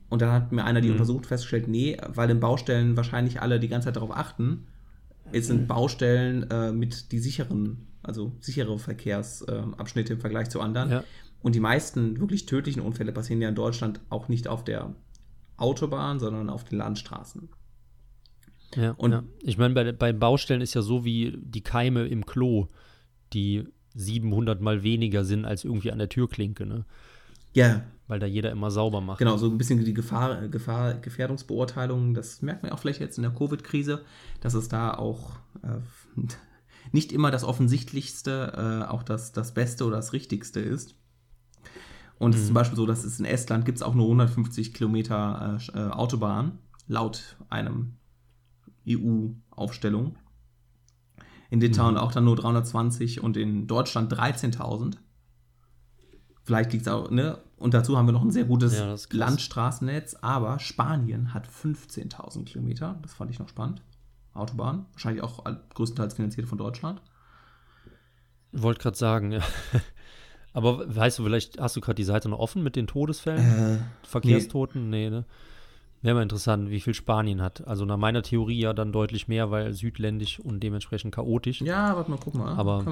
Und 0.08 0.22
dann 0.22 0.30
hat 0.30 0.52
mir 0.52 0.64
einer 0.64 0.80
die 0.80 0.88
mhm. 0.88 0.94
untersucht 0.94 1.26
festgestellt, 1.26 1.68
nee, 1.68 1.96
weil 2.06 2.30
in 2.30 2.40
Baustellen 2.40 2.96
wahrscheinlich 2.96 3.40
alle 3.40 3.58
die 3.58 3.68
ganze 3.68 3.86
Zeit 3.86 3.96
darauf 3.96 4.14
achten. 4.14 4.66
Es 5.32 5.48
sind 5.48 5.66
Baustellen 5.66 6.48
äh, 6.50 6.72
mit 6.72 7.10
die 7.10 7.18
sicheren, 7.18 7.86
also 8.06 8.32
sichere 8.40 8.78
Verkehrsabschnitte 8.78 10.14
im 10.14 10.20
Vergleich 10.20 10.48
zu 10.48 10.60
anderen. 10.60 10.90
Ja. 10.90 11.04
Und 11.42 11.54
die 11.54 11.60
meisten 11.60 12.18
wirklich 12.20 12.46
tödlichen 12.46 12.82
Unfälle 12.82 13.12
passieren 13.12 13.42
ja 13.42 13.48
in 13.48 13.54
Deutschland 13.54 14.00
auch 14.08 14.28
nicht 14.28 14.48
auf 14.48 14.64
der 14.64 14.94
Autobahn, 15.56 16.18
sondern 16.18 16.50
auf 16.50 16.64
den 16.64 16.78
Landstraßen. 16.78 17.48
Ja, 18.74 18.92
und 18.92 19.12
ja. 19.12 19.22
ich 19.42 19.58
meine, 19.58 19.74
bei, 19.74 19.92
bei 19.92 20.12
Baustellen 20.12 20.60
ist 20.60 20.74
ja 20.74 20.82
so 20.82 21.04
wie 21.04 21.38
die 21.40 21.62
Keime 21.62 22.06
im 22.06 22.26
Klo, 22.26 22.68
die 23.32 23.64
700 23.94 24.60
mal 24.60 24.82
weniger 24.82 25.24
sind 25.24 25.44
als 25.44 25.64
irgendwie 25.64 25.92
an 25.92 25.98
der 25.98 26.08
Türklinke, 26.08 26.66
ne? 26.66 26.84
Ja. 27.52 27.82
Weil 28.06 28.18
da 28.18 28.26
jeder 28.26 28.50
immer 28.50 28.70
sauber 28.70 29.00
macht. 29.00 29.18
Genau, 29.18 29.36
so 29.38 29.48
ein 29.48 29.56
bisschen 29.56 29.82
die 29.84 29.94
Gefahr, 29.94 30.48
Gefahr, 30.48 30.94
Gefährdungsbeurteilung, 30.94 32.12
das 32.12 32.42
merkt 32.42 32.62
man 32.62 32.72
auch 32.72 32.78
vielleicht 32.78 33.00
jetzt 33.00 33.16
in 33.16 33.22
der 33.22 33.32
Covid-Krise, 33.32 34.04
dass 34.40 34.54
es 34.54 34.68
da 34.68 34.94
auch 34.94 35.36
äh, 35.62 35.78
nicht 36.92 37.12
immer 37.12 37.30
das 37.30 37.44
Offensichtlichste, 37.44 38.84
äh, 38.86 38.90
auch 38.90 39.02
das, 39.02 39.32
das 39.32 39.54
Beste 39.54 39.84
oder 39.84 39.96
das 39.96 40.12
Richtigste 40.12 40.60
ist. 40.60 40.94
Und 42.18 42.34
es 42.34 42.40
ist 42.40 42.46
zum 42.46 42.52
mhm. 42.52 42.54
Beispiel 42.54 42.76
so, 42.76 42.86
dass 42.86 43.04
es 43.04 43.18
in 43.18 43.26
Estland 43.26 43.64
gibt 43.64 43.76
es 43.76 43.82
auch 43.82 43.94
nur 43.94 44.06
150 44.06 44.72
Kilometer 44.72 45.58
äh, 45.74 45.78
äh, 45.78 45.90
Autobahn, 45.90 46.58
laut 46.88 47.36
einem 47.50 47.96
EU-Aufstellung. 48.88 50.16
In 51.50 51.60
Litauen 51.60 51.94
mhm. 51.94 52.00
auch 52.00 52.12
dann 52.12 52.24
nur 52.24 52.36
320 52.36 53.22
und 53.22 53.36
in 53.36 53.66
Deutschland 53.66 54.12
13.000. 54.12 54.96
Vielleicht 56.42 56.72
liegt 56.72 56.86
es 56.86 56.92
auch, 56.92 57.10
ne? 57.10 57.38
Und 57.56 57.74
dazu 57.74 57.96
haben 57.96 58.06
wir 58.06 58.12
noch 58.12 58.22
ein 58.22 58.30
sehr 58.30 58.44
gutes 58.44 58.78
ja, 58.78 58.94
Landstraßennetz, 59.10 60.16
aber 60.20 60.58
Spanien 60.58 61.32
hat 61.32 61.48
15.000 61.48 62.44
Kilometer. 62.44 62.98
Das 63.02 63.14
fand 63.14 63.30
ich 63.30 63.38
noch 63.38 63.48
spannend. 63.48 63.82
Autobahn. 64.36 64.86
Wahrscheinlich 64.92 65.22
auch 65.22 65.44
größtenteils 65.74 66.14
finanziert 66.14 66.46
von 66.46 66.58
Deutschland. 66.58 67.00
Wollte 68.52 68.80
gerade 68.80 68.96
sagen, 68.96 69.32
ja. 69.32 69.40
Aber 70.52 70.94
weißt 70.94 71.18
du, 71.18 71.24
vielleicht 71.24 71.60
hast 71.60 71.76
du 71.76 71.80
gerade 71.80 71.96
die 71.96 72.04
Seite 72.04 72.30
noch 72.30 72.38
offen 72.38 72.62
mit 72.62 72.76
den 72.76 72.86
Todesfällen? 72.86 73.76
Äh, 73.76 74.06
Verkehrstoten? 74.06 74.88
Nee, 74.88 75.10
nee 75.10 75.16
ne? 75.16 75.24
Wäre 76.02 76.14
mal 76.14 76.22
interessant, 76.22 76.70
wie 76.70 76.80
viel 76.80 76.94
Spanien 76.94 77.42
hat. 77.42 77.66
Also 77.66 77.84
nach 77.84 77.96
meiner 77.96 78.22
Theorie 78.22 78.60
ja 78.60 78.72
dann 78.72 78.92
deutlich 78.92 79.28
mehr, 79.28 79.50
weil 79.50 79.72
südländisch 79.72 80.40
und 80.40 80.60
dementsprechend 80.60 81.14
chaotisch. 81.14 81.60
Ja, 81.62 81.96
warte 81.96 82.10
mal, 82.10 82.18
guck 82.22 82.34
mal. 82.34 82.54
Aber 82.54 82.84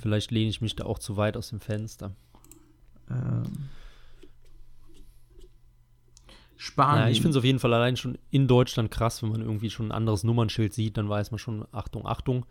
vielleicht 0.00 0.30
lehne 0.30 0.50
ich 0.50 0.60
mich 0.60 0.74
da 0.74 0.84
auch 0.84 0.98
zu 0.98 1.16
weit 1.16 1.36
aus 1.36 1.50
dem 1.50 1.60
Fenster. 1.60 2.12
Ähm. 3.10 3.42
Spanien. 6.62 7.06
Ja, 7.06 7.10
ich 7.10 7.20
finde 7.20 7.30
es 7.30 7.36
auf 7.38 7.44
jeden 7.44 7.58
Fall 7.58 7.74
allein 7.74 7.96
schon 7.96 8.16
in 8.30 8.46
Deutschland 8.46 8.92
krass, 8.92 9.20
wenn 9.20 9.30
man 9.30 9.40
irgendwie 9.40 9.68
schon 9.68 9.88
ein 9.88 9.92
anderes 9.92 10.22
Nummernschild 10.22 10.72
sieht, 10.72 10.96
dann 10.96 11.08
weiß 11.08 11.32
man 11.32 11.38
schon, 11.38 11.66
Achtung, 11.72 12.06
Achtung. 12.06 12.46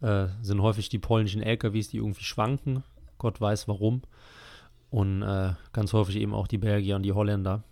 Äh, 0.00 0.28
sind 0.42 0.62
häufig 0.62 0.90
die 0.90 1.00
polnischen 1.00 1.42
LKWs, 1.42 1.88
die 1.88 1.96
irgendwie 1.96 2.22
schwanken. 2.22 2.84
Gott 3.18 3.40
weiß 3.40 3.66
warum. 3.66 4.02
Und 4.90 5.22
äh, 5.22 5.54
ganz 5.72 5.92
häufig 5.92 6.14
eben 6.18 6.34
auch 6.34 6.46
die 6.46 6.58
Belgier 6.58 6.94
und 6.94 7.02
die 7.02 7.12
Holländer. 7.12 7.64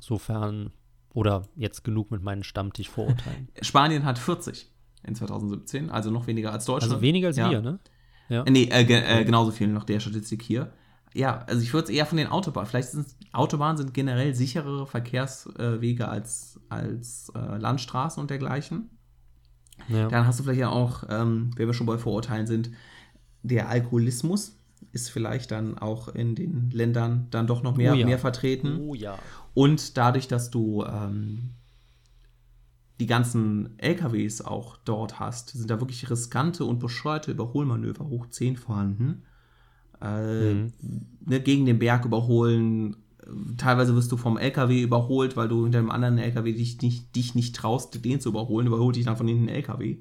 Sofern 0.00 0.72
oder 1.14 1.42
jetzt 1.54 1.84
genug 1.84 2.10
mit 2.10 2.20
meinen 2.24 2.42
Stammtisch-Vorurteilen. 2.42 3.46
Spanien 3.62 4.04
hat 4.04 4.18
40 4.18 4.72
in 5.04 5.14
2017, 5.14 5.88
also 5.90 6.10
noch 6.10 6.26
weniger 6.26 6.50
als 6.50 6.64
Deutschland. 6.64 6.94
Also 6.94 7.00
weniger 7.00 7.28
als 7.28 7.36
ja. 7.36 7.48
wir, 7.48 7.62
ne? 7.62 7.78
Ja. 8.28 8.42
Nee, 8.42 8.64
äh, 8.64 8.82
äh, 8.82 9.24
genauso 9.24 9.52
viel 9.52 9.68
nach 9.68 9.84
der 9.84 10.00
Statistik 10.00 10.42
hier. 10.42 10.72
Ja, 11.14 11.44
also 11.46 11.62
ich 11.62 11.72
würde 11.72 11.84
es 11.84 11.90
eher 11.90 12.06
von 12.06 12.18
den 12.18 12.28
Autobahnen. 12.28 12.68
Vielleicht 12.68 12.90
sind 12.90 13.06
Autobahnen 13.32 13.76
sind 13.76 13.94
generell 13.94 14.34
sicherere 14.34 14.86
Verkehrswege 14.86 16.08
als, 16.08 16.60
als 16.68 17.32
äh, 17.34 17.58
Landstraßen 17.58 18.20
und 18.20 18.30
dergleichen. 18.30 18.90
Ja. 19.88 20.08
Dann 20.08 20.26
hast 20.26 20.38
du 20.38 20.44
vielleicht 20.44 20.60
ja 20.60 20.68
auch, 20.68 21.04
ähm, 21.08 21.50
wenn 21.56 21.66
wir 21.66 21.74
schon 21.74 21.86
bei 21.86 21.98
Vorurteilen 21.98 22.46
sind, 22.46 22.70
der 23.42 23.68
Alkoholismus 23.68 24.58
ist 24.92 25.10
vielleicht 25.10 25.50
dann 25.50 25.78
auch 25.78 26.08
in 26.08 26.34
den 26.34 26.70
Ländern 26.70 27.28
dann 27.30 27.46
doch 27.46 27.62
noch 27.62 27.76
mehr, 27.76 27.92
oh 27.92 27.96
ja. 27.96 28.06
mehr 28.06 28.18
vertreten. 28.18 28.78
Oh 28.80 28.94
ja. 28.94 29.18
Und 29.54 29.96
dadurch, 29.96 30.28
dass 30.28 30.50
du 30.50 30.84
ähm, 30.84 31.50
die 33.00 33.06
ganzen 33.06 33.78
LKWs 33.78 34.42
auch 34.42 34.76
dort 34.84 35.18
hast, 35.18 35.50
sind 35.50 35.70
da 35.70 35.80
wirklich 35.80 36.10
riskante 36.10 36.64
und 36.64 36.78
bescheuerte 36.78 37.30
Überholmanöver 37.30 38.06
hoch 38.06 38.28
10 38.28 38.56
vorhanden. 38.56 39.24
Äh, 40.02 40.54
mhm. 40.54 40.72
ne, 41.26 41.40
gegen 41.40 41.66
den 41.66 41.78
Berg 41.78 42.04
überholen. 42.04 42.96
Teilweise 43.56 43.94
wirst 43.94 44.10
du 44.10 44.16
vom 44.16 44.36
LKW 44.36 44.82
überholt, 44.82 45.36
weil 45.36 45.48
du 45.48 45.62
hinter 45.62 45.78
einem 45.78 45.90
anderen 45.90 46.18
LKW 46.18 46.52
dich 46.52 46.80
nicht, 46.82 47.14
dich 47.14 47.34
nicht 47.34 47.54
traust, 47.54 48.04
den 48.04 48.20
zu 48.20 48.30
überholen, 48.30 48.66
überholt 48.66 48.96
dich 48.96 49.04
dann 49.04 49.16
von 49.16 49.28
hinten 49.28 49.48
LKW. 49.48 49.98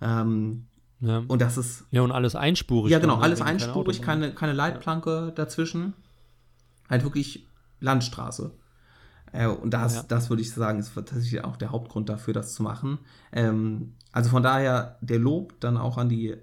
Ähm, 0.00 0.64
ja. 1.00 1.22
Und 1.28 1.42
das 1.42 1.58
ist. 1.58 1.84
Ja, 1.90 2.02
und 2.02 2.12
alles 2.12 2.34
einspurig. 2.34 2.90
Ja, 2.90 3.00
genau, 3.00 3.18
alles 3.18 3.42
einspurig, 3.42 4.00
keine, 4.00 4.32
keine 4.34 4.52
Leitplanke 4.52 5.32
dazwischen. 5.34 5.94
Halt 6.88 7.04
wirklich 7.04 7.46
Landstraße. 7.80 8.52
Äh, 9.32 9.48
und 9.48 9.74
das, 9.74 9.96
ja. 9.96 10.02
das 10.04 10.30
würde 10.30 10.42
ich 10.42 10.52
sagen, 10.52 10.78
ist 10.78 10.94
tatsächlich 10.94 11.44
auch 11.44 11.56
der 11.56 11.70
Hauptgrund 11.70 12.08
dafür, 12.08 12.34
das 12.34 12.54
zu 12.54 12.62
machen. 12.62 12.98
Ähm, 13.32 13.94
also 14.12 14.30
von 14.30 14.42
daher 14.42 14.98
der 15.00 15.18
Lob 15.18 15.58
dann 15.60 15.76
auch 15.76 15.98
an 15.98 16.08
die, 16.08 16.36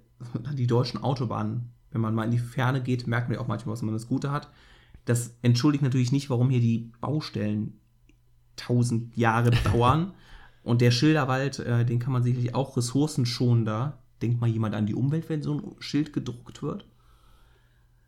an 0.43 0.56
die 0.56 0.67
deutschen 0.67 1.02
Autobahnen. 1.02 1.71
Wenn 1.92 2.02
man 2.02 2.13
mal 2.13 2.25
in 2.25 2.31
die 2.31 2.40
Ferne 2.40 2.81
geht, 2.81 3.08
merkt 3.08 3.29
man 3.29 3.35
ja 3.35 3.42
auch 3.42 3.48
manchmal, 3.48 3.73
was 3.73 3.81
man 3.81 3.94
das 3.94 4.08
Gute 4.08 4.31
hat. 4.31 4.50
Das 5.06 5.35
entschuldigt 5.42 5.83
natürlich 5.83 6.12
nicht, 6.12 6.29
warum 6.29 6.50
hier 6.50 6.60
die 6.60 6.92
Baustellen 7.02 7.79
tausend 8.56 9.15
Jahre 9.17 9.52
dauern. 9.63 10.13
Und 10.63 10.81
der 10.81 10.92
Schilderwald, 10.92 11.60
äh, 11.60 11.85
den 11.85 12.00
kann 12.00 12.13
man 12.13 12.23
sicherlich 12.23 12.54
auch 12.54 12.77
ressourcenschonender, 12.77 13.98
denkt 14.21 14.42
mal 14.42 14.50
jemand 14.50 14.75
an 14.75 14.85
die 14.85 14.96
Umwelt, 14.96 15.29
wenn 15.29 15.42
so 15.42 15.56
ein 15.56 15.75
Schild 15.79 16.13
gedruckt 16.13 16.62
wird, 16.62 16.85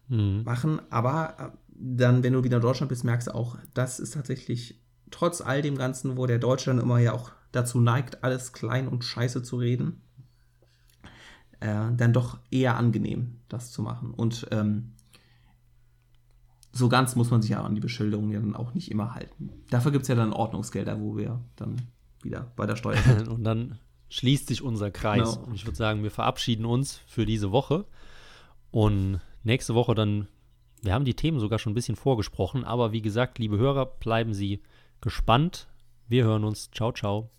mhm. 0.10 0.44
machen. 0.44 0.82
Aber 0.90 1.36
äh, 1.40 1.58
dann, 1.70 2.24
wenn 2.24 2.34
du 2.34 2.44
wieder 2.44 2.58
in 2.58 2.62
Deutschland 2.62 2.90
bist, 2.90 3.04
merkst 3.04 3.30
du 3.30 3.36
auch, 3.36 3.58
das 3.74 4.00
ist 4.00 4.14
tatsächlich 4.14 4.80
trotz 5.10 5.42
all 5.42 5.62
dem 5.62 5.78
Ganzen, 5.78 6.18
wo 6.18 6.26
der 6.26 6.40
Deutschland 6.40 6.82
immer 6.82 7.00
ja 7.00 7.14
auch 7.14 7.32
dazu 7.52 7.80
neigt, 7.80 8.24
alles 8.24 8.54
klein 8.54 8.88
und 8.88 9.04
scheiße 9.04 9.44
zu 9.44 9.58
reden, 9.58 10.02
äh, 11.62 11.92
dann 11.96 12.12
doch 12.12 12.40
eher 12.50 12.76
angenehm, 12.76 13.38
das 13.48 13.72
zu 13.72 13.82
machen. 13.82 14.12
Und 14.12 14.48
ähm, 14.52 14.92
so 16.74 16.90
ganz 16.90 17.16
muss 17.16 17.32
man 17.32 17.42
sich 17.42 17.52
ja 17.52 17.64
an 17.64 17.76
die 17.76 17.82
Beschilderung 17.82 18.32
ja 18.32 18.40
dann 18.40 18.56
auch 18.56 18.74
nicht 18.74 18.92
immer 18.92 19.14
halten. 19.14 19.50
Dafür 19.70 19.92
gibt 19.92 20.04
es 20.04 20.08
ja 20.08 20.16
dann 20.16 20.34
Ordnungsgelder, 20.34 21.00
wo 21.00 21.18
wir 21.18 21.40
dann 21.56 21.82
wieder 22.22 22.52
bei 22.56 22.66
der 22.66 22.76
Steuer 22.76 22.98
sind. 22.98 23.28
Und 23.30 23.44
dann 23.44 23.78
schließt 24.10 24.48
sich 24.48 24.62
unser 24.62 24.92
Kreis. 24.92 25.36
Genau. 25.36 25.48
Und 25.48 25.56
ich 25.56 25.66
würde 25.66 25.78
sagen, 25.78 26.04
wir 26.04 26.12
verabschieden 26.12 26.66
uns 26.66 27.02
für 27.08 27.26
diese 27.26 27.52
Woche. 27.52 27.86
Und 28.72 29.20
nächste 29.44 29.76
Woche 29.76 29.96
dann, 29.96 30.28
wir 30.82 30.94
haben 30.94 31.06
die 31.06 31.16
Themen 31.16 31.40
sogar 31.40 31.60
schon 31.60 31.72
ein 31.72 31.76
bisschen 31.76 31.96
vorgesprochen, 31.96 32.64
aber 32.64 32.92
wie 32.92 33.02
gesagt, 33.02 33.38
liebe 33.38 33.58
Hörer, 33.58 33.86
bleiben 33.86 34.34
Sie 34.34 34.62
gespannt. 35.02 35.68
Wir 36.08 36.24
hören 36.26 36.44
uns. 36.44 36.72
Ciao, 36.72 36.92
ciao. 36.92 37.30